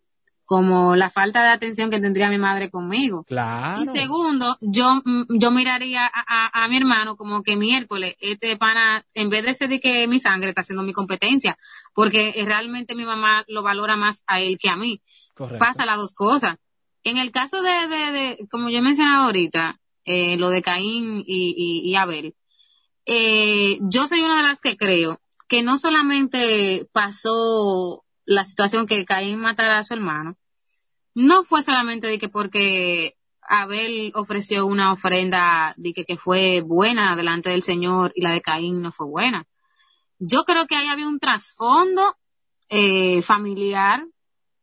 como 0.45 0.95
la 0.95 1.09
falta 1.09 1.43
de 1.43 1.49
atención 1.49 1.89
que 1.89 1.99
tendría 1.99 2.29
mi 2.29 2.37
madre 2.37 2.69
conmigo. 2.69 3.23
Claro. 3.23 3.81
Y 3.81 3.97
segundo, 3.97 4.57
yo, 4.61 5.01
mm, 5.03 5.23
yo 5.39 5.51
miraría 5.51 6.05
a, 6.05 6.11
a, 6.13 6.63
a 6.63 6.67
mi 6.67 6.77
hermano 6.77 7.17
como 7.17 7.41
que 7.41 7.55
miércoles, 7.55 8.15
este 8.19 8.55
pana, 8.55 9.03
en 9.15 9.29
vez 9.29 9.43
de 9.43 9.55
ser 9.55 9.69
de 9.69 9.79
que 9.79 10.07
mi 10.07 10.19
sangre 10.19 10.49
está 10.49 10.61
haciendo 10.61 10.83
mi 10.83 10.93
competencia, 10.93 11.57
porque 11.93 12.33
realmente 12.45 12.95
mi 12.95 13.05
mamá 13.05 13.43
lo 13.47 13.63
valora 13.63 13.97
más 13.97 14.23
a 14.27 14.39
él 14.39 14.57
que 14.59 14.69
a 14.69 14.75
mí 14.75 15.01
Correcto. 15.33 15.57
pasa 15.57 15.85
las 15.85 15.97
dos 15.97 16.13
cosas. 16.13 16.55
En 17.03 17.17
el 17.17 17.31
caso 17.31 17.61
de, 17.61 17.87
de, 17.87 18.11
de 18.11 18.47
como 18.49 18.69
yo 18.69 18.81
mencionaba 18.81 19.25
ahorita, 19.25 19.79
eh, 20.05 20.37
lo 20.37 20.49
de 20.49 20.61
Caín 20.61 21.23
y, 21.25 21.55
y, 21.57 21.89
y 21.89 21.95
Abel, 21.95 22.35
eh, 23.07 23.79
yo 23.81 24.07
soy 24.07 24.21
una 24.21 24.37
de 24.37 24.43
las 24.43 24.61
que 24.61 24.77
creo 24.77 25.19
que 25.47 25.63
no 25.63 25.77
solamente 25.77 26.87
pasó 26.91 28.04
la 28.25 28.45
situación 28.45 28.87
que 28.87 29.05
Caín 29.05 29.39
matara 29.39 29.79
a 29.79 29.83
su 29.83 29.93
hermano, 29.93 30.37
no 31.13 31.43
fue 31.43 31.63
solamente 31.63 32.07
de 32.07 32.19
que 32.19 32.29
porque 32.29 33.15
Abel 33.41 34.11
ofreció 34.15 34.65
una 34.65 34.91
ofrenda 34.91 35.73
de 35.77 35.93
que, 35.93 36.03
que 36.03 36.17
fue 36.17 36.61
buena 36.61 37.15
delante 37.15 37.51
del 37.51 37.61
Señor 37.61 38.11
y 38.15 38.21
la 38.21 38.31
de 38.31 38.41
Caín 38.41 38.81
no 38.81 38.91
fue 38.91 39.07
buena. 39.07 39.45
Yo 40.19 40.43
creo 40.43 40.65
que 40.67 40.75
ahí 40.75 40.87
había 40.87 41.07
un 41.07 41.19
trasfondo 41.19 42.01
eh, 42.69 43.21
familiar, 43.21 44.05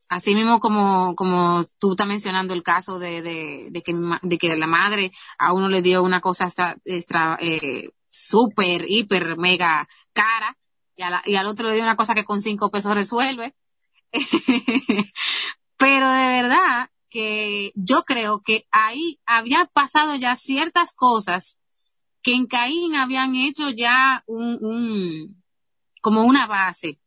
así 0.09 0.35
mismo 0.35 0.59
como, 0.61 1.15
como 1.15 1.65
tú 1.79 1.93
estás 1.93 2.07
mencionando 2.07 2.55
el 2.55 2.63
caso 2.63 2.99
de, 2.99 3.23
de, 3.23 3.69
de, 3.71 3.83
que, 3.83 3.95
de 4.23 4.39
que 4.39 4.57
la 4.57 4.67
madre 4.67 5.13
a 5.39 5.53
uno 5.53 5.69
le 5.69 5.83
dio 5.83 6.03
una 6.03 6.21
cosa 6.21 6.45
extra, 6.45 6.77
extra 6.85 7.39
eh, 7.41 7.91
súper, 8.09 8.85
hiper, 8.89 9.37
mega 9.39 9.89
cara 10.13 10.57
y, 11.03 11.05
a 11.05 11.11
la- 11.11 11.23
y 11.27 11.35
al 11.35 11.47
otro 11.47 11.69
le 11.69 11.75
dio 11.75 11.83
una 11.83 11.97
cosa 11.97 12.15
que 12.15 12.25
con 12.25 12.41
cinco 12.41 12.71
pesos 12.71 12.95
resuelve. 12.95 13.55
Pero 15.77 16.11
de 16.11 16.29
verdad 16.29 16.91
que 17.09 17.73
yo 17.75 18.05
creo 18.05 18.41
que 18.41 18.67
ahí 18.71 19.19
había 19.27 19.67
pasado 19.73 20.15
ya 20.17 20.37
ciertas 20.37 20.93
cosas 20.93 21.59
que 22.23 22.35
en 22.35 22.47
Caín 22.47 22.95
habían 22.95 23.35
hecho 23.35 23.69
ya 23.71 24.23
un, 24.27 24.59
un 24.61 25.43
como 26.01 26.23
una 26.25 26.47
base. 26.47 27.01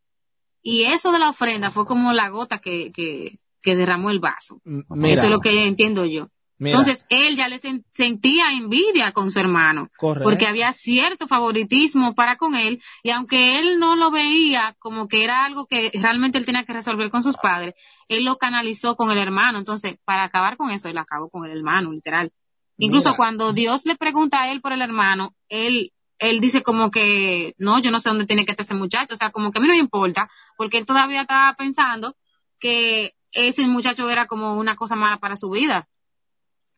Y 0.61 0.83
eso 0.83 1.11
de 1.11 1.19
la 1.19 1.29
ofrenda 1.29 1.71
fue 1.71 1.85
como 1.85 2.11
la 2.11 2.29
gota 2.29 2.59
que, 2.59 2.91
que, 2.91 3.39
que 3.61 3.75
derramó 3.75 4.09
el 4.09 4.19
vaso. 4.19 4.61
M- 4.65 4.83
Mira, 4.89 5.13
eso 5.13 5.23
es 5.25 5.29
lo 5.31 5.39
que 5.39 5.65
entiendo 5.67 6.05
yo. 6.05 6.29
Mira, 6.57 6.77
Entonces 6.77 7.05
él 7.09 7.35
ya 7.35 7.47
le 7.47 7.59
sen- 7.59 7.83
sentía 7.93 8.51
envidia 8.53 9.11
con 9.11 9.29
su 9.31 9.39
hermano 9.39 9.89
correcto. 9.97 10.29
porque 10.29 10.47
había 10.47 10.71
cierto 10.73 11.27
favoritismo 11.27 12.15
para 12.15 12.35
con 12.37 12.55
él 12.55 12.81
y 13.03 13.11
aunque 13.11 13.59
él 13.59 13.79
no 13.79 13.95
lo 13.95 14.11
veía 14.11 14.75
como 14.79 15.07
que 15.07 15.23
era 15.23 15.45
algo 15.45 15.65
que 15.67 15.91
realmente 15.93 16.37
él 16.37 16.45
tenía 16.45 16.63
que 16.63 16.73
resolver 16.73 17.09
con 17.09 17.23
sus 17.23 17.37
padres, 17.37 17.73
él 18.07 18.23
lo 18.23 18.37
canalizó 18.37 18.95
con 18.95 19.11
el 19.11 19.17
hermano. 19.17 19.57
Entonces, 19.59 19.95
para 20.05 20.23
acabar 20.23 20.57
con 20.57 20.71
eso, 20.71 20.87
él 20.87 20.97
acabó 20.97 21.29
con 21.29 21.45
el 21.45 21.57
hermano, 21.57 21.91
literal. 21.91 22.31
Incluso 22.77 23.09
Mira. 23.09 23.17
cuando 23.17 23.53
Dios 23.53 23.85
le 23.85 23.95
pregunta 23.95 24.41
a 24.41 24.51
él 24.51 24.61
por 24.61 24.73
el 24.73 24.81
hermano, 24.81 25.33
él 25.49 25.91
él 26.17 26.39
dice 26.39 26.63
como 26.63 26.91
que 26.91 27.53
no, 27.57 27.79
yo 27.79 27.91
no 27.91 27.99
sé 27.99 28.07
dónde 28.07 28.25
tiene 28.25 28.45
que 28.45 28.51
estar 28.51 28.63
ese 28.63 28.73
muchacho, 28.73 29.15
o 29.15 29.17
sea, 29.17 29.31
como 29.31 29.51
que 29.51 29.57
a 29.57 29.61
mí 29.61 29.67
no 29.67 29.73
me 29.73 29.79
importa, 29.79 30.29
porque 30.57 30.77
él 30.77 30.85
todavía 30.85 31.21
estaba 31.21 31.53
pensando 31.57 32.15
que 32.57 33.13
ese 33.33 33.67
muchacho 33.67 34.09
era 34.09 34.25
como 34.25 34.55
una 34.55 34.77
cosa 34.77 34.95
mala 34.95 35.17
para 35.17 35.35
su 35.35 35.49
vida. 35.49 35.89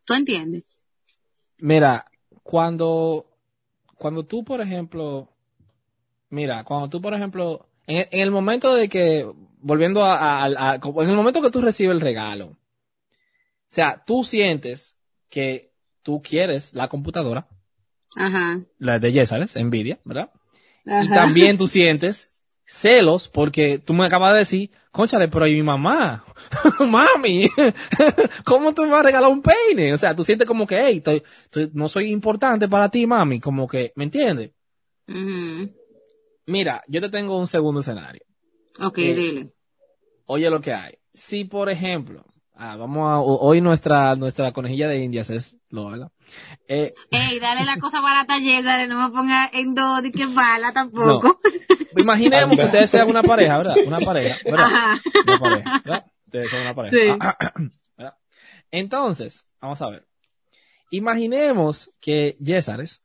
¿Tú 0.08 0.14
entiendes? 0.14 0.78
Mira, 1.60 2.06
cuando, 2.44 3.28
cuando 3.98 4.26
tú, 4.26 4.44
por 4.46 4.62
ejemplo, 4.62 5.30
mira, 6.30 6.64
cuando 6.64 6.88
tú, 6.90 7.02
por 7.02 7.14
ejemplo, 7.14 7.68
en, 7.86 7.98
el- 7.98 8.08
en 8.12 8.22
el 8.22 8.32
momento 8.32 8.74
de 8.74 8.88
que, 8.88 9.30
volviendo 9.60 10.06
a, 10.06 10.46
en 10.48 11.10
el 11.10 11.16
momento 11.16 11.42
que 11.42 11.52
tú 11.52 11.60
recibes 11.62 11.94
el 11.94 12.02
regalo, 12.02 12.46
o 12.48 12.58
sea, 13.70 14.02
tú 14.06 14.24
sientes 14.24 14.96
que 15.30 15.74
tú 16.04 16.22
quieres 16.22 16.74
la 16.74 16.88
computadora, 16.88 17.50
Ajá. 18.16 18.62
la 18.80 18.98
de 19.00 19.12
Yesares, 19.12 19.56
Nvidia, 19.58 20.00
¿verdad? 20.06 20.32
Y 20.86 21.10
también 21.10 21.58
tú 21.58 21.68
sientes 21.68 22.37
celos 22.68 23.30
porque 23.30 23.80
tú 23.80 23.94
me 23.94 24.06
acabas 24.06 24.34
de 24.34 24.40
decir, 24.40 24.72
conchale, 24.92 25.28
pero 25.30 25.48
¿y 25.48 25.54
mi 25.56 25.64
mamá? 25.64 26.26
Mami, 26.92 27.50
¿cómo 28.46 28.74
tú 28.74 28.84
me 28.84 28.90
vas 28.90 29.00
a 29.00 29.04
regalar 29.04 29.32
un 29.32 29.42
peine? 29.42 29.94
O 29.94 29.98
sea, 29.98 30.14
tú 30.16 30.24
sientes 30.24 30.46
como 30.48 30.68
que, 30.68 30.80
hey, 30.80 30.98
estoy- 30.98 31.24
estoy- 31.46 31.72
no 31.74 31.88
soy 31.88 32.12
importante 32.12 32.68
para 32.68 32.90
ti, 32.90 33.08
mami, 33.08 33.40
como 33.40 33.68
que, 33.68 33.94
¿me 33.96 34.04
entiendes? 34.04 34.52
Mira, 36.46 36.84
yo 36.88 37.02
te 37.02 37.10
tengo 37.10 37.38
un 37.38 37.48
segundo 37.48 37.80
escenario. 37.80 38.22
Ok, 38.80 38.98
Eh, 39.00 39.14
dile. 39.16 39.54
Oye 40.26 40.50
lo 40.50 40.60
que 40.62 40.74
hay. 40.74 40.94
Si, 41.14 41.46
por 41.46 41.70
ejemplo, 41.70 42.26
ah, 42.58 42.76
vamos 42.76 43.10
a, 43.10 43.20
hoy 43.20 43.62
nuestra, 43.62 44.16
nuestra 44.16 44.52
conejilla 44.52 44.88
de 44.88 45.04
indias 45.04 45.30
es 45.30 45.58
lo, 45.70 45.90
¿verdad? 45.90 46.12
Eh, 46.68 46.94
Ey, 47.12 47.40
dale 47.40 47.64
la 47.66 47.78
cosa 47.78 48.02
barata 48.02 48.36
a 48.36 48.40
Yesare, 48.40 48.88
no 48.88 49.08
me 49.08 49.16
ponga 49.16 49.50
en 49.54 49.74
dos 49.74 50.04
y 50.06 50.12
que 50.12 50.26
bala 50.26 50.74
tampoco. 50.74 51.40
imaginemos 51.96 52.58
que 52.58 52.66
ustedes 52.66 52.90
sean 52.90 53.10
una 53.10 53.24
pareja, 53.24 53.58
¿verdad? 53.58 53.76
Una 53.86 54.00
pareja, 54.00 54.38
¿verdad? 54.46 54.66
Ajá. 54.66 55.02
Una 55.26 55.40
pareja, 55.40 55.82
¿verdad? 55.84 56.06
Ustedes 56.26 56.50
son 56.50 56.62
una 56.62 56.76
pareja. 56.76 56.96
Sí. 56.96 57.70
¿verdad? 57.98 58.18
Entonces, 58.72 59.46
vamos 59.62 59.82
a 59.82 59.90
ver. 59.90 60.08
Imaginemos 60.90 61.92
que 62.00 62.38
Yesares, 62.40 63.04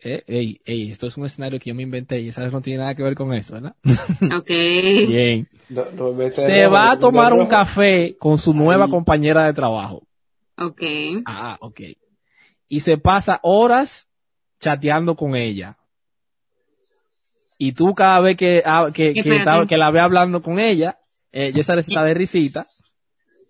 eh, 0.00 0.22
ey, 0.26 0.60
ey, 0.64 0.90
esto 0.90 1.06
es 1.06 1.16
un 1.16 1.26
escenario 1.26 1.58
que 1.58 1.70
yo 1.70 1.74
me 1.74 1.82
inventé, 1.82 2.22
Yesares 2.22 2.52
no 2.52 2.60
tiene 2.60 2.80
nada 2.80 2.94
que 2.94 3.02
ver 3.02 3.14
con 3.14 3.32
esto, 3.32 3.54
¿verdad? 3.54 3.74
Ok. 4.38 4.48
Bien. 4.48 5.46
No, 5.70 5.84
no 5.92 6.12
me 6.12 6.24
metas 6.26 6.34
Se 6.46 6.62
rojo, 6.64 6.72
va 6.74 6.90
a 6.92 6.98
tomar 6.98 7.32
un 7.32 7.46
café 7.46 8.16
con 8.18 8.38
su 8.38 8.52
nueva 8.54 8.88
compañera 8.88 9.44
de 9.46 9.52
trabajo. 9.52 10.06
Ok. 10.58 10.82
Ah, 11.24 11.56
ok. 11.60 11.80
Y 12.68 12.80
se 12.80 12.98
pasa 12.98 13.40
horas 13.42 14.08
chateando 14.60 15.16
con 15.16 15.34
ella. 15.36 15.76
Y 17.58 17.72
tú 17.72 17.94
cada 17.94 18.20
vez 18.20 18.36
que, 18.36 18.62
ah, 18.66 18.88
que, 18.92 19.12
que, 19.14 19.20
Espérate. 19.20 19.38
está- 19.50 19.66
que 19.66 19.76
la 19.78 19.90
ve 19.90 20.00
hablando 20.00 20.42
con 20.42 20.58
ella, 20.58 20.98
eh, 21.32 21.52
Yesares 21.54 21.88
está 21.88 22.02
de 22.04 22.14
risita. 22.14 22.66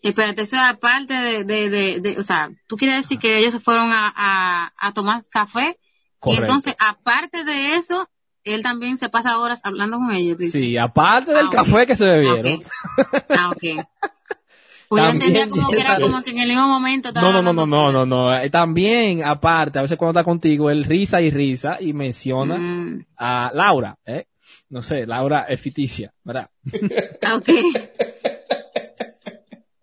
Espérate, 0.03 0.43
eso 0.43 0.57
es 0.57 0.63
aparte 0.63 1.15
de, 1.15 1.45
de, 1.45 1.71
de, 1.71 2.01
de- 2.01 2.19
o 2.19 2.23
sea, 2.23 2.51
tú 2.69 2.77
quieres 2.77 2.99
decir 3.03 3.19
que 3.19 3.39
ellos 3.39 3.53
se 3.53 3.59
fueron 3.61 3.91
a, 3.91 4.13
a, 4.15 4.73
a 4.79 4.93
tomar 4.93 5.23
café 5.29 5.77
y 5.81 5.86
Correcto. 6.19 6.45
entonces, 6.47 6.75
aparte 6.79 7.45
de 7.45 7.77
eso, 7.77 8.09
él 8.45 8.63
también 8.63 8.97
se 8.97 9.09
pasa 9.09 9.39
horas 9.39 9.61
hablando 9.65 9.97
con 9.99 10.13
ellos. 10.13 10.37
tú. 10.39 10.45
Sí, 10.45 10.77
aparte 10.77 11.33
del 11.33 11.47
Ah, 11.47 11.51
café 11.53 11.87
que 11.87 11.97
se 11.97 12.07
bebieron. 12.07 12.63
Ah, 13.31 13.51
ok. 13.51 13.63
Pues 14.89 15.03
yo 15.03 15.09
También 15.09 15.35
entendía 15.35 15.49
como 15.51 15.69
que 15.69 15.81
era 15.81 15.99
como 15.99 16.23
que 16.23 16.31
en 16.31 16.39
el 16.39 16.49
mismo 16.51 16.69
momento 16.69 17.09
estaba 17.09 17.27
No, 17.33 17.43
no, 17.43 17.53
no, 17.53 17.67
no, 17.67 17.67
no, 17.67 17.91
no, 17.91 18.07
no. 18.07 18.39
Eh, 18.39 18.49
También, 18.51 19.25
aparte, 19.25 19.81
a 19.81 19.83
veces 19.83 19.99
cuando 19.99 20.21
está 20.21 20.23
contigo, 20.25 20.71
él 20.71 20.85
risa 20.85 21.21
y 21.21 21.31
risa 21.33 21.77
y 21.81 21.93
menciona 21.93 22.57
Mm, 22.57 23.05
a 23.17 23.51
Laura, 23.53 23.99
¿eh? 24.07 24.27
No 24.71 24.85
sé, 24.85 25.05
Laura 25.05 25.47
es 25.49 25.61
ficticia, 25.61 26.13
¿verdad? 26.23 26.49
ah, 27.23 27.35
ok. 27.37 27.49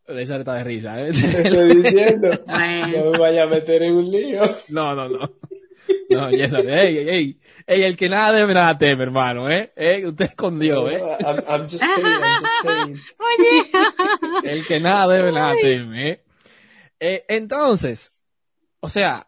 Esa 0.07 0.37
está 0.37 0.53
de 0.53 0.63
risa, 0.63 0.99
¿eh? 1.01 1.11
Te 1.11 1.47
estoy 1.49 1.81
diciendo. 1.81 2.29
Bueno. 2.47 3.03
No 3.05 3.11
me 3.11 3.17
vaya 3.17 3.43
a 3.43 3.47
meter 3.47 3.83
en 3.83 3.95
un 3.97 4.09
lío. 4.09 4.41
No, 4.69 4.95
no, 4.95 5.09
no. 5.09 5.29
No, 6.09 6.31
ya 6.31 6.49
sabes, 6.49 6.67
ey, 6.67 6.97
ey, 6.97 7.09
ey, 7.09 7.39
ey, 7.67 7.83
el 7.83 7.97
que 7.97 8.09
nada 8.09 8.33
debe, 8.33 8.53
nada 8.53 8.77
teme, 8.77 9.03
hermano, 9.03 9.49
¿eh? 9.49 9.71
¿Eh? 9.75 10.05
Usted 10.05 10.25
escondió, 10.25 10.89
¿eh? 10.89 11.01
I'm, 11.19 11.37
I'm 11.47 11.63
just 11.63 11.83
saying, 11.83 12.05
I'm 12.05 12.43
just 12.43 12.61
saying. 12.63 12.99
Oye. 13.19 14.51
El 14.51 14.65
que 14.65 14.79
nada 14.79 15.13
debe, 15.13 15.31
nada 15.31 15.53
teme, 15.61 16.09
¿eh? 16.09 16.23
Eh, 16.99 17.25
entonces, 17.27 18.15
o 18.79 18.87
sea, 18.87 19.27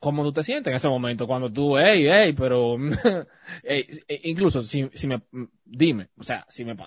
¿cómo 0.00 0.22
tú 0.22 0.32
te 0.32 0.42
sientes 0.42 0.70
en 0.70 0.76
ese 0.76 0.88
momento 0.88 1.26
cuando 1.26 1.52
tú, 1.52 1.78
ey, 1.78 2.06
ey, 2.06 2.32
pero, 2.32 2.76
ey, 3.62 3.86
eh, 4.08 4.20
incluso 4.24 4.62
si, 4.62 4.88
si 4.94 5.06
me, 5.06 5.22
dime, 5.64 6.10
o 6.18 6.24
sea, 6.24 6.44
si 6.48 6.64
me, 6.64 6.72
o 6.72 6.86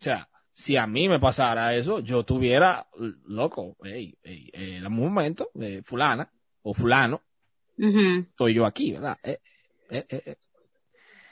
sea, 0.00 0.28
si 0.52 0.76
a 0.76 0.86
mí 0.86 1.08
me 1.08 1.20
pasara 1.20 1.74
eso, 1.74 2.00
yo 2.00 2.24
tuviera, 2.24 2.88
loco, 3.26 3.76
ey, 3.84 4.18
ey, 4.22 4.50
eh, 4.52 4.80
dame 4.82 4.96
un 4.96 5.12
momento, 5.12 5.50
eh, 5.60 5.82
fulana, 5.84 6.30
o 6.70 6.74
fulano, 6.74 7.22
Ujú. 7.78 8.26
estoy 8.30 8.54
yo 8.54 8.66
aquí, 8.66 8.92
¿verdad? 8.92 9.18
Eh, 9.22 9.38
eh, 9.90 10.06
eh, 10.08 10.22
eh. 10.26 10.36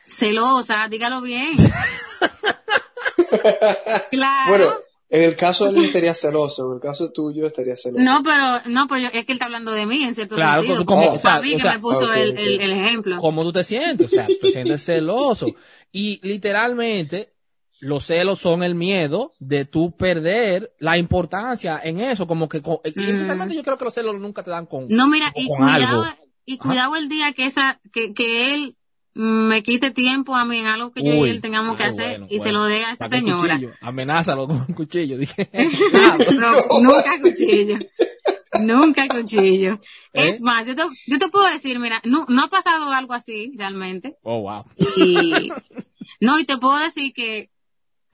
Celosa, 0.06 0.88
dígalo 0.88 1.20
bien. 1.20 1.56
claro. 4.10 4.48
Bueno, 4.48 4.72
en 5.08 5.22
el 5.24 5.36
caso 5.36 5.70
de 5.70 5.78
él 5.78 5.84
estaría 5.86 6.14
celoso, 6.14 6.68
en 6.68 6.74
el 6.76 6.80
caso 6.80 7.10
tuyo 7.12 7.46
estaría 7.46 7.76
celoso. 7.76 8.02
No, 8.02 8.22
pero, 8.24 8.44
no, 8.66 8.86
pero 8.88 9.00
yo- 9.02 9.06
es 9.12 9.24
que 9.24 9.32
él 9.32 9.36
está 9.36 9.46
hablando 9.46 9.72
de 9.72 9.86
mí 9.86 10.02
en 10.04 10.14
cierto 10.14 10.34
Claro, 10.36 10.62
sentido. 10.62 10.84
como- 10.84 11.02
porque 11.02 11.18
o 11.18 11.20
sea, 11.20 11.40
mí 11.40 11.52
o 11.52 11.56
que 11.56 11.62
sea- 11.62 11.72
me 11.74 11.78
puso 11.80 12.12
el, 12.14 12.36
el 12.38 12.72
ejemplo. 12.72 13.16
¿Cómo 13.18 13.42
tú 13.42 13.52
te 13.52 13.64
sientes? 13.64 14.06
O 14.06 14.14
sea, 14.14 14.26
te 14.26 14.50
sientes 14.50 14.84
celoso. 14.84 15.46
Y 15.92 16.20
literalmente, 16.26 17.34
los 17.80 18.04
celos 18.04 18.38
son 18.40 18.62
el 18.62 18.74
miedo 18.74 19.32
de 19.38 19.64
tú 19.64 19.96
perder 19.96 20.72
la 20.78 20.96
importancia 20.98 21.80
en 21.82 22.00
eso. 22.00 22.26
Como 22.26 22.48
que, 22.48 22.62
con- 22.62 22.78
y 22.84 22.90
Mm. 22.98 23.02
especialmente 23.14 23.54
yo 23.54 23.62
creo 23.62 23.76
que 23.78 23.84
los 23.84 23.94
celos 23.94 24.20
nunca 24.20 24.42
te 24.42 24.50
dan 24.50 24.66
con. 24.66 24.86
No, 24.88 25.08
mira, 25.08 25.32
y 25.34 25.48
cuidado, 25.48 26.04
y 26.44 26.58
cuidado 26.58 26.96
el 26.96 27.08
día 27.08 27.32
que 27.32 27.46
esa, 27.46 27.80
que, 27.92 28.14
que 28.14 28.54
él 28.54 28.76
me 29.18 29.62
quite 29.62 29.90
tiempo 29.92 30.36
a 30.36 30.44
mí 30.44 30.58
en 30.58 30.66
algo 30.66 30.92
que 30.92 31.02
yo 31.02 31.12
y 31.26 31.30
él 31.30 31.40
tengamos 31.40 31.76
que 31.76 31.84
hacer 31.84 32.10
bueno, 32.20 32.26
y 32.28 32.38
se 32.38 32.52
lo 32.52 32.64
dé 32.64 32.84
a 32.84 32.92
esa 32.92 33.08
señora. 33.08 33.54
cuchillo, 33.54 33.72
amenázalo 33.80 34.46
con 34.46 34.56
un 34.68 34.74
cuchillo. 34.74 35.16
Dije, 35.16 35.48
No, 36.38 36.80
nunca 36.80 37.18
cuchillo. 37.22 37.78
Nunca 38.60 39.08
cuchillo. 39.08 39.74
¿Eh? 40.12 40.28
Es 40.28 40.40
más, 40.40 40.66
yo 40.66 40.74
te, 40.76 40.82
yo 41.06 41.18
te 41.18 41.28
puedo 41.28 41.48
decir, 41.50 41.78
mira, 41.78 42.00
no, 42.04 42.24
no 42.28 42.42
ha 42.44 42.48
pasado 42.48 42.90
algo 42.92 43.12
así 43.14 43.52
realmente. 43.56 44.16
oh, 44.22 44.42
wow. 44.42 44.64
Y, 44.96 45.50
no, 46.20 46.38
y 46.38 46.44
te 46.44 46.56
puedo 46.58 46.78
decir 46.78 47.12
que, 47.14 47.50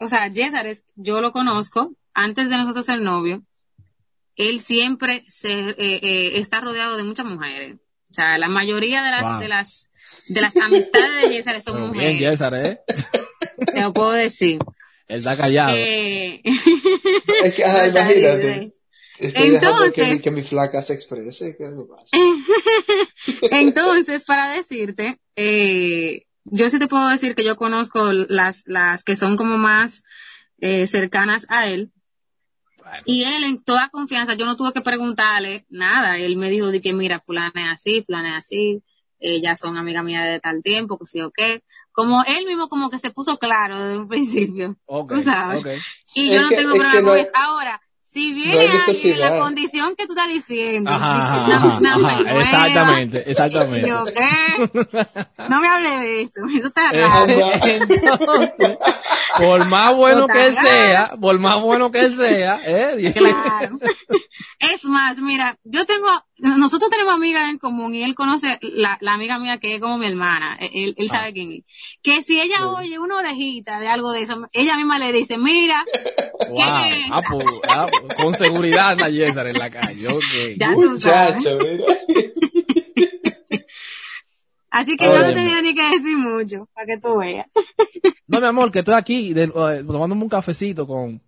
o 0.03 0.09
sea, 0.09 0.33
Césares, 0.35 0.85
yo 0.97 1.21
lo 1.21 1.33
conozco, 1.33 1.95
antes 2.15 2.49
de 2.51 2.57
nosotros 2.59 2.85
ser 2.87 3.01
novio, 3.01 3.43
él 4.37 4.61
siempre 4.61 5.25
se, 5.29 5.71
eh, 5.71 5.75
eh, 5.79 6.33
está 6.37 6.61
rodeado 6.61 6.97
de 6.97 7.05
muchas 7.05 7.27
mujeres. 7.27 7.77
O 8.11 8.15
sea, 8.15 8.39
la 8.39 8.49
mayoría 8.49 9.03
de 9.03 9.11
las, 9.11 9.23
Wow. 9.23 9.41
de 9.41 9.49
las, 9.49 9.87
de 10.29 10.41
las 10.41 10.57
amistades 10.57 11.23
de 11.29 11.37
César 11.37 11.61
son 11.61 11.75
Pero 11.75 11.93
bien, 11.93 12.13
mujeres. 12.13 12.39
César, 12.39 12.55
¿eh? 12.55 12.81
Te 13.75 13.81
lo 13.81 13.93
puedo 13.93 14.13
decir. 14.13 14.59
Él 15.09 15.19
está 15.19 15.37
callado. 15.37 15.75
Eh, 15.77 16.41
Es 17.45 17.55
que, 17.55 17.65
ajá, 17.65 17.87
imagínate. 17.89 18.39
bien. 18.47 18.75
Estoy 19.19 19.51
dejando 19.51 19.79
que, 19.93 20.01
Entonces- 20.03 20.13
mi- 20.13 20.21
que 20.21 20.31
mi 20.31 20.43
flaca 20.43 20.83
se 20.83 20.95
exprese. 20.95 21.57
Entonces, 23.51 24.25
para 24.25 24.53
decirte, 24.53 25.19
eh, 25.37 26.23
yo 26.45 26.69
sí 26.71 26.79
te 26.79 26.89
puedo 26.89 27.09
decir 27.09 27.35
que 27.35 27.45
yo 27.45 27.57
conozco 27.57 28.13
las, 28.13 28.65
las 28.67 29.05
que 29.05 29.17
son 29.17 29.37
como 29.37 29.59
más 29.59 30.05
eh, 30.59 30.87
cercanas 30.87 31.47
a 31.49 31.67
él. 31.69 31.93
Y 33.05 33.25
él 33.25 33.45
en 33.45 33.63
toda 33.65 33.89
confianza, 33.89 34.35
yo 34.35 34.45
no 34.45 34.57
tuve 34.57 34.73
que 34.73 34.81
preguntarle 34.81 35.67
nada. 35.71 36.19
Él 36.19 36.37
me 36.37 36.51
dijo 36.51 36.69
de 36.71 36.81
que 36.81 36.93
mira, 36.93 37.21
fulana 37.21 37.53
es 37.55 37.69
así, 37.81 38.03
fulana 38.03 38.31
es 38.39 38.45
así, 38.45 38.83
ellas 39.19 39.59
son 39.59 39.77
amigas 39.77 40.05
mías 40.05 40.25
de 40.25 40.41
tal 40.41 40.63
tiempo, 40.63 40.99
que 40.99 41.07
sí 41.07 41.21
o 41.23 41.31
qué. 41.31 41.63
Como 41.93 42.23
él 42.25 42.45
mismo 42.47 42.69
como 42.69 42.91
que 42.91 42.99
se 42.99 43.11
puso 43.11 43.39
claro 43.39 43.79
desde 43.79 43.99
un 43.99 44.09
principio. 44.09 44.77
Ok, 44.87 45.13
tú 45.15 45.21
sabes. 45.23 45.83
Y 46.15 46.31
Es 46.31 46.35
yo 46.37 46.43
no 46.43 46.49
que- 46.51 46.57
tengo 46.57 46.73
problema 46.75 47.01
no 47.01 47.09
con 47.09 47.19
eso. 47.19 47.31
Ahora, 47.35 47.81
si 48.13 48.35
viene 48.35 48.67
no 48.69 48.85
alguien 48.87 49.15
en 49.15 49.21
la 49.21 49.39
condición 49.39 49.95
que 49.97 50.07
tú 50.07 50.13
estás 50.13 50.29
diciendo, 50.29 50.91
Ajá, 50.91 51.33
ajá, 51.57 51.79
una 51.79 51.95
ajá, 51.95 52.41
exactamente, 52.41 53.31
exactamente. 53.31 53.89
yo, 53.89 54.05
¿qué? 54.05 54.71
No 55.49 55.61
me 55.61 55.69
hable 55.69 55.89
de 55.89 56.23
eso, 56.23 56.41
eso 56.55 56.69
está 56.69 56.91
Eh, 56.91 57.01
raro. 57.01 57.27
entonces, 57.65 57.83
por 59.39 59.67
más 59.67 59.97
bueno 59.97 60.27
que 60.27 60.47
él 60.47 60.57
sea, 60.57 61.15
por 61.19 61.39
más 61.39 61.61
bueno 61.63 61.91
que 61.91 62.01
él 62.01 62.15
sea, 62.15 62.61
eh, 62.65 63.13
Claro. 63.17 63.79
Es 64.59 64.85
más, 64.85 65.19
mira, 65.21 65.59
yo 65.65 65.85
tengo, 65.87 66.09
nosotros 66.43 66.91
tenemos 66.91 67.15
amigas 67.15 67.49
en 67.49 67.59
común 67.59 67.95
y 67.95 68.03
él 68.03 68.15
conoce 68.15 68.59
la, 68.63 68.99
la 69.01 69.15
amiga 69.15 69.39
mía 69.39 69.59
que 69.59 69.75
es 69.75 69.81
como 69.81 69.97
mi 69.97 70.07
hermana, 70.07 70.59
él, 70.61 70.95
él 70.99 71.11
sabe 71.11 71.33
quién 71.33 71.53
es. 71.53 71.63
Que 72.03 72.23
si 72.23 72.41
ella 72.41 72.67
oye 72.69 72.99
una 72.99 73.19
orejita 73.19 73.79
de 73.81 73.89
algo 73.89 74.13
de 74.13 74.23
eso, 74.23 74.49
ella 74.53 74.77
misma 74.77 74.99
le 74.99 75.13
dice, 75.13 75.39
mira, 75.39 75.85
wow, 76.49 76.55
¿quién 76.57 76.69
es? 76.93 77.05
ah, 77.11 77.21
pues, 77.29 77.45
ah, 77.69 77.87
pues, 77.89 78.15
con 78.15 78.35
seguridad 78.35 78.91
anda 78.91 79.11
César 79.11 79.47
en 79.47 79.59
la 79.59 79.71
calle, 79.71 80.09
ok. 80.09 80.59
Ya 80.59 80.75
tú 80.75 80.99
sabes. 80.99 81.37
Muchacho, 81.37 81.59
mira. 81.63 81.85
Así 84.71 84.97
que 84.97 85.05
yo 85.05 85.23
no 85.23 85.35
tenía 85.35 85.61
ni 85.61 85.75
que 85.75 85.83
decir 85.83 86.17
mucho, 86.17 86.67
para 86.73 86.87
que 86.87 86.99
tú 86.99 87.17
veas. 87.19 87.47
No, 88.27 88.41
mi 88.41 88.47
amor, 88.47 88.73
que 88.73 88.79
estoy 88.79 88.95
aquí 88.95 89.35
de, 89.35 89.45
eh, 89.45 89.85
tomándome 89.87 90.23
un 90.23 90.29
cafecito 90.31 90.87
con, 90.87 91.21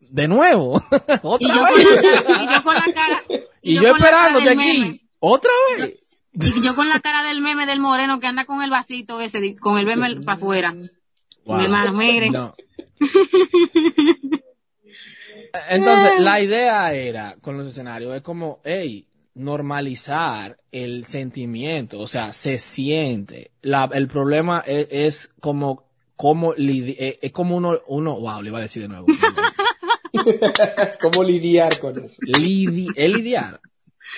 de 0.00 0.28
nuevo, 0.28 0.82
Y 0.90 1.18
otra 1.22 1.54
yo 1.56 1.62
con 1.62 1.78
vez. 1.78 2.04
la 2.04 2.22
cara, 2.22 2.42
y 2.42 2.54
yo 2.54 2.62
con 2.62 2.74
la 2.74 2.92
cara, 2.92 3.22
Y 3.62 3.76
yo 3.76 3.82
cara 3.82 3.96
esperándote 3.96 4.50
aquí, 4.50 4.78
meme. 4.80 5.00
otra 5.20 5.52
vez. 5.78 5.98
Y 6.34 6.62
yo 6.62 6.74
con 6.74 6.88
la 6.88 7.00
cara 7.00 7.22
del 7.22 7.40
meme 7.40 7.66
del 7.66 7.80
moreno 7.80 8.18
que 8.20 8.26
anda 8.26 8.44
con 8.44 8.62
el 8.62 8.70
vasito 8.70 9.20
ese, 9.20 9.56
con 9.56 9.78
el 9.78 9.86
meme 9.86 10.20
para 10.22 10.36
afuera. 10.36 10.72
Mi 10.72 11.64
hermano. 11.64 11.92
No. 12.30 12.54
Entonces, 15.68 16.20
la 16.20 16.40
idea 16.40 16.94
era, 16.94 17.36
con 17.40 17.58
los 17.58 17.66
escenarios, 17.66 18.16
es 18.16 18.22
como, 18.22 18.60
hey, 18.64 19.06
normalizar 19.34 20.58
el 20.70 21.04
sentimiento, 21.04 22.00
o 22.00 22.06
sea, 22.06 22.32
se 22.32 22.58
siente. 22.58 23.50
La, 23.60 23.90
el 23.92 24.08
problema 24.08 24.62
es, 24.66 24.88
es 24.90 25.30
como, 25.40 25.84
como, 26.16 26.54
eh, 26.56 27.18
es 27.20 27.32
como 27.32 27.56
uno, 27.56 27.78
uno, 27.86 28.18
wow, 28.18 28.42
le 28.42 28.48
iba 28.48 28.58
a 28.58 28.62
decir 28.62 28.82
de 28.82 28.88
nuevo. 28.88 29.06
¿Cómo 31.00 31.24
lidiar 31.24 31.78
con 31.80 31.98
eso? 31.98 32.20
Lidi, 32.26 32.88
es 32.94 33.10
lidiar. 33.12 33.60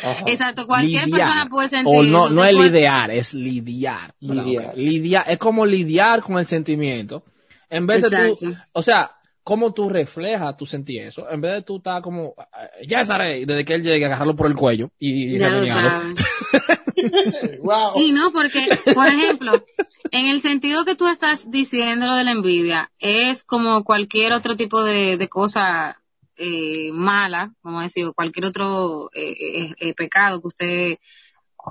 Ajá. 0.03 0.25
Exacto, 0.27 0.67
cualquier 0.67 1.05
Lidiar. 1.05 1.21
persona 1.21 1.47
puede 1.49 1.69
sentir 1.69 1.87
O 1.87 2.03
no, 2.03 2.27
eso, 2.27 2.35
no 2.35 2.45
es 2.45 2.53
lidiar, 2.53 3.11
es 3.13 3.35
lidiar. 3.35 4.15
Lidiar. 4.19 4.77
Lidiar, 4.77 5.25
es 5.29 5.39
como 5.39 5.65
lidiar 5.65 6.23
con 6.23 6.39
el 6.39 6.47
sentimiento. 6.47 7.23
En 7.71 7.87
vez 7.87 8.03
de 8.03 8.35
tú, 8.35 8.55
o 8.73 8.83
sea, 8.83 9.13
cómo 9.45 9.73
tú 9.75 9.89
reflejas 9.89 10.57
tu 10.57 10.67
sentir 10.67 11.03
eso, 11.03 11.31
en 11.31 11.41
vez 11.41 11.53
de 11.53 11.63
tú 11.63 11.77
estar 11.77 12.03
como, 12.03 12.35
eh, 12.39 12.87
ya 12.89 13.05
sabes, 13.05 13.47
desde 13.47 13.65
que 13.65 13.75
él 13.75 13.83
llegue, 13.83 14.07
agarrarlo 14.07 14.35
por 14.35 14.47
el 14.47 14.57
cuello 14.57 14.91
y, 14.99 15.39
Ya 15.39 15.51
lo 15.51 15.67
sabes. 15.67 16.25
Wow. 17.61 17.93
Y 17.97 18.13
no, 18.13 18.31
porque, 18.33 18.67
por 18.95 19.07
ejemplo, 19.09 19.65
en 20.11 20.27
el 20.27 20.41
sentido 20.41 20.85
que 20.85 20.95
tú 20.95 21.07
estás 21.07 21.51
diciendo 21.51 22.07
lo 22.07 22.15
de 22.15 22.25
la 22.25 22.31
envidia, 22.31 22.91
es 22.99 23.45
como 23.45 23.85
cualquier 23.85 24.33
otro 24.33 24.57
tipo 24.57 24.83
de, 24.83 25.19
de 25.19 25.29
cosa 25.29 25.99
eh, 26.37 26.91
mala, 26.93 27.55
vamos 27.63 27.81
a 27.81 27.85
decir, 27.85 28.07
o 28.07 28.15
cualquier 28.15 28.47
otro 28.47 29.11
eh, 29.15 29.35
eh, 29.39 29.75
eh, 29.79 29.95
pecado 29.95 30.41
que 30.41 30.49
usted 30.49 30.99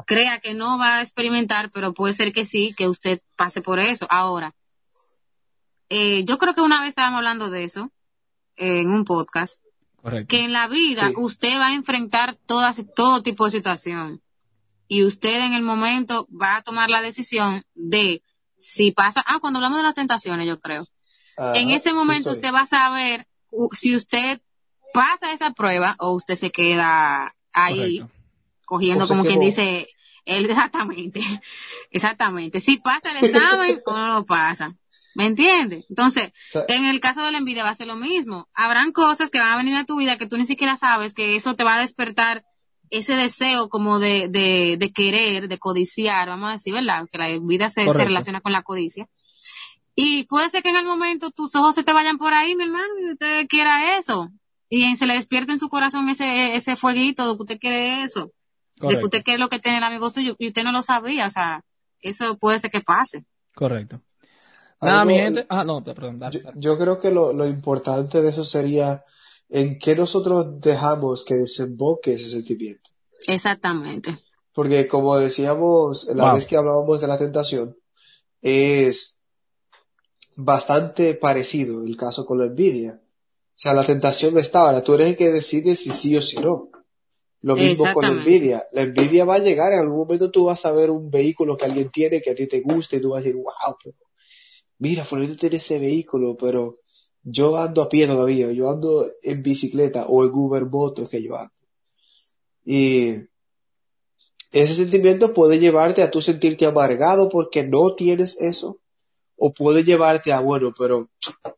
crea 0.05 0.39
que 0.39 0.53
no 0.53 0.78
va 0.78 0.97
a 0.97 1.01
experimentar, 1.01 1.71
pero 1.71 1.93
puede 1.93 2.13
ser 2.13 2.34
que 2.34 2.45
sí, 2.45 2.74
que 2.76 2.88
usted 2.88 3.21
pase 3.36 3.61
por 3.61 3.80
eso. 3.80 4.07
Ahora, 4.09 4.55
eh, 5.96 6.24
yo 6.26 6.38
creo 6.39 6.54
que 6.56 6.62
una 6.62 6.80
vez 6.80 6.89
estábamos 6.89 7.20
hablando 7.20 7.50
de 7.52 7.64
eso 7.64 7.91
eh, 8.56 8.82
en 8.82 8.89
un 8.89 9.06
podcast, 9.06 9.62
Correcto. 10.02 10.28
que 10.28 10.44
en 10.44 10.52
la 10.52 10.68
vida 10.68 11.10
Sí. 11.10 11.14
usted 11.18 11.60
va 11.60 11.68
a 11.68 11.74
enfrentar 11.76 12.36
todas, 12.48 12.82
todo 12.96 13.22
tipo 13.22 13.46
de 13.46 13.52
situación 13.52 14.22
y 14.88 15.04
usted 15.04 15.46
en 15.46 15.54
el 15.54 15.62
momento 15.62 16.28
va 16.30 16.58
a 16.58 16.62
tomar 16.64 16.89
la 16.89 17.02
decisión 17.02 17.64
de 17.76 18.24
si 18.60 18.91
pasa, 18.91 19.24
ah, 19.28 19.39
cuando 19.39 19.58
hablamos 19.58 19.78
de 19.78 19.84
las 19.84 19.94
tentaciones, 19.96 20.48
yo 20.48 20.60
creo. 20.60 20.88
En 21.54 21.70
ese 21.70 21.94
momento 21.94 22.32
usted 22.32 22.54
va 22.54 22.62
a 22.62 22.66
saber 22.66 23.28
si 23.74 23.96
usted 23.96 24.41
pasa 24.94 25.32
esa 25.32 25.52
prueba 25.52 25.96
o 26.00 26.14
usted 26.14 26.36
se 26.36 26.52
queda 26.52 27.36
ahí 27.52 28.00
Correcto. 28.00 28.16
cogiendo 28.66 29.06
O 29.06 29.08
como 29.08 29.26
quien 29.26 29.39
dice, 29.39 29.88
él 30.26 30.46
exactamente, 30.50 31.22
exactamente, 31.91 32.60
si 32.60 32.78
pasa 32.78 33.12
el 33.12 33.26
examen 33.26 33.82
o 33.86 33.94
no 33.94 34.08
lo 34.08 34.26
pasa. 34.26 34.76
¿Me 35.16 35.26
entiendes? 35.26 35.86
Entonces, 35.89 36.32
O 36.53 36.66
sea, 36.66 36.66
en 36.68 36.86
el 36.86 36.99
caso 36.99 37.24
de 37.24 37.32
la 37.32 37.38
envidia 37.38 37.64
va 37.64 37.70
a 37.70 37.76
ser 37.76 37.88
lo 37.88 37.95
mismo. 37.95 38.49
Habrán 38.53 38.91
cosas 38.91 39.30
que 39.30 39.39
van 39.39 39.53
a 39.53 39.57
venir 39.57 39.76
a 39.76 39.86
tu 39.86 39.97
vida 39.97 40.18
que 40.18 40.26
tú 40.26 40.38
ni 40.38 40.45
siquiera 40.45 40.76
sabes 40.76 41.14
que 41.14 41.36
eso 41.36 41.55
te 41.55 41.64
va 41.64 41.76
a 41.76 41.82
despertar 41.82 42.43
ese 42.89 43.16
deseo 43.16 43.70
como 43.70 43.99
de, 43.99 44.28
de, 44.28 44.78
de 44.78 44.91
querer, 44.91 45.47
de 45.47 45.57
codiciar, 45.57 46.28
vamos 46.30 46.49
a 46.49 46.53
decir, 46.53 46.74
¿verdad? 46.74 47.07
Que 47.11 47.18
la 47.18 47.28
vida 47.41 47.70
se, 47.70 47.91
relaciona 47.91 48.41
con 48.41 48.51
la 48.51 48.61
codicia. 48.61 49.07
Y 49.95 50.26
puede 50.26 50.49
ser 50.49 50.64
que 50.64 50.70
en 50.70 50.76
el 50.76 50.86
momento 50.86 51.32
tus 51.32 51.55
ojos 51.55 51.76
se 51.76 51.84
te 51.84 51.93
vayan 51.93 52.18
por 52.18 52.34
ahí, 52.34 52.55
mi 52.55 52.64
hermano, 52.64 52.93
y 53.01 53.11
usted 53.11 53.47
quiera 53.47 53.97
eso. 53.97 54.30
Y 54.70 54.95
se 54.95 55.05
le 55.05 55.16
despierta 55.16 55.53
en 55.53 55.59
su 55.59 55.70
corazón 55.70 56.09
ese, 56.09 56.55
ese 56.55 56.76
fueguito 56.76 57.30
de 57.30 57.36
que 57.36 57.41
usted 57.41 57.59
quiere 57.59 58.03
eso. 58.03 58.32
De 58.76 58.97
que 58.99 59.05
usted 59.05 59.24
quiere 59.24 59.39
lo 59.39 59.49
que 59.49 59.59
tiene 59.59 59.78
el 59.78 59.84
amigo 59.84 60.09
suyo 60.09 60.36
y 60.39 60.47
usted 60.47 60.64
no 60.64 60.72
lo 60.72 60.82
sabía. 60.82 61.28
O 61.28 61.30
sea, 61.30 61.64
eso 61.99 62.38
puede 62.38 62.59
ser 62.59 62.72
que 62.72 62.82
pase. 62.82 63.24
Correcto. 63.55 64.01
Nada, 64.86 65.02
algo- 65.02 65.14
mi 65.14 65.20
gente. 65.20 65.46
Ah, 65.50 65.64
no, 65.64 65.84
te 65.84 65.94
perdón, 65.94 66.20
dale, 66.20 66.38
Yo, 66.40 66.44
dale. 66.44 66.60
yo 66.60 66.78
creo 66.78 67.00
que 67.00 67.12
lo, 67.12 67.34
lo 67.34 67.46
importante 67.48 68.22
de 68.22 68.30
eso 68.30 68.44
sería 68.46 69.04
en 69.50 69.78
qué 69.80 69.96
nosotros 69.96 70.60
dejamos 70.60 71.24
que 71.26 71.36
desemboque 71.36 72.14
ese 72.14 72.30
sentimiento. 72.30 72.90
Exactamente. 73.28 74.18
Porque 74.54 74.88
como 74.88 75.18
decíamos 75.18 76.08
la 76.14 76.26
Wow. 76.26 76.34
vez 76.36 76.48
que 76.48 76.58
hablábamos 76.58 77.02
de 77.02 77.08
la 77.08 77.18
tentación, 77.18 77.76
es 78.42 79.20
bastante 80.36 81.14
parecido 81.16 81.84
el 81.84 81.96
caso 81.98 82.26
con 82.26 82.40
la 82.40 82.46
envidia. 82.46 83.00
O 83.02 83.56
sea, 83.56 83.74
la 83.74 83.86
tentación 83.86 84.38
está 84.40 84.60
ahora, 84.62 84.82
tú 84.84 84.96
eres 84.96 85.10
el 85.10 85.18
que 85.18 85.32
decide 85.32 85.76
si 85.76 85.92
sí 85.92 86.16
o 86.18 86.22
si 86.22 86.38
no. 86.38 86.70
Lo 87.42 87.56
mismo 87.56 87.86
con 87.94 88.04
la 88.06 88.12
envidia. 88.12 88.64
La 88.72 88.82
envidia 88.84 89.26
va 89.26 89.36
a 89.36 89.40
llegar, 89.40 89.74
en 89.74 89.80
algún 89.80 90.00
momento 90.00 90.32
tú 90.32 90.46
vas 90.46 90.66
a 90.66 90.72
ver 90.72 90.90
un 90.90 91.10
vehículo 91.12 91.58
que 91.58 91.66
alguien 91.66 91.90
tiene 91.92 92.22
que 92.22 92.32
a 92.32 92.36
ti 92.36 92.48
te 92.48 92.62
guste 92.62 92.98
y 92.98 93.02
tú 93.02 93.10
vas 93.10 93.18
a 93.22 93.24
decir, 93.24 93.36
wow, 93.36 93.76
pero 93.84 93.96
mira, 94.84 95.06
fulanito 95.06 95.38
tiene 95.38 95.58
ese 95.58 95.80
vehículo, 95.80 96.36
pero 96.36 96.80
yo 97.24 97.56
ando 97.56 97.82
a 97.82 97.88
pie 97.88 98.06
todavía, 98.06 98.52
yo 98.52 98.70
ando 98.70 99.10
en 99.22 99.42
bicicleta 99.42 100.08
o 100.08 100.26
en 100.26 100.34
Uber 100.34 100.66
Moto 100.66 101.08
que 101.08 101.24
yo 101.24 101.38
ando. 101.38 101.54
Y 102.66 103.14
ese 104.52 104.74
sentimiento 104.74 105.34
puede 105.34 105.58
llevarte 105.58 106.02
a 106.04 106.12
tú 106.12 106.22
sentirte 106.22 106.66
amargado 106.66 107.30
porque 107.30 107.66
no 107.66 107.96
tienes 107.96 108.40
eso, 108.42 108.82
o 109.38 109.54
puede 109.54 109.86
llevarte 109.86 110.34
a, 110.34 110.42
bueno, 110.42 110.74
pero 110.78 111.10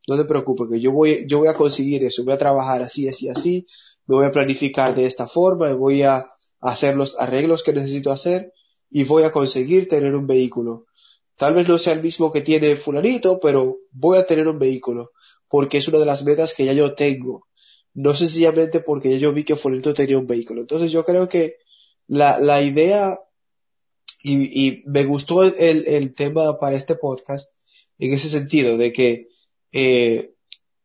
no 0.08 0.18
te 0.18 0.26
preocupes, 0.26 0.68
que 0.72 0.80
yo 0.80 0.92
voy, 0.92 1.26
yo 1.28 1.40
voy 1.40 1.48
a 1.48 1.56
conseguir 1.56 2.04
eso, 2.04 2.24
voy 2.24 2.34
a 2.34 2.38
trabajar 2.38 2.84
así, 2.84 3.10
así, 3.10 3.28
así, 3.28 3.66
me 4.06 4.18
voy 4.18 4.26
a 4.26 4.32
planificar 4.32 4.94
de 4.94 5.06
esta 5.06 5.26
forma, 5.26 5.74
voy 5.74 6.04
a 6.04 6.28
hacer 6.62 6.96
los 6.96 7.18
arreglos 7.20 7.64
que 7.64 7.74
necesito 7.74 8.12
hacer 8.12 8.54
y 8.92 9.04
voy 9.04 9.24
a 9.24 9.32
conseguir 9.32 9.90
tener 9.90 10.16
un 10.16 10.28
vehículo. 10.28 10.86
Tal 11.38 11.54
vez 11.54 11.68
no 11.68 11.78
sea 11.78 11.94
el 11.94 12.02
mismo 12.02 12.32
que 12.32 12.42
tiene 12.42 12.76
fulanito, 12.78 13.40
pero 13.40 13.78
voy 13.92 14.18
a 14.18 14.26
tener 14.26 14.48
un 14.48 14.60
vehículo 14.60 15.12
porque 15.50 15.78
es 15.78 15.88
una 15.88 16.00
de 16.00 16.06
las 16.06 16.24
metas 16.24 16.54
que 16.54 16.66
ya 16.66 16.74
yo 16.74 16.96
tengo. 16.96 17.48
No 17.94 18.14
sencillamente 18.14 18.80
porque 18.80 19.12
ya 19.12 19.18
yo 19.18 19.34
vi 19.34 19.44
que 19.44 19.56
fulanito 19.56 19.94
tenía 19.94 20.18
un 20.18 20.28
vehículo. 20.28 20.62
Entonces 20.62 20.92
yo 20.92 21.06
creo 21.06 21.30
que 21.30 21.58
la, 22.08 22.40
la 22.40 22.62
idea 22.62 23.20
y, 24.22 24.68
y 24.68 24.84
me 24.86 25.06
gustó 25.06 25.44
el, 25.44 25.88
el, 25.88 26.14
tema 26.16 26.60
para 26.60 26.76
este 26.76 26.96
podcast 26.96 27.54
en 28.00 28.14
ese 28.14 28.28
sentido 28.28 28.78
de 28.78 28.92
que 28.92 29.28
eh, 29.72 30.34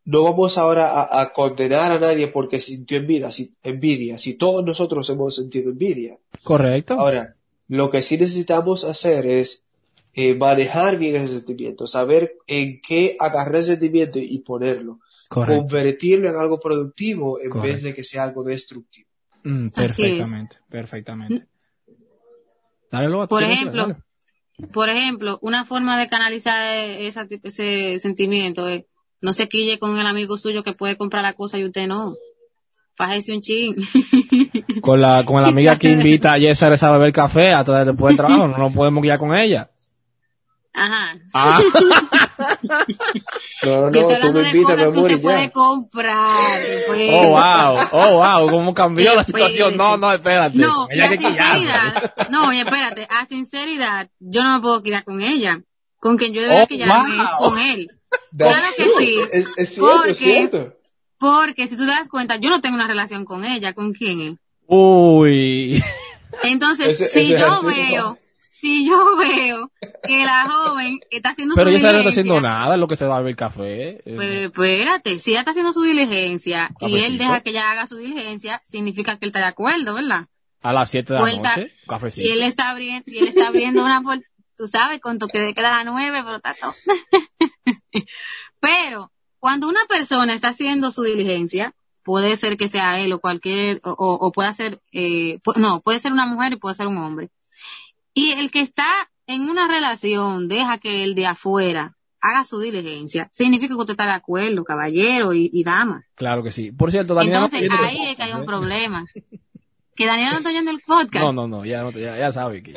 no 0.05 0.22
vamos 0.24 0.59
ahora 0.59 0.90
a, 0.90 1.22
a 1.22 1.32
condenar 1.32 1.90
a 1.92 1.98
nadie 1.98 2.28
porque 2.28 2.61
sintió 2.61 2.98
envidia 2.98 3.32
si, 3.32 3.55
envidia, 3.62 4.18
si 4.18 4.36
todos 4.36 4.64
nosotros 4.64 5.09
hemos 5.11 5.34
sentido 5.34 5.70
envidia. 5.70 6.18
Correcto. 6.44 6.94
Ahora, 6.94 7.36
Lo 7.68 7.90
que 7.90 8.03
sí 8.03 8.18
necesitamos 8.18 8.84
hacer 8.84 9.26
es 9.26 9.62
eh, 10.14 10.34
manejar 10.34 10.98
bien 10.98 11.16
ese 11.16 11.28
sentimiento, 11.34 11.86
saber 11.86 12.32
en 12.46 12.80
qué 12.80 13.16
agarrar 13.18 13.56
ese 13.56 13.72
sentimiento 13.72 14.18
y 14.18 14.38
ponerlo, 14.40 14.98
Correcto. 15.28 15.62
convertirlo 15.62 16.28
en 16.28 16.36
algo 16.36 16.58
productivo 16.58 17.40
en 17.40 17.50
Correcto. 17.50 17.74
vez 17.74 17.82
de 17.82 17.94
que 17.94 18.02
sea 18.04 18.24
algo 18.24 18.42
destructivo. 18.44 19.08
Mm, 19.44 19.68
perfectamente, 19.70 20.56
perfectamente. 20.68 21.46
Dale, 22.90 23.08
Loa, 23.08 23.26
Por 23.28 23.40
¿tienes- 23.42 23.56
ejemplo, 23.58 23.82
dale. 23.86 23.96
Por 24.72 24.90
ejemplo, 24.90 25.38
una 25.40 25.64
forma 25.64 25.98
de 25.98 26.08
canalizar 26.08 26.61
esa, 26.98 27.26
ese 27.44 27.98
sentimiento 27.98 28.68
es 28.68 28.84
no 29.22 29.32
se 29.32 29.48
quille 29.48 29.78
con 29.78 29.98
el 29.98 30.06
amigo 30.06 30.36
suyo 30.36 30.62
que 30.62 30.74
puede 30.74 30.96
comprar 30.98 31.22
la 31.22 31.32
cosa 31.34 31.56
y 31.58 31.64
usted 31.64 31.86
no. 31.86 32.16
Fájese 32.94 33.32
un 33.32 33.40
chin. 33.40 33.74
Con 34.82 35.00
la, 35.00 35.24
con 35.24 35.40
la 35.40 35.48
amiga 35.48 35.78
que 35.78 35.88
invita 35.92 36.34
a 36.34 36.38
Yesar 36.38 36.76
a 36.78 36.92
beber 36.92 37.12
café 37.12 37.52
hasta 37.54 37.84
después 37.86 38.11
del 38.11 38.16
trabajo, 38.26 38.48
no 38.48 38.58
nos 38.58 38.74
podemos 38.74 39.02
guiar 39.02 39.18
con 39.18 39.34
ella. 39.34 39.69
Ajá. 40.72 41.18
Ah, 41.34 41.60
No, 43.62 43.90
no, 43.90 43.92
Yo 43.92 44.00
estoy 44.00 44.14
no, 44.14 44.20
tú 44.20 44.32
me 44.32 44.40
de 44.42 44.48
invitas, 44.50 44.54
mi 44.54 44.62
cosas 44.62 44.76
que 44.76 44.82
amor, 44.84 44.96
y 44.96 45.00
usted 45.14 45.20
puede 45.20 45.50
comprar. 45.50 46.62
pues. 46.86 47.10
oh 47.12 47.28
wow, 47.28 47.78
oh 47.92 48.16
wow, 48.18 48.50
cómo 48.50 48.74
cambió 48.74 49.14
la 49.14 49.24
situación. 49.24 49.76
No, 49.76 49.96
no, 49.96 50.12
espérate. 50.12 50.56
No, 50.58 50.86
y 50.90 50.94
Ella 50.94 51.06
a 51.06 51.08
que 51.10 51.18
quillarse. 51.18 51.58
sinceridad, 51.58 52.12
no, 52.30 52.52
espérate, 52.52 53.06
a 53.10 53.26
sinceridad, 53.26 54.08
yo 54.18 54.42
no 54.44 54.54
me 54.56 54.60
puedo 54.60 54.82
quedar 54.82 55.04
con 55.04 55.20
ella. 55.22 55.60
Con 55.98 56.16
quien 56.16 56.32
yo 56.32 56.40
debería 56.40 56.64
Oh, 56.64 56.66
quillarme 56.66 57.16
wow. 57.16 57.24
es 57.24 57.30
con 57.38 57.58
él. 57.58 57.90
That's 58.36 58.56
Claro 58.58 58.74
que 58.76 58.82
true. 58.84 58.94
sí. 58.98 59.20
Es, 59.32 59.48
es 59.56 59.68
cierto, 59.74 59.92
Porque- 59.96 60.10
es 60.12 60.18
cierto. 60.18 60.74
Porque 61.18 61.66
si 61.66 61.76
tú 61.76 61.84
te 61.84 61.90
das 61.90 62.08
cuenta, 62.08 62.36
yo 62.36 62.48
no 62.48 62.62
tengo 62.62 62.76
una 62.76 62.86
relación 62.86 63.26
con 63.26 63.44
ella, 63.44 63.74
¿con 63.74 63.92
quién 63.92 64.20
es? 64.22 64.32
Uy. 64.66 65.84
Entonces, 66.44 66.88
Ese- 67.00 67.04
si 67.08 67.20
ese 67.20 67.34
es 67.34 67.40
yo 67.40 67.62
veo, 67.62 68.16
si 68.61 68.86
yo 68.86 69.16
veo 69.16 69.70
que 70.02 70.24
la 70.24 70.48
joven 70.50 71.00
está 71.11 71.30
haciendo 71.30 71.54
Pero 71.54 71.70
su 71.70 71.76
ella 71.76 71.92
no 71.92 71.98
está 71.98 72.11
haciendo 72.11 72.40
nada, 72.40 72.76
lo 72.76 72.86
que 72.88 72.96
se 72.96 73.06
va 73.06 73.16
a 73.16 73.20
beber 73.20 73.36
café. 73.36 73.88
Eh, 74.04 74.16
pero 74.18 74.40
espérate, 74.40 75.18
si 75.18 75.30
ella 75.30 75.40
está 75.40 75.52
haciendo 75.52 75.72
su 75.72 75.82
diligencia 75.82 76.70
y 76.80 76.86
él 76.96 77.00
Cafecito. 77.02 77.24
deja 77.24 77.40
que 77.40 77.50
ella 77.50 77.70
haga 77.70 77.86
su 77.86 77.96
diligencia, 77.96 78.61
significa 78.64 79.16
que 79.18 79.24
él 79.24 79.30
está 79.30 79.38
de 79.40 79.46
acuerdo, 79.46 79.94
¿verdad? 79.94 80.26
A 80.62 80.72
las 80.74 80.90
7 80.90 81.14
de 81.14 81.20
la 81.20 81.32
noche, 81.36 81.72
cafecito. 81.88 82.26
Y 82.26 82.30
él 82.32 82.42
está 82.42 82.70
abriendo, 82.70 83.11
y 83.11 83.18
él 83.18 83.28
está 83.28 83.48
abriendo 83.48 83.82
una 83.84 84.02
puerta, 84.02 84.26
tú 84.56 84.66
sabes, 84.66 85.00
con 85.00 85.18
toque 85.18 85.40
de 85.40 85.54
queda 85.54 85.80
a 85.80 85.84
las 85.84 85.92
nueve, 85.94 86.22
pero 86.22 86.36
está 86.36 86.54
todo. 86.54 86.74
pero, 88.61 89.11
cuando 89.38 89.68
una 89.68 89.80
persona 89.88 90.34
está 90.34 90.48
haciendo 90.48 90.90
su 90.90 91.02
diligencia, 91.02 91.74
puede 92.02 92.36
ser 92.36 92.56
que 92.56 92.68
sea 92.68 93.00
él 93.00 93.12
o 93.12 93.20
cualquier, 93.20 93.80
o, 93.84 93.92
o- 93.98 94.32
puede 94.32 94.52
ser, 94.52 94.80
eh, 94.92 95.38
no, 95.56 95.80
puede 95.80 95.98
ser 95.98 96.12
una 96.12 96.26
mujer 96.26 96.52
y 96.52 96.56
puede 96.56 96.74
ser 96.74 96.86
un 96.86 96.98
hombre. 96.98 97.30
Y 98.14 98.32
el 98.32 98.50
que 98.50 98.61
está 98.61 98.86
en 99.26 99.48
una 99.48 99.68
relación 99.68 100.48
deja 100.48 100.78
que 100.78 101.04
el 101.04 101.14
de 101.14 101.26
afuera 101.26 101.96
haga 102.22 102.44
su 102.44 102.58
diligencia, 102.61 103.30
significa 103.32 103.68
que 103.74 103.80
usted 103.80 103.92
está 103.92 104.04
de 104.04 104.12
acuerdo, 104.12 104.62
caballero 104.64 105.32
y, 105.32 105.48
y 105.52 105.64
dama. 105.64 106.04
Claro 106.16 106.42
que 106.42 106.50
sí. 106.50 106.70
Por 106.72 106.90
cierto, 106.90 107.14
Daniela. 107.14 107.36
Entonces, 107.44 107.70
no- 107.70 107.84
ahí 107.86 108.02
es 108.08 108.16
que 108.16 108.22
hay 108.24 108.32
un 108.32 108.44
problema. 108.44 109.06
Que 109.96 110.06
Daniela 110.06 110.32
no 110.32 110.36
está 110.38 110.50
oyendo 110.50 110.70
el 110.70 110.80
podcast. 110.80 111.24
No, 111.24 111.32
no, 111.32 111.46
no, 111.48 111.64
ya, 111.64 111.82
no, 111.82 111.90
ya, 111.92 112.16
ya 112.18 112.32
sabe 112.32 112.62
que. 112.62 112.74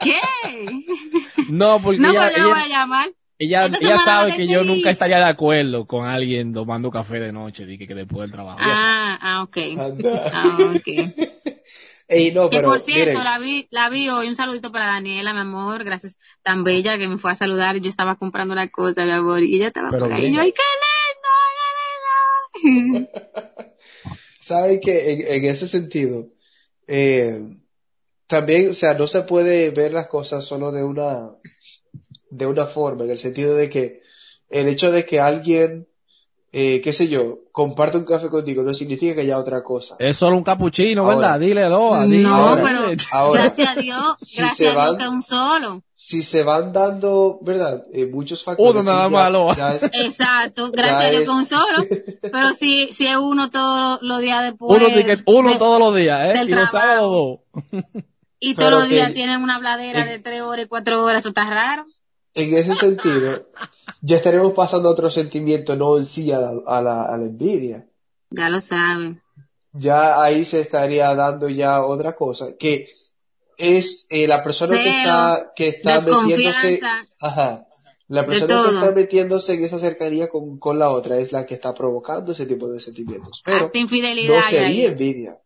¿Qué? 0.00 0.84
No, 1.50 1.80
porque 1.82 1.98
No, 1.98 2.10
ella, 2.10 2.20
pues 2.22 2.36
yo 2.36 2.48
voy 2.48 2.58
a 2.58 2.68
llamar. 2.68 3.08
ella, 3.38 3.66
ella 3.80 3.98
sabe 3.98 4.36
que 4.36 4.46
yo 4.46 4.62
nunca 4.64 4.90
estaría 4.90 5.18
de 5.18 5.24
acuerdo 5.28 5.86
con 5.86 6.08
alguien 6.08 6.52
tomando 6.52 6.90
café 6.90 7.20
de 7.20 7.32
noche, 7.32 7.64
de 7.66 7.78
que, 7.78 7.86
que 7.86 7.94
después 7.94 8.22
del 8.22 8.32
trabajo. 8.32 8.58
Ah, 8.62 9.18
ah, 9.20 9.42
ok. 9.42 9.56
Anda. 9.78 10.30
Ah, 10.32 10.56
ok. 10.74 10.88
Ey, 12.08 12.32
no, 12.32 12.50
Que 12.50 12.58
pero 12.58 12.68
por 12.68 12.80
cierto, 12.80 13.18
miren, 13.18 13.24
la 13.24 13.38
vi, 13.38 13.68
la 13.70 13.88
vi 13.88 14.08
hoy. 14.08 14.28
Un 14.28 14.36
saludito 14.36 14.70
para 14.70 14.86
Daniela, 14.86 15.32
mi 15.32 15.40
amor. 15.40 15.82
Gracias. 15.84 16.18
Tan 16.42 16.62
bella 16.62 16.98
que 16.98 17.08
me 17.08 17.18
fue 17.18 17.32
a 17.32 17.34
saludar. 17.34 17.76
y 17.76 17.80
Yo 17.80 17.88
estaba 17.88 18.16
comprando 18.16 18.54
la 18.54 18.68
cosa, 18.68 19.04
mi 19.04 19.10
amor. 19.12 19.42
Y 19.42 19.56
ella 19.56 19.68
estaba 19.68 19.90
Pero 19.90 20.04
por 20.04 20.12
ahí. 20.12 20.32
yo, 20.32 20.40
¡ay, 20.40 20.52
qué 20.52 20.62
lindo! 21.12 21.28
¡Qué 22.52 22.68
lindo! 22.68 23.08
saben 24.40 24.80
que 24.80 25.12
en, 25.12 25.44
en 25.44 25.50
ese 25.50 25.66
sentido, 25.66 26.28
eh, 26.86 27.42
también, 28.28 28.70
o 28.70 28.74
sea, 28.74 28.94
no 28.94 29.08
se 29.08 29.22
puede 29.22 29.70
ver 29.70 29.92
las 29.92 30.06
cosas 30.06 30.44
solo 30.44 30.70
de 30.70 30.84
una, 30.84 31.32
de 32.30 32.46
una 32.46 32.66
forma, 32.66 33.04
en 33.04 33.10
el 33.10 33.18
sentido 33.18 33.56
de 33.56 33.68
que 33.68 34.02
el 34.48 34.68
hecho 34.68 34.92
de 34.92 35.04
que 35.04 35.18
alguien, 35.18 35.88
eh, 36.52 36.80
qué 36.82 36.92
sé 36.92 37.08
yo, 37.08 37.40
comparte 37.52 37.96
un 37.98 38.04
café 38.04 38.28
contigo 38.28 38.62
no 38.62 38.72
significa 38.72 39.14
que 39.14 39.20
haya 39.22 39.38
otra 39.38 39.62
cosa. 39.62 39.96
Es 39.98 40.16
solo 40.16 40.36
un 40.36 40.44
capuchino, 40.44 41.06
¿verdad? 41.06 41.38
Dile, 41.40 41.68
Loa, 41.68 42.04
dile. 42.06 42.22
No, 42.22 42.34
Ahora, 42.34 42.62
pero 42.64 42.80
ahora, 43.12 43.42
gracias 43.42 43.76
a 43.76 43.80
Dios, 43.80 44.14
gracias 44.36 44.60
a 44.60 44.62
Dios 44.62 44.74
van- 44.76 44.96
que 44.98 45.04
es 45.04 45.10
un 45.10 45.22
solo. 45.22 45.82
si 45.94 46.22
se 46.22 46.42
van 46.44 46.72
dando, 46.72 47.38
¿verdad? 47.42 47.84
Eh, 47.92 48.06
muchos 48.06 48.42
factores. 48.44 48.82
Uno 48.82 48.82
nada 48.82 49.08
más, 49.08 49.30
Loa. 49.32 49.56
ya 49.56 49.74
es- 49.74 49.82
Exacto, 49.92 50.70
gracias 50.72 51.04
a 51.04 51.10
Dios 51.10 51.22
es- 51.22 51.28
que 51.28 51.34
un 51.34 51.46
solo. 51.46 51.84
Pero 52.22 52.50
si, 52.50 52.86
si 52.92 53.06
es 53.06 53.16
uno 53.16 53.50
todos 53.50 53.98
los 54.02 54.20
días 54.20 54.44
después. 54.44 54.80
Uno, 54.80 54.88
ticket- 54.90 55.22
uno 55.26 55.50
de- 55.50 55.58
todos 55.58 55.78
los 55.80 55.94
días, 55.94 56.20
¿eh? 56.26 56.38
del 56.38 56.48
Y 56.48 56.52
los 56.52 56.70
trabajo. 56.70 56.78
sábados 56.88 57.12
dos. 57.72 57.92
Y 58.38 58.54
todos 58.54 58.68
Pero 58.68 58.80
los 58.80 58.88
días 58.88 59.08
que- 59.08 59.14
tienen 59.14 59.42
una 59.42 59.58
bladera 59.58 60.04
de 60.04 60.18
tres 60.20 60.42
horas 60.42 60.66
y 60.66 60.68
cuatro 60.68 61.02
horas, 61.04 61.20
eso 61.20 61.30
está 61.30 61.44
raro. 61.46 61.86
En 62.36 62.54
ese 62.54 62.74
sentido, 62.74 63.46
ya 64.02 64.16
estaremos 64.16 64.52
pasando 64.52 64.88
a 64.88 64.92
otro 64.92 65.08
sentimiento, 65.08 65.74
no 65.74 65.96
en 65.96 66.04
sí 66.04 66.30
a 66.30 66.38
la, 66.38 66.52
a 66.66 66.82
la, 66.82 67.02
a 67.04 67.16
la 67.16 67.24
envidia. 67.24 67.88
Ya 68.30 68.50
lo 68.50 68.60
saben. 68.60 69.22
Ya 69.72 70.22
ahí 70.22 70.44
se 70.44 70.60
estaría 70.60 71.14
dando 71.14 71.48
ya 71.48 71.84
otra 71.84 72.14
cosa, 72.14 72.56
que 72.58 72.88
es 73.56 74.06
eh, 74.10 74.28
la 74.28 74.42
persona 74.42 74.76
que 74.76 74.88
está, 74.88 75.52
que 75.56 75.68
está 75.68 76.00
metiéndose, 76.02 76.80
ajá, 77.20 77.66
la 78.08 78.26
persona 78.26 78.62
que 78.62 78.74
está 78.74 78.90
metiéndose 78.92 79.54
en 79.54 79.64
esa 79.64 79.78
cercanía 79.78 80.28
con, 80.28 80.58
con 80.58 80.78
la 80.78 80.90
otra 80.90 81.18
es 81.18 81.32
la 81.32 81.46
que 81.46 81.54
está 81.54 81.72
provocando 81.72 82.32
ese 82.32 82.44
tipo 82.44 82.68
de 82.68 82.80
sentimientos. 82.80 83.42
Pero 83.44 83.64
Hasta 83.64 83.78
infidelidad. 83.78 84.28
no 84.28 84.44
ahí. 84.44 84.50
sería 84.50 84.88
envidia. 84.88 85.40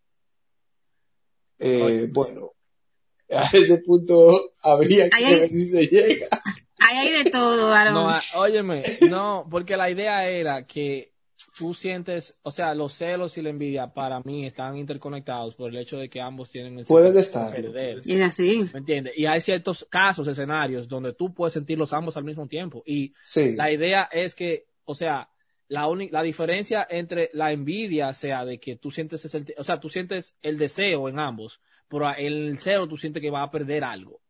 Eh, 1.60 2.08
bueno, 2.12 2.52
a 3.30 3.44
ese 3.52 3.78
punto 3.78 4.54
habría 4.60 5.08
que 5.08 5.24
ver 5.24 5.48
si 5.50 5.66
se 5.66 5.86
llega. 5.86 6.28
Ahí 6.90 7.08
hay 7.08 7.24
de 7.24 7.30
todo, 7.30 7.70
varón. 7.70 7.94
No, 7.94 8.08
ah, 8.10 8.20
óyeme, 8.36 8.82
no, 9.08 9.46
porque 9.50 9.76
la 9.76 9.90
idea 9.90 10.26
era 10.28 10.66
que 10.66 11.12
tú 11.56 11.72
sientes, 11.72 12.36
o 12.42 12.50
sea, 12.50 12.74
los 12.74 12.92
celos 12.94 13.38
y 13.38 13.42
la 13.42 13.50
envidia 13.50 13.86
para 13.92 14.20
mí 14.20 14.44
están 14.44 14.76
interconectados 14.76 15.54
por 15.54 15.70
el 15.70 15.76
hecho 15.78 15.96
de 15.98 16.08
que 16.10 16.20
ambos 16.20 16.50
tienen 16.50 16.78
el 16.78 16.84
Pueden 16.84 17.16
estar. 17.16 17.50
perder. 17.54 18.02
Y 18.04 18.14
es 18.16 18.22
así. 18.22 18.60
¿Me 18.72 18.80
entiendes? 18.80 19.16
Y 19.16 19.26
hay 19.26 19.40
ciertos 19.40 19.86
casos, 19.88 20.26
escenarios, 20.28 20.86
donde 20.88 21.12
tú 21.14 21.32
puedes 21.32 21.54
sentirlos 21.54 21.92
ambos 21.92 22.16
al 22.16 22.24
mismo 22.24 22.46
tiempo. 22.46 22.82
Y 22.86 23.14
Sí. 23.22 23.54
la 23.56 23.70
idea 23.72 24.08
es 24.12 24.34
que, 24.34 24.66
o 24.84 24.94
sea, 24.94 25.28
la, 25.68 25.88
la 26.10 26.22
diferencia 26.22 26.86
entre 26.90 27.30
la 27.32 27.52
envidia 27.52 28.12
sea 28.12 28.44
de 28.44 28.58
que 28.58 28.76
tú 28.76 28.90
sientes 28.90 29.24
ese, 29.24 29.44
o 29.56 29.64
sea, 29.64 29.78
tú 29.80 29.88
sientes 29.88 30.36
el 30.42 30.58
deseo 30.58 31.08
en 31.08 31.18
ambos, 31.20 31.60
pero 31.88 32.10
en 32.16 32.26
el 32.48 32.58
celo 32.58 32.86
tú 32.88 32.96
sientes 32.96 33.22
que 33.22 33.30
va 33.30 33.42
a 33.44 33.50
perder 33.50 33.82
algo. 33.84 34.20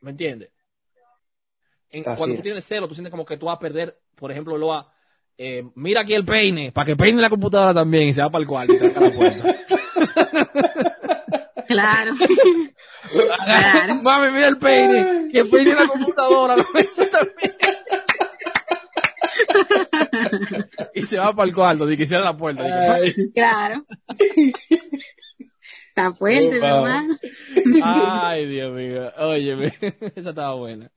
¿Me 0.00 0.10
entiendes? 0.10 0.50
En- 1.92 2.02
cuando 2.04 2.26
tú 2.26 2.32
es. 2.34 2.42
tienes 2.42 2.64
celo, 2.64 2.88
tú 2.88 2.94
sientes 2.94 3.10
como 3.10 3.24
que 3.24 3.36
tú 3.36 3.46
vas 3.46 3.56
a 3.56 3.60
perder, 3.60 3.98
por 4.16 4.30
ejemplo, 4.32 4.56
Loa, 4.56 4.90
eh, 5.38 5.64
mira 5.74 6.00
aquí 6.02 6.14
el 6.14 6.24
peine, 6.24 6.72
para 6.72 6.86
que 6.86 6.96
peine 6.96 7.20
la 7.20 7.30
computadora 7.30 7.74
también 7.74 8.08
y 8.08 8.12
se 8.14 8.22
va 8.22 8.30
para 8.30 8.42
el 8.42 8.48
cuarto 8.48 8.72
y 8.74 8.78
tranca 8.78 9.00
la 9.00 9.10
puerta. 9.10 9.56
Claro. 11.66 12.12
Claro. 13.44 13.94
Mami, 14.02 14.32
mira 14.32 14.48
el 14.48 14.56
peine, 14.58 15.28
que 15.32 15.44
peine 15.44 15.74
la 15.74 15.86
computadora, 15.86 16.56
mesa 16.74 17.08
también. 17.10 17.54
y 20.94 21.02
se 21.02 21.18
va 21.18 21.34
para 21.34 21.48
el 21.48 21.54
cuarto, 21.54 21.90
y 21.90 21.96
que 21.96 22.06
cierra 22.06 22.24
la 22.24 22.36
puerta. 22.36 22.64
Claro. 23.34 23.82
Está 25.88 26.12
fuerte, 26.14 26.58
Oh, 26.58 26.60
wow. 26.60 26.84
mamá. 26.84 27.06
Ay, 27.82 28.46
Dios 28.46 28.72
mío. 28.72 29.12
Óyeme, 29.18 29.74
esa 30.16 30.30
estaba 30.30 30.54
buena. 30.54 30.90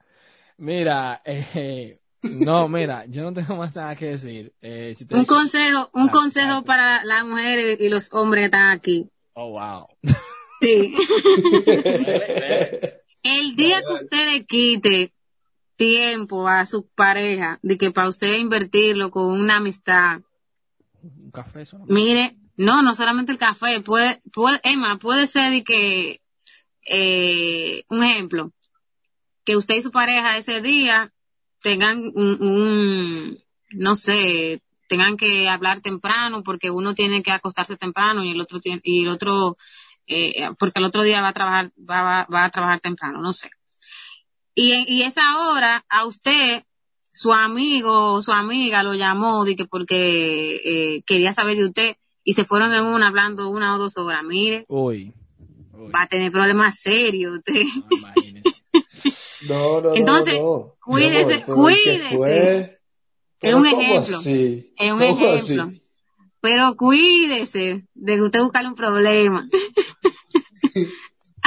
Mira, 0.58 1.22
eh, 1.26 2.00
no, 2.22 2.68
mira, 2.68 3.06
yo 3.08 3.24
no 3.24 3.34
tengo 3.34 3.56
más 3.56 3.76
nada 3.76 3.96
que 3.96 4.08
decir. 4.12 4.54
Eh, 4.62 4.94
si 4.96 5.06
te- 5.06 5.16
Un 5.16 5.26
consejo, 5.26 5.90
un 5.94 6.10
Ah, 6.10 6.12
consejo 6.12 6.54
ah, 6.58 6.64
para 6.64 7.04
las 7.06 7.26
mujeres 7.26 7.78
y 7.80 7.90
los 7.90 8.14
hombres 8.14 8.42
que 8.42 8.46
están 8.46 8.70
aquí. 8.72 9.10
Oh, 9.34 9.52
wow. 9.52 9.88
Sí. 10.62 10.96
El 13.24 13.56
día 13.56 13.82
que 13.86 13.94
usted 13.94 14.26
le 14.34 14.46
quite 14.46 15.14
tiempo 15.76 16.48
a 16.48 16.66
su 16.66 16.88
pareja, 16.88 17.60
de 17.62 17.78
que 17.78 17.92
para 17.92 18.08
usted 18.08 18.38
invertirlo 18.38 19.12
con 19.12 19.26
una 19.26 19.58
amistad, 19.58 20.22
Un 21.04 21.32
café, 21.32 21.66
mire, 21.88 22.38
no, 22.56 22.82
no 22.82 22.96
solamente 22.96 23.32
el 23.34 23.38
café, 23.38 23.82
puede, 23.82 24.22
puede, 24.32 24.60
Emma, 24.64 24.98
puede 24.98 25.28
ser 25.28 25.52
de 25.52 25.64
que, 25.64 26.22
eh, 26.88 27.84
un 27.90 28.04
ejemplo, 28.04 28.54
que 29.46 29.56
usted 29.56 29.76
y 29.76 29.82
su 29.82 29.92
pareja 29.92 30.38
ese 30.38 30.62
día 30.62 31.14
tengan 31.62 32.00
un, 32.16 32.42
un, 32.42 33.44
no 33.72 33.96
sé, 33.96 34.62
tengan 34.88 35.18
que 35.18 35.48
hablar 35.50 35.82
temprano 35.82 36.44
porque 36.44 36.70
uno 36.70 36.94
tiene 36.94 37.24
que 37.24 37.32
acostarse 37.32 37.78
temprano 37.78 38.24
y 38.24 38.32
el 38.32 38.42
otro 38.42 38.60
tiene, 38.60 38.82
y 38.84 39.04
el 39.04 39.10
otro 39.10 39.58
eh, 40.08 40.50
porque 40.60 40.80
el 40.80 40.86
otro 40.86 41.04
día 41.04 41.22
va 41.22 41.30
a 41.30 41.34
trabajar, 41.34 41.72
va, 41.78 42.02
va, 42.02 42.28
va 42.32 42.44
a 42.46 42.52
trabajar 42.52 42.80
temprano, 42.80 43.22
no 43.22 43.34
sé. 43.34 43.50
Y, 44.54 44.74
y 44.88 45.02
esa 45.04 45.50
hora, 45.50 45.86
a 45.90 46.06
usted, 46.06 46.64
su 47.14 47.34
amigo 47.34 48.14
o 48.14 48.22
su 48.22 48.32
amiga 48.32 48.84
lo 48.84 48.94
llamó 48.94 49.46
de 49.46 49.56
que 49.56 49.66
porque 49.66 50.56
eh, 50.64 51.04
quería 51.06 51.34
saber 51.34 51.58
de 51.58 51.66
usted 51.66 51.98
y 52.24 52.34
se 52.34 52.46
fueron 52.46 52.74
en 52.74 52.86
una 52.86 53.08
hablando 53.08 53.50
una 53.50 53.76
o 53.76 53.78
dos 53.78 53.98
horas. 53.98 54.24
Mire. 54.24 54.66
Uy. 54.68 55.14
va 55.94 56.04
a 56.04 56.08
tener 56.08 56.32
problemas 56.32 56.80
serios 56.80 57.38
usted. 57.38 57.64
Imagínese. 57.92 58.25
No, 59.48 59.82
no, 59.82 59.94
Entonces, 59.96 60.34
no, 60.36 60.42
no. 60.44 60.76
cuídese, 60.84 61.26
Mi 61.26 61.34
amor, 61.34 61.44
pero 61.46 61.70
¿y 61.70 61.74
qué 61.84 61.92
cuídese. 62.00 62.16
fue? 62.16 62.60
Es 62.62 62.70
¿Pero 63.40 63.58
un 63.58 63.66
ejemplo. 63.66 64.18
así? 64.18 64.74
Es 64.78 64.92
un 64.92 65.00
¿Cómo 65.00 65.26
ejemplo. 65.34 65.64
así? 65.64 65.82
Pero 66.42 66.76
cuídese 66.76 67.86
de 67.94 68.16
que 68.16 68.22
usted 68.22 68.42
buscarle 68.42 68.70
un 68.70 68.76
problema. 68.76 69.50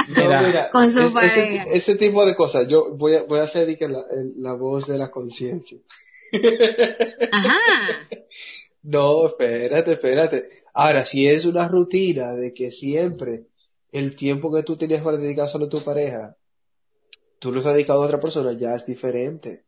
No, 0.07 0.23
Mira, 0.23 0.41
mira, 0.41 0.69
con 0.71 0.89
su 0.89 1.01
es- 1.01 1.05
ese, 1.07 1.13
pareja. 1.13 1.63
ese 1.71 1.95
tipo 1.95 2.25
de 2.25 2.35
cosas, 2.35 2.67
yo 2.67 2.95
voy 2.95 3.13
a, 3.15 3.23
voy 3.23 3.39
a 3.39 3.43
hacer 3.43 3.77
la, 3.81 4.03
la 4.37 4.53
voz 4.53 4.87
de 4.87 4.97
la 4.97 5.11
conciencia. 5.11 5.77
Ajá. 7.31 7.57
No, 8.81 9.27
espérate, 9.27 9.91
espérate. 9.93 10.49
Ahora, 10.73 11.05
si 11.05 11.27
es 11.27 11.45
una 11.45 11.67
rutina 11.67 12.33
de 12.33 12.53
que 12.55 12.71
siempre 12.71 13.45
el 13.91 14.15
tiempo 14.15 14.51
que 14.51 14.63
tú 14.63 14.77
tenías 14.77 15.03
para 15.03 15.17
dedicar 15.17 15.47
solo 15.47 15.65
a 15.65 15.69
tu 15.69 15.81
pareja, 15.81 16.35
tú 17.39 17.51
lo 17.51 17.59
has 17.59 17.65
dedicado 17.65 18.03
a 18.03 18.05
otra 18.05 18.19
persona, 18.19 18.53
ya 18.57 18.73
es 18.75 18.85
diferente. 18.85 19.63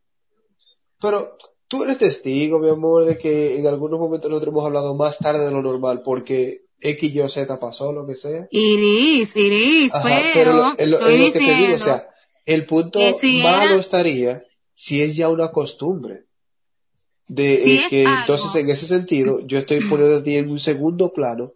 Pero 0.99 1.37
tú 1.67 1.83
eres 1.83 1.97
testigo, 1.97 2.59
mi 2.59 2.69
amor, 2.69 3.05
de 3.05 3.17
que 3.17 3.57
en 3.59 3.67
algunos 3.67 3.99
momentos 3.99 4.29
nosotros 4.29 4.51
hemos 4.53 4.65
hablado 4.65 4.93
más 4.95 5.17
tarde 5.17 5.45
de 5.45 5.51
lo 5.51 5.61
normal 5.61 6.01
porque 6.03 6.65
X, 6.79 7.15
Y, 7.15 7.29
Z 7.29 7.59
pasó, 7.59 7.91
lo 7.93 8.05
que 8.05 8.15
sea. 8.15 8.47
Iris, 8.51 9.35
Iris, 9.35 9.93
Ajá, 9.95 10.09
pero, 10.33 10.53
lo- 10.53 10.73
es 10.77 10.87
lo, 10.87 10.97
estoy 10.97 11.13
es 11.13 11.19
lo 11.19 11.25
que 11.25 11.31
te 11.31 11.39
digo, 11.39 11.51
diciendo 11.55 11.75
o 11.75 11.79
sea, 11.79 12.07
el 12.45 12.65
punto 12.65 12.99
que 12.99 13.13
si 13.13 13.41
malo 13.43 13.63
era- 13.71 13.75
estaría 13.79 14.43
si 14.73 15.01
es 15.01 15.15
ya 15.15 15.29
una 15.29 15.51
costumbre. 15.51 16.25
De 17.27 17.53
Si 17.53 17.73
eh, 17.77 17.81
que 17.89 18.05
algo- 18.05 18.19
entonces 18.21 18.55
en 18.55 18.69
ese 18.69 18.85
sentido 18.87 19.39
yo 19.45 19.57
estoy 19.59 19.79
poniendo 19.87 20.17
a 20.17 20.23
ti 20.23 20.35
en 20.35 20.49
un 20.49 20.59
segundo 20.59 21.13
plano 21.13 21.53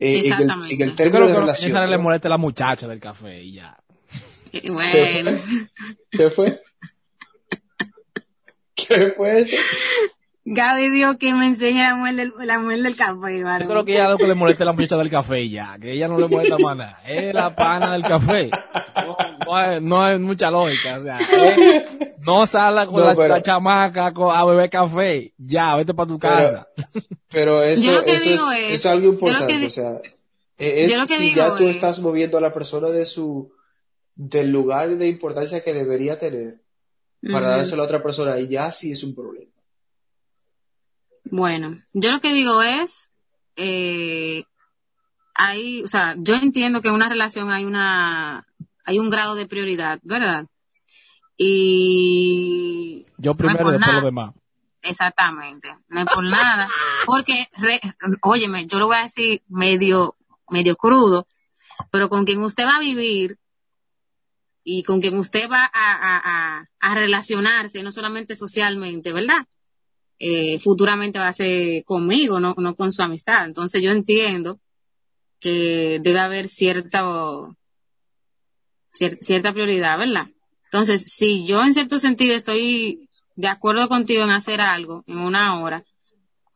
eh, 0.00 0.22
en, 0.26 0.32
el, 0.32 0.50
en 0.70 0.82
el 0.82 0.88
Yo 0.90 0.94
término 0.96 0.96
creo 0.96 1.02
de 1.02 1.10
que 1.10 1.18
lo 1.18 1.26
que 1.34 1.40
relación. 1.40 1.70
a 2.26 2.28
la 2.30 2.38
muchacha 2.38 2.88
del 2.88 2.98
café 2.98 3.40
y 3.42 3.52
ya. 3.52 3.78
Eh, 4.52 4.70
bueno, 4.70 5.38
¿Qué 6.10 6.30
fue? 6.30 6.60
¿Qué 8.74 9.12
fue 9.16 9.40
eso? 9.40 9.56
Gaby 10.44 10.90
dijo 10.90 11.18
que 11.18 11.32
me 11.34 11.46
enseña 11.46 11.90
la 11.90 11.94
mujer 11.94 12.14
del, 12.16 12.32
la 12.44 12.58
mujer 12.58 12.82
del 12.82 12.96
café, 12.96 13.38
Yo 13.38 13.66
creo 13.68 13.84
que 13.84 13.92
ya 13.94 14.08
lo 14.08 14.16
que 14.18 14.26
le 14.26 14.34
molesta 14.34 14.64
a 14.64 14.66
la 14.66 14.72
muchacha 14.72 14.96
del 14.96 15.08
café 15.08 15.48
ya, 15.48 15.78
que 15.80 15.92
ella 15.92 16.08
no 16.08 16.18
le 16.18 16.26
molesta 16.26 16.58
más 16.58 16.76
nada. 16.76 16.98
Es 17.06 17.32
la 17.32 17.54
pana 17.54 17.92
del 17.92 18.02
café. 18.02 18.50
No, 19.06 19.16
no 19.46 19.56
hay, 19.56 19.80
no 19.80 20.04
hay 20.04 20.18
mucha 20.18 20.50
lógica. 20.50 20.98
O 20.98 21.02
sea, 21.04 21.18
es- 21.18 21.98
no 22.26 22.44
salga 22.48 22.86
con 22.86 22.96
No, 22.96 23.06
la, 23.06 23.14
pero- 23.14 23.34
la 23.36 23.42
chamaca 23.42 24.12
a 24.16 24.44
beber 24.44 24.68
café. 24.68 25.32
Ya, 25.38 25.76
vete 25.76 25.94
para 25.94 26.08
tu 26.08 26.18
casa. 26.18 26.66
Pero 27.28 27.62
eso, 27.62 27.82
Yo 27.84 27.92
lo 27.92 28.04
que 28.04 28.12
eso 28.14 28.30
digo 28.30 28.50
es, 28.52 28.62
es- 28.62 28.74
es 28.74 28.86
algo 28.86 29.04
yo 29.04 29.12
lo 29.12 29.18
que 29.46 29.54
importante, 29.54 29.66
o 29.66 29.70
sea, 29.70 29.90
eh, 30.58 30.84
es 30.84 30.92
yo 30.92 30.98
lo 31.00 31.06
que 31.06 31.14
si 31.16 31.22
digo 31.22 31.36
ya 31.36 31.56
tú 31.56 31.64
es- 31.68 31.76
estás 31.76 32.00
moviendo 32.00 32.36
a 32.36 32.40
la 32.40 32.52
persona 32.52 32.88
de 32.90 33.06
su, 33.06 33.52
del 34.14 34.50
lugar 34.50 34.96
de 34.96 35.08
importancia 35.08 35.62
que 35.62 35.72
debería 35.72 36.18
tener 36.18 36.60
para 37.32 37.48
Ujú. 37.48 37.56
dárselo 37.58 37.82
a 37.82 37.84
otra 37.86 38.02
persona 38.02 38.38
y 38.40 38.48
ya 38.48 38.72
sí 38.72 38.92
es 38.92 39.02
un 39.04 39.14
problema. 39.14 39.50
Bueno, 41.24 41.78
yo 41.94 42.10
lo 42.12 42.20
que 42.20 42.32
digo 42.34 42.62
es, 42.62 43.10
eh, 43.56 44.44
hay, 45.34 45.82
o 45.82 45.88
sea, 45.88 46.14
yo 46.18 46.34
entiendo 46.34 46.80
que 46.82 46.88
en 46.88 46.94
una 46.94 47.08
relación 47.08 47.50
hay 47.50 47.64
una, 47.64 48.46
hay 48.84 48.98
un 48.98 49.08
grado 49.08 49.34
de 49.34 49.46
prioridad, 49.46 49.98
¿verdad? 50.02 50.46
Y 51.36 53.06
Yo 53.18 53.32
no 53.32 53.36
primero 53.36 53.64
por 53.64 53.68
y 53.70 53.72
después 53.76 53.86
nada. 53.88 54.00
lo 54.00 54.06
demás. 54.06 54.34
Exactamente, 54.82 55.76
no 55.88 56.00
es 56.00 56.06
por 56.06 56.24
nada, 56.24 56.68
porque, 57.06 57.46
re- 57.58 57.80
óyeme, 58.22 58.66
yo 58.66 58.80
lo 58.80 58.88
voy 58.88 58.96
a 58.96 59.04
decir 59.04 59.40
medio, 59.48 60.16
medio 60.50 60.74
crudo, 60.76 61.28
pero 61.92 62.08
con 62.08 62.24
quien 62.24 62.42
usted 62.42 62.64
va 62.66 62.76
a 62.76 62.80
vivir 62.80 63.38
y 64.64 64.82
con 64.82 65.00
quien 65.00 65.18
usted 65.18 65.48
va 65.50 65.64
a, 65.64 65.70
a, 65.72 66.68
a, 66.80 66.94
relacionarse, 66.94 67.82
no 67.82 67.90
solamente 67.90 68.36
socialmente, 68.36 69.12
¿verdad? 69.12 69.46
Eh, 70.18 70.58
futuramente 70.60 71.18
va 71.18 71.28
a 71.28 71.32
ser 71.32 71.84
conmigo, 71.84 72.38
no, 72.38 72.54
no 72.56 72.76
con 72.76 72.92
su 72.92 73.02
amistad. 73.02 73.46
Entonces 73.46 73.82
yo 73.82 73.90
entiendo 73.90 74.60
que 75.40 75.98
debe 76.02 76.20
haber 76.20 76.48
cierta, 76.48 77.02
cier- 78.92 79.18
cierta 79.20 79.52
prioridad, 79.52 79.98
¿verdad? 79.98 80.26
Entonces, 80.64 81.04
si 81.08 81.44
yo 81.44 81.62
en 81.62 81.74
cierto 81.74 81.98
sentido 81.98 82.34
estoy 82.34 83.08
de 83.34 83.48
acuerdo 83.48 83.88
contigo 83.88 84.22
en 84.22 84.30
hacer 84.30 84.60
algo 84.60 85.02
en 85.06 85.18
una 85.18 85.60
hora, 85.60 85.84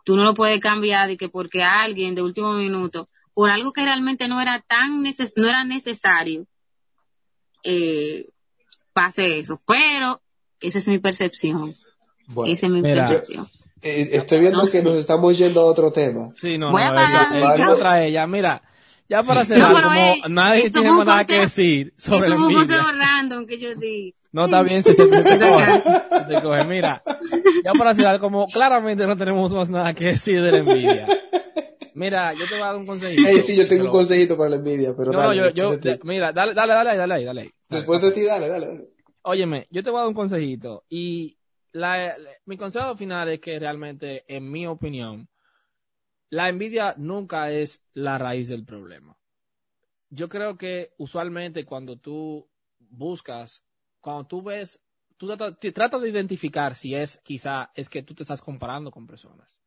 tú 0.05 0.17
no 0.17 0.25
lo 0.25 0.35
puedes 0.35 0.61
cambiar 0.61 1.09
de 1.09 1.17
que 1.17 1.29
porque 1.29 1.65
alguien 1.65 2.15
de 2.15 2.23
último 2.23 2.53
minuto, 2.55 3.09
por 3.35 3.51
algo 3.51 3.73
que 3.73 3.85
realmente 3.85 4.29
no 4.29 4.41
era 4.41 4.61
tan 4.61 5.03
neces 5.03 5.33
no 5.37 5.49
era 5.49 5.65
necesario, 5.65 6.47
eh, 7.67 8.29
pase 8.93 9.39
eso. 9.41 9.61
Pero 9.67 10.21
esa 10.61 10.79
es 10.79 10.89
mi 10.89 10.99
percepción. 10.99 11.75
Bueno, 12.29 12.53
esa 12.53 12.67
es 12.67 12.73
mi 12.73 12.81
Mira. 12.83 13.07
percepción. 13.07 13.47
eh, 13.83 14.09
estoy 14.13 14.41
viendo 14.41 14.59
No 14.59 14.65
que 14.65 14.71
sé. 14.79 14.83
nos 14.83 14.95
estamos 14.95 15.37
yendo 15.39 15.61
a 15.61 15.65
otro 15.65 15.93
tema. 15.93 16.29
Sí, 16.35 16.57
no, 16.59 16.73
Voy 16.73 16.83
a 16.83 16.91
no, 16.91 16.99
apagar 16.99 17.37
esa, 17.59 17.71
otra 17.71 18.05
ella. 18.05 18.27
Mira, 18.27 18.63
ya 19.09 19.23
para 19.23 19.45
cerrar, 19.45 19.73
pero, 19.75 19.89
como 19.89 19.95
eh, 20.01 20.23
nadie 20.29 20.71
tiene 20.71 20.91
nada 20.91 21.25
que 21.25 21.35
consejo- 21.37 21.43
decir 21.43 21.95
sobre 21.99 22.27
es 22.27 22.33
un 22.33 22.39
envidia. 22.43 22.59
consejo 22.61 22.93
random 22.99 23.47
que 23.47 23.59
yo 23.59 23.75
di. 23.77 24.15
No, 24.33 24.47
está 24.47 24.63
bien, 24.63 24.83
se, 24.83 24.93
se, 24.95 25.07
se 25.09 25.23
te 25.23 25.39
coge. 25.39 25.83
te 26.29 26.43
coge. 26.43 26.65
Mira, 26.67 27.03
ya 27.65 27.73
para 27.79 27.95
cerrar, 27.95 28.19
como 28.21 28.45
claramente 28.47 29.07
no 29.07 29.17
tenemos 29.17 29.53
más 29.53 29.71
nada 29.71 29.95
que 29.95 30.07
decir 30.07 30.43
de 30.43 30.53
la 30.53 30.59
envidia. 30.59 31.07
Mira, 31.97 32.35
yo 32.35 32.47
te 32.47 32.55
voy 32.55 32.63
a 32.63 32.67
dar 32.67 32.77
un 32.77 32.85
consejito. 32.87 33.27
Ey, 33.27 33.41
sí, 33.41 33.57
yo 33.57 33.67
tengo 33.67 33.85
Pero- 33.85 33.93
un 33.93 33.99
consejito 33.99 34.37
para 34.37 34.51
la 34.51 34.57
envidia, 34.57 34.95
pero 34.95 35.13
No, 35.13 35.33
yo, 35.33 35.49
yo, 35.49 35.71
mira, 36.05 36.31
dale, 36.31 36.53
dale, 36.53 36.73
dale, 36.75 36.97
dale, 36.97 37.25
dale. 37.25 37.55
Después 37.71 38.03
de 38.03 38.13
ti, 38.13 38.23
dale, 38.23 38.49
dale, 38.49 38.67
dale. 38.67 38.89
Óyeme, 39.23 39.67
yo 39.71 39.83
te 39.83 39.89
voy 39.89 39.99
a 39.99 40.01
dar 40.03 40.09
un 40.09 40.15
consejito. 40.15 40.85
Y 40.91 41.39
la, 41.73 42.19
la- 42.19 42.31
mi 42.45 42.59
consejo 42.59 42.95
final 42.97 43.31
es 43.31 43.41
que 43.41 43.59
realmente, 43.59 44.25
en 44.29 44.51
mi 44.51 44.67
opinión, 44.67 45.27
la 46.29 46.51
envidia 46.51 46.95
nunca 46.99 47.51
es 47.51 47.83
la 47.95 48.19
raíz 48.19 48.49
del 48.49 48.65
problema. 48.67 49.17
Yo 50.11 50.29
creo 50.29 50.59
que 50.59 50.91
usualmente 50.99 51.65
cuando 51.65 51.97
tú 51.97 52.47
buscas, 52.79 53.65
cuando 54.01 54.27
tú 54.27 54.43
ves, 54.43 54.79
tú 55.17 55.27
trata- 55.29 55.57
tratas 55.73 56.03
de 56.03 56.11
identificar 56.11 56.75
si 56.75 56.95
es 56.95 57.19
quizá 57.25 57.71
es 57.75 57.89
que 57.89 58.03
tú 58.03 58.15
te 58.15 58.23
estás 58.23 58.43
comparando 58.43 58.91
con 58.91 59.07
personas. 59.07 59.61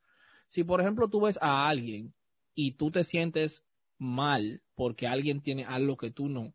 Si 0.48 0.64
por 0.64 0.80
ejemplo 0.80 1.08
tú 1.10 1.22
ves 1.22 1.38
a 1.42 1.68
alguien 1.68 2.14
y 2.62 2.74
tú 2.74 2.92
te 2.92 3.06
sientes 3.06 3.64
mal 3.98 4.62
porque 4.76 5.08
alguien 5.08 5.40
tiene 5.40 5.64
algo 5.64 5.96
que 5.96 6.12
tú 6.12 6.28
no 6.28 6.54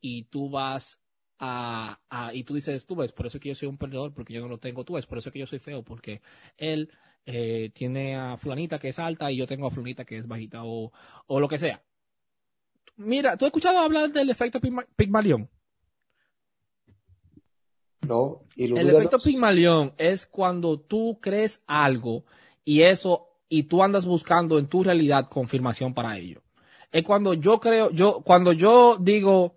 y 0.00 0.24
tú 0.24 0.50
vas 0.50 1.00
a, 1.38 2.00
a- 2.10 2.34
y 2.34 2.42
tú 2.42 2.54
dices, 2.56 2.86
tú 2.86 2.96
ves, 2.96 3.12
por 3.12 3.26
eso 3.26 3.36
es 3.38 3.42
que 3.42 3.50
yo 3.50 3.54
soy 3.54 3.68
un 3.68 3.78
perdedor 3.78 4.12
porque 4.12 4.32
yo 4.34 4.40
no 4.40 4.48
lo 4.48 4.58
tengo, 4.58 4.84
tú 4.84 4.94
ves, 4.94 5.06
por 5.06 5.18
eso 5.18 5.28
es 5.28 5.32
que 5.32 5.38
yo 5.38 5.46
soy 5.46 5.60
feo 5.60 5.84
porque 5.84 6.22
él 6.56 6.90
eh, 7.24 7.70
tiene 7.72 8.16
a 8.16 8.36
fulanita 8.36 8.80
que 8.80 8.88
es 8.88 8.98
alta 8.98 9.30
y 9.30 9.36
yo 9.36 9.46
tengo 9.46 9.68
a 9.68 9.70
fulanita 9.70 10.04
que 10.04 10.18
es 10.18 10.26
bajita 10.26 10.64
o, 10.64 10.90
o 11.28 11.38
lo 11.38 11.46
que 11.46 11.58
sea. 11.58 11.84
Mira, 12.96 13.36
¿tú 13.36 13.44
has 13.44 13.50
escuchado 13.50 13.78
hablar 13.78 14.10
del 14.12 14.30
efecto 14.30 14.60
Pigma- 14.60 14.88
Pigmalión? 14.96 15.48
No, 18.08 18.42
El 18.56 18.90
efecto 18.90 19.18
Pigmalión 19.18 19.94
es 19.98 20.26
cuando 20.26 20.80
tú 20.80 21.18
crees 21.20 21.62
algo 21.68 22.24
y 22.64 22.82
eso, 22.82 23.28
y 23.56 23.62
tú 23.62 23.84
andas 23.84 24.04
buscando 24.04 24.58
en 24.58 24.66
tu 24.66 24.82
realidad 24.82 25.28
confirmación 25.28 25.94
para 25.94 26.18
ello. 26.18 26.42
Es 26.90 27.04
cuando 27.04 27.34
yo 27.34 27.60
creo, 27.60 27.88
yo, 27.92 28.20
cuando 28.22 28.52
yo 28.52 28.96
digo, 28.98 29.54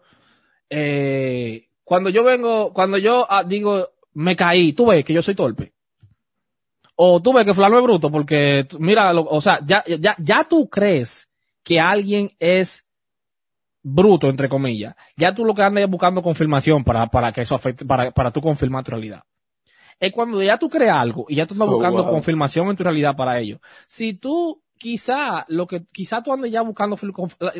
eh, 0.69 1.67
cuando 1.83 2.11
yo 2.11 2.23
vengo, 2.23 2.71
cuando 2.73 2.99
yo 2.99 3.25
ah, 3.27 3.43
digo, 3.43 3.89
me 4.13 4.35
caí, 4.35 4.73
tú 4.73 4.85
ves 4.85 5.03
que 5.03 5.13
yo 5.13 5.23
soy 5.23 5.33
torpe. 5.33 5.73
O 6.95 7.19
tú 7.23 7.33
ves 7.33 7.43
que 7.43 7.55
fulano 7.55 7.77
es 7.79 7.83
bruto 7.83 8.11
porque, 8.11 8.67
mira, 8.77 9.11
lo- 9.13 9.23
o 9.25 9.41
sea, 9.41 9.61
ya, 9.65 9.83
ya, 9.87 10.15
ya 10.19 10.43
tú 10.47 10.69
crees 10.69 11.27
que 11.63 11.79
alguien 11.79 12.29
es 12.37 12.85
bruto, 13.81 14.29
entre 14.29 14.47
comillas. 14.47 14.95
Ya 15.15 15.33
tú 15.33 15.43
lo 15.43 15.55
que 15.55 15.63
andas 15.63 15.89
buscando 15.89 16.21
confirmación 16.21 16.83
para, 16.83 17.07
para 17.07 17.31
que 17.31 17.41
eso 17.41 17.55
afecte, 17.55 17.83
para, 17.83 18.11
para 18.11 18.29
tú 18.29 18.41
confirmar 18.41 18.83
tu 18.83 18.91
realidad. 18.91 19.23
Es 19.99 20.11
cuando 20.11 20.41
ya 20.43 20.57
tú 20.57 20.69
creas 20.69 20.97
algo 20.97 21.25
y 21.27 21.35
ya 21.35 21.47
tú 21.47 21.53
andas 21.55 21.69
Oh, 21.69 21.73
buscando 21.73 22.03
wow. 22.03 22.11
confirmación 22.13 22.67
en 22.69 22.75
tu 22.75 22.83
realidad 22.83 23.15
para 23.15 23.39
ello. 23.39 23.59
Si 23.87 24.13
tú, 24.13 24.61
quizá, 24.77 25.45
lo 25.47 25.65
que, 25.65 25.85
quizá 25.91 26.21
tú 26.21 26.31
andes 26.33 26.51
ya 26.51 26.61
buscando, 26.61 26.97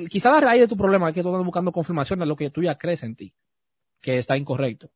quizá 0.10 0.32
la 0.32 0.40
raíz 0.42 0.62
de 0.62 0.68
tu 0.68 0.78
problema 0.78 1.10
es 1.10 1.16
que 1.16 1.24
tú 1.24 1.30
andas 1.30 1.46
buscando 1.46 1.72
confirmación 1.72 2.20
de 2.20 2.26
lo 2.26 2.36
que 2.36 2.50
tú 2.50 2.62
ya 2.62 2.78
crees 2.78 3.04
en 3.04 3.16
ti, 3.16 3.34
que 4.02 4.18
está 4.18 4.38
incorrecto. 4.38 4.92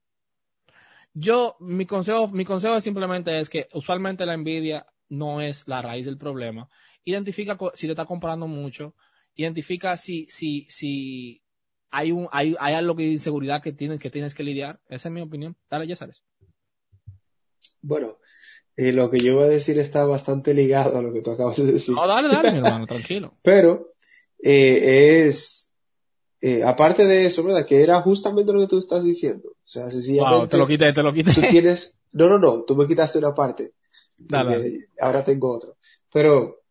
Yo, 1.13 1.57
mi 1.59 1.85
consejo, 1.85 2.27
mi 2.29 2.45
consejo 2.45 2.79
simplemente 2.79 3.37
es 3.39 3.49
que 3.49 3.67
usualmente 3.73 4.25
la 4.25 4.33
envidia 4.33 4.85
no 5.09 5.41
es 5.41 5.67
la 5.67 5.81
raíz 5.81 6.05
del 6.05 6.17
problema. 6.17 6.69
Identifica 7.03 7.57
si 7.73 7.87
te 7.87 7.91
está 7.91 8.05
comparando 8.05 8.47
mucho 8.47 8.93
identifica 9.35 9.97
si, 9.97 10.27
si, 10.29 10.65
si 10.69 11.41
hay 11.89 12.11
un, 12.11 12.27
hay, 12.31 12.55
hay 12.59 12.73
algo 12.73 12.93
de 12.95 13.05
inseguridad 13.05 13.61
que 13.61 13.73
tienes, 13.73 13.99
que 13.99 14.09
tienes 14.09 14.33
que 14.33 14.43
lidiar. 14.43 14.79
Esa 14.87 15.09
es 15.09 15.13
mi 15.13 15.21
opinión. 15.21 15.55
Dale, 15.69 15.87
ya 15.87 15.95
sabes. 15.95 16.23
Bueno, 17.81 18.17
eh, 18.75 18.91
lo 18.91 19.09
que 19.09 19.19
yo 19.19 19.35
voy 19.35 19.45
a 19.45 19.49
decir 19.49 19.79
está 19.79 20.05
bastante 20.05 20.53
ligado 20.53 20.97
a 20.97 21.01
lo 21.01 21.13
que 21.13 21.21
tú 21.21 21.31
acabas 21.31 21.57
de 21.57 21.71
decir. 21.73 21.95
No, 21.95 22.07
dale, 22.07 22.29
dale, 22.29 22.51
mi 22.51 22.57
hermano, 22.65 22.85
tranquilo. 22.85 23.35
Pero 23.41 23.93
eh, 24.41 25.27
es, 25.27 25.69
eh, 26.39 26.63
aparte 26.63 27.05
de 27.05 27.25
eso, 27.25 27.43
¿verdad? 27.43 27.65
Que 27.65 27.83
era 27.83 28.01
justamente 28.01 28.53
lo 28.53 28.61
que 28.61 28.67
tú 28.67 28.79
estás 28.79 29.03
diciendo. 29.03 29.49
O 29.49 29.67
sea, 29.67 29.91
sencillamente 29.91 30.37
Wow, 30.39 30.47
te 30.47 30.57
lo 30.57 30.67
quité, 30.67 30.93
te 30.93 31.03
lo 31.03 31.13
quité. 31.13 31.33
tú 31.33 31.41
tienes, 31.49 31.99
no, 32.13 32.27
no, 32.27 32.39
no, 32.39 32.63
tú 32.63 32.75
me 32.75 32.87
quitaste 32.87 33.19
una 33.19 33.33
parte. 33.33 33.73
Dale, 34.17 34.87
Ahora 34.99 35.23
tengo 35.23 35.51
otro. 35.51 35.77
Pero, 36.11 36.61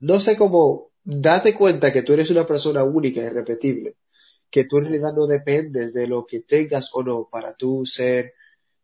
no 0.00 0.20
sé 0.20 0.36
cómo, 0.36 0.90
date 1.04 1.54
cuenta 1.54 1.92
que 1.92 2.02
tú 2.02 2.12
eres 2.12 2.30
una 2.30 2.46
persona 2.46 2.84
única 2.84 3.20
y 3.20 3.26
irrepetible. 3.26 3.96
Que 4.50 4.64
tú 4.64 4.78
en 4.78 4.84
realidad 4.86 5.12
no 5.14 5.26
dependes 5.26 5.92
de 5.92 6.08
lo 6.08 6.26
que 6.26 6.40
tengas 6.40 6.90
o 6.94 7.02
no 7.02 7.28
para 7.30 7.54
tú 7.54 7.86
ser, 7.86 8.34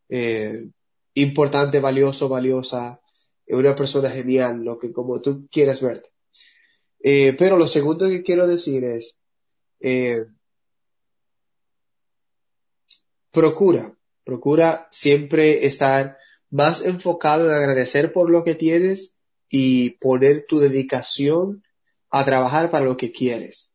eh, 0.09 0.69
importante, 1.15 1.81
valioso, 1.81 2.29
valiosa, 2.29 3.01
una 3.49 3.75
persona 3.75 4.11
genial, 4.11 4.65
lo 4.65 4.79
que 4.79 4.93
como 4.93 5.21
tú 5.21 5.49
quieres 5.51 5.81
verte. 5.81 6.11
Eh, 7.01 7.35
pero 7.39 7.57
lo 7.57 7.67
segundo 7.67 8.09
que 8.09 8.23
quiero 8.23 8.47
decir 8.47 8.85
es, 8.85 9.17
eh, 9.81 10.25
procura, 13.31 13.95
procura 14.25 14.89
siempre 14.91 15.67
estar 15.67 16.17
más 16.51 16.85
enfocado 16.85 17.49
en 17.49 17.57
agradecer 17.57 18.13
por 18.13 18.31
lo 18.31 18.45
que 18.45 18.55
tienes 18.55 19.15
y 19.49 19.91
poner 19.91 20.47
tu 20.47 20.59
dedicación 20.59 21.63
a 22.11 22.25
trabajar 22.25 22.71
para 22.71 22.85
lo 22.85 22.97
que 22.97 23.13
quieres, 23.13 23.75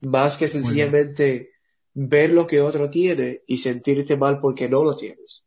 más 0.00 0.38
que 0.38 0.48
sencillamente 0.48 1.50
ver 1.94 2.30
lo 2.30 2.46
que 2.46 2.60
otro 2.60 2.90
tiene 2.90 3.42
y 3.46 3.58
sentirte 3.58 4.16
mal 4.16 4.40
porque 4.40 4.68
no 4.68 4.82
lo 4.82 4.96
tienes. 4.96 5.44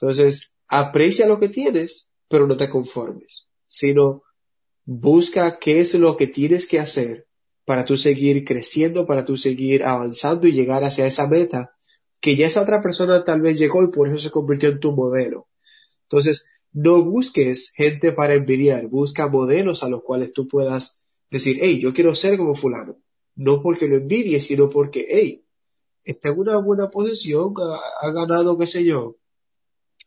Entonces, 0.00 0.54
aprecia 0.68 1.26
lo 1.26 1.40
que 1.40 1.48
tienes, 1.48 2.10
pero 2.28 2.46
no 2.46 2.56
te 2.56 2.68
conformes, 2.68 3.48
sino 3.66 4.22
busca 4.84 5.58
qué 5.58 5.80
es 5.80 5.94
lo 5.94 6.16
que 6.16 6.26
tienes 6.26 6.68
que 6.68 6.78
hacer 6.78 7.26
para 7.64 7.84
tú 7.84 7.96
seguir 7.96 8.44
creciendo, 8.44 9.06
para 9.06 9.24
tú 9.24 9.36
seguir 9.36 9.84
avanzando 9.84 10.46
y 10.46 10.52
llegar 10.52 10.84
hacia 10.84 11.06
esa 11.06 11.26
meta 11.26 11.72
que 12.20 12.36
ya 12.36 12.46
esa 12.46 12.62
otra 12.62 12.82
persona 12.82 13.24
tal 13.24 13.40
vez 13.40 13.58
llegó 13.58 13.82
y 13.82 13.88
por 13.88 14.08
eso 14.08 14.18
se 14.18 14.30
convirtió 14.30 14.68
en 14.68 14.80
tu 14.80 14.92
modelo. 14.92 15.48
Entonces, 16.02 16.46
no 16.72 17.02
busques 17.02 17.72
gente 17.74 18.12
para 18.12 18.34
envidiar, 18.34 18.86
busca 18.88 19.28
modelos 19.28 19.82
a 19.82 19.88
los 19.88 20.02
cuales 20.02 20.32
tú 20.32 20.46
puedas 20.46 21.04
decir, 21.30 21.58
hey, 21.60 21.80
yo 21.82 21.92
quiero 21.92 22.14
ser 22.14 22.36
como 22.38 22.54
fulano. 22.54 22.96
No 23.34 23.60
porque 23.60 23.86
lo 23.88 23.96
envidies, 23.96 24.46
sino 24.46 24.70
porque, 24.70 25.06
hey, 25.08 25.44
está 26.04 26.30
en 26.30 26.38
una 26.38 26.58
buena 26.58 26.90
posición, 26.90 27.54
ha, 27.58 28.06
ha 28.06 28.12
ganado, 28.12 28.56
qué 28.56 28.66
sé 28.66 28.84
yo, 28.84 29.16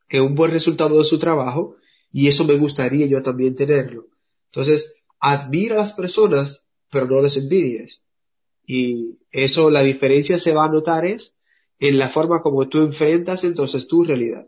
que 0.10 0.20
un 0.20 0.36
buen 0.36 0.52
resultado 0.52 0.98
de 0.98 1.06
su 1.06 1.20
trabajo 1.20 1.78
y 2.12 2.28
eso 2.28 2.44
me 2.44 2.58
gustaría 2.58 3.06
yo 3.06 3.22
también 3.22 3.56
tenerlo. 3.56 4.08
Entonces, 4.48 5.04
admira 5.20 5.76
a 5.76 5.80
las 5.80 5.94
personas, 5.94 6.68
pero 6.90 7.06
no 7.08 7.22
les 7.22 7.38
envidies. 7.38 8.04
Y 8.66 9.20
eso, 9.32 9.70
la 9.70 9.84
diferencia 9.84 10.40
se 10.40 10.54
va 10.54 10.66
a 10.66 10.70
notar 10.70 11.06
es 11.06 11.38
en 11.80 11.98
la 11.98 12.10
forma 12.10 12.42
como 12.42 12.68
tú 12.68 12.80
enfrentas 12.80 13.44
entonces 13.44 13.88
tu 13.88 14.04
realidad. 14.04 14.48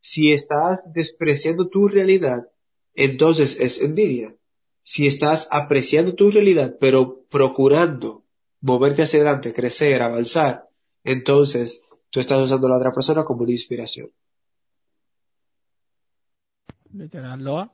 Si 0.00 0.32
estás 0.32 0.80
despreciando 0.92 1.68
tu 1.68 1.88
realidad, 1.88 2.48
entonces 2.94 3.58
es 3.60 3.80
envidia. 3.80 4.36
Si 4.82 5.06
estás 5.06 5.48
apreciando 5.50 6.14
tu 6.14 6.30
realidad, 6.30 6.76
pero 6.80 7.24
procurando 7.28 8.24
moverte 8.60 9.02
hacia 9.02 9.20
adelante, 9.20 9.52
crecer, 9.52 10.02
avanzar, 10.02 10.68
entonces 11.02 11.82
tú 12.10 12.20
estás 12.20 12.40
usando 12.40 12.66
a 12.66 12.70
la 12.70 12.76
otra 12.78 12.92
persona 12.92 13.24
como 13.24 13.44
inspiración. 13.48 14.10
Literal, 16.96 17.42
Loa. 17.42 17.72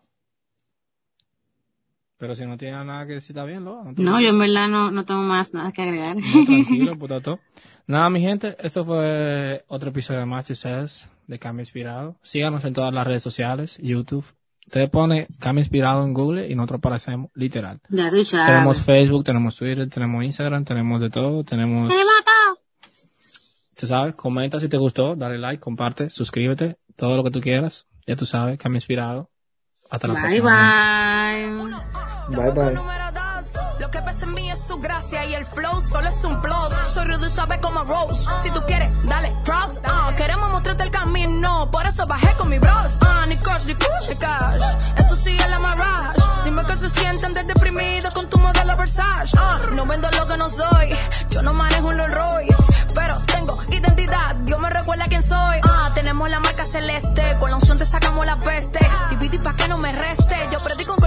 Pero 2.18 2.36
si 2.36 2.46
no 2.46 2.56
tiene 2.56 2.84
nada 2.84 3.06
que 3.06 3.14
decir, 3.14 3.36
está 3.36 3.44
bien, 3.44 3.64
Loa. 3.64 3.92
te 3.94 4.02
No, 4.02 4.20
yo 4.20 4.28
en 4.28 4.38
verdad 4.38 4.68
no, 4.68 4.90
no 4.90 5.04
tengo 5.04 5.22
más 5.22 5.54
nada 5.54 5.72
que 5.72 5.82
agregar. 5.82 6.16
No, 6.16 6.44
tranquilo, 6.44 6.96
puta 6.98 7.20
todo. 7.20 7.40
Nada, 7.86 8.08
mi 8.10 8.20
gente, 8.20 8.56
esto 8.60 8.84
fue 8.84 9.64
otro 9.66 9.90
episodio 9.90 10.24
más 10.26 10.46
de 10.46 10.52
ustedes 10.52 11.08
de 11.26 11.38
Cambio 11.38 11.62
Inspirado. 11.62 12.16
Síganos 12.22 12.64
en 12.64 12.74
todas 12.74 12.92
las 12.92 13.06
redes 13.06 13.22
sociales, 13.22 13.78
YouTube. 13.82 14.24
Usted 14.66 14.90
pone 14.90 15.26
Cambio 15.40 15.60
Inspirado 15.60 16.04
en 16.04 16.14
Google 16.14 16.48
y 16.48 16.54
nosotros 16.54 16.78
aparecemos, 16.78 17.30
literal. 17.34 17.80
Ya 17.88 18.10
tú 18.10 18.24
sabes. 18.24 18.46
Tenemos 18.46 18.82
Facebook, 18.82 19.24
tenemos 19.24 19.56
Twitter, 19.56 19.88
tenemos 19.88 20.24
Instagram, 20.24 20.64
tenemos 20.64 21.00
de 21.00 21.10
todo, 21.10 21.42
tenemos... 21.44 21.92
Tú 23.74 23.86
sabes, 23.88 24.14
comenta 24.14 24.60
si 24.60 24.68
te 24.68 24.76
gustó, 24.76 25.16
dale 25.16 25.38
like, 25.38 25.60
comparte, 25.60 26.08
suscríbete, 26.08 26.76
todo 26.94 27.16
lo 27.16 27.24
que 27.24 27.32
tú 27.32 27.40
quieras. 27.40 27.86
Ya 28.06 28.16
tú 28.16 28.26
sabes, 28.26 28.58
Cambio 28.58 28.78
Inspirado. 28.78 29.30
Hasta 29.90 30.08
la 30.08 30.14
Bye 30.14 30.40
próxima. 30.40 30.50
bye. 30.50 31.50
Bye, 32.28 32.50
bye. 32.50 32.74
Número 32.74 33.12
dos. 33.12 33.21
Lo 33.82 33.90
que 33.90 34.00
pasa 34.00 34.26
en 34.26 34.34
mí 34.34 34.48
es 34.48 34.64
su 34.64 34.78
gracia 34.78 35.24
y 35.24 35.34
el 35.34 35.44
flow 35.44 35.80
solo 35.80 36.06
es 36.06 36.22
un 36.22 36.40
plus. 36.40 36.72
Soy 36.86 37.04
rudo 37.04 37.26
y 37.26 37.30
suave 37.30 37.58
como 37.60 37.82
Rose. 37.82 38.30
Si 38.44 38.50
tú 38.52 38.62
quieres, 38.64 38.92
dale 39.02 39.34
props. 39.44 39.80
Ah, 39.82 40.12
queremos 40.16 40.52
mostrarte 40.52 40.84
el 40.84 40.92
camino, 40.92 41.68
por 41.72 41.84
eso 41.84 42.06
bajé 42.06 42.32
con 42.36 42.48
mi 42.48 42.60
bros. 42.60 42.96
Ah, 43.00 43.24
ni 43.26 43.36
coach, 43.38 43.66
ni 43.66 43.74
coach, 43.74 44.08
ni 44.08 44.14
cash. 44.14 44.62
Esto 44.96 45.16
sí 45.16 45.36
es 45.36 45.50
la 45.50 45.58
mirage. 45.58 46.44
Dime 46.44 46.64
que 46.64 46.76
se 46.76 46.88
siente 46.90 47.26
andar 47.26 47.44
con 48.14 48.30
tu 48.30 48.38
modelo 48.38 48.76
Versace. 48.76 49.36
Ah, 49.36 49.58
no 49.74 49.84
vendo 49.84 50.08
lo 50.12 50.28
que 50.28 50.36
no 50.36 50.48
soy. 50.48 50.96
Yo 51.30 51.42
no 51.42 51.52
manejo 51.52 51.88
un 51.88 51.98
Rolls. 51.98 52.56
Pero 52.94 53.16
tengo 53.22 53.58
identidad, 53.68 54.36
Dios 54.44 54.60
me 54.60 54.70
recuerda 54.70 55.06
quién 55.08 55.24
soy. 55.24 55.58
Ah, 55.64 55.90
tenemos 55.92 56.30
la 56.30 56.38
marca 56.38 56.64
celeste, 56.64 57.36
con 57.40 57.50
la 57.50 57.56
unción 57.56 57.78
te 57.78 57.84
sacamos 57.84 58.24
la 58.26 58.38
peste. 58.38 58.78
Dividi 59.10 59.40
pa' 59.40 59.56
que 59.56 59.66
no 59.66 59.76
me 59.78 59.90
reste. 59.90 60.36
Yo 60.52 60.60
predico 60.60 60.92
un 60.92 61.02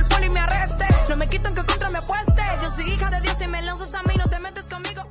yo 2.61 2.69
soy 2.69 2.89
hija 2.89 3.09
de 3.09 3.21
Dios 3.21 3.39
y 3.41 3.47
me 3.47 3.61
lanzas 3.61 3.93
a 3.93 4.03
mí, 4.03 4.15
no 4.17 4.29
te 4.29 4.39
metes 4.39 4.69
conmigo. 4.69 5.03